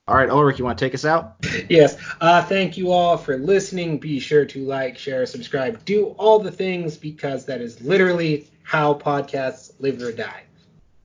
all 0.08 0.16
right, 0.16 0.28
Ulric, 0.28 0.58
you 0.58 0.64
want 0.64 0.78
to 0.78 0.84
take 0.84 0.94
us 0.94 1.04
out? 1.04 1.36
Yes. 1.68 1.96
Uh, 2.20 2.42
thank 2.42 2.76
you 2.76 2.90
all 2.90 3.16
for 3.16 3.36
listening. 3.36 3.98
Be 3.98 4.18
sure 4.18 4.44
to 4.46 4.64
like, 4.64 4.96
share, 4.96 5.26
subscribe, 5.26 5.84
do 5.84 6.06
all 6.18 6.38
the 6.38 6.50
things 6.50 6.96
because 6.96 7.44
that 7.46 7.60
is 7.60 7.80
literally 7.82 8.48
how 8.62 8.94
podcasts 8.94 9.72
live 9.78 10.00
or 10.02 10.12
die. 10.12 10.42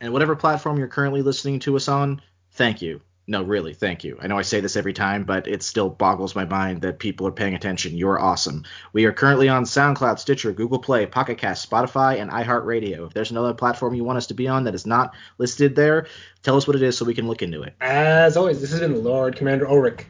And 0.02 0.12
whatever 0.12 0.36
platform 0.36 0.78
you're 0.78 0.88
currently 0.88 1.22
listening 1.22 1.60
to 1.60 1.76
us 1.76 1.88
on, 1.88 2.22
thank 2.52 2.82
you. 2.82 3.02
No, 3.26 3.42
really, 3.42 3.74
thank 3.74 4.04
you. 4.04 4.18
I 4.22 4.28
know 4.28 4.38
I 4.38 4.42
say 4.42 4.60
this 4.60 4.76
every 4.76 4.92
time, 4.92 5.24
but 5.24 5.48
it 5.48 5.64
still 5.64 5.90
boggles 5.90 6.36
my 6.36 6.44
mind 6.44 6.82
that 6.82 7.00
people 7.00 7.26
are 7.26 7.32
paying 7.32 7.56
attention. 7.56 7.96
You're 7.96 8.20
awesome. 8.20 8.66
We 8.92 9.06
are 9.06 9.14
currently 9.14 9.48
on 9.48 9.64
SoundCloud, 9.64 10.20
Stitcher, 10.20 10.52
Google 10.52 10.80
Play, 10.80 11.06
Pocket 11.06 11.38
Cast, 11.38 11.70
Spotify, 11.70 12.20
and 12.20 12.30
iHeartRadio. 12.30 13.08
If 13.08 13.14
there's 13.14 13.32
another 13.32 13.54
platform 13.54 13.94
you 13.94 14.04
want 14.04 14.18
us 14.18 14.28
to 14.28 14.34
be 14.34 14.50
on 14.50 14.66
that 14.66 14.76
is 14.76 14.86
not 14.86 15.14
listed 15.38 15.74
there, 15.74 16.08
tell 16.42 16.58
us 16.58 16.68
what 16.68 16.76
it 16.76 16.82
is 16.82 16.98
so 16.98 17.06
we 17.06 17.14
can 17.14 17.28
look 17.28 17.42
into 17.42 17.64
it. 17.64 17.74
As 17.80 18.36
always, 18.36 18.60
this 18.60 18.72
has 18.72 18.82
been 18.82 19.06
Lord 19.06 19.38
Commander 19.38 19.68
Ulric. 19.68 20.04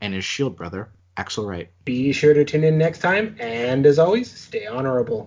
And 0.00 0.14
his 0.14 0.24
shield 0.24 0.54
brother, 0.54 0.88
Axle 1.16 1.46
Wright. 1.46 1.68
Be 1.84 2.12
sure 2.12 2.32
to 2.32 2.44
tune 2.44 2.62
in 2.62 2.78
next 2.78 3.00
time, 3.00 3.34
and 3.40 3.84
as 3.84 3.98
always, 3.98 4.30
stay 4.30 4.66
honorable. 4.66 5.18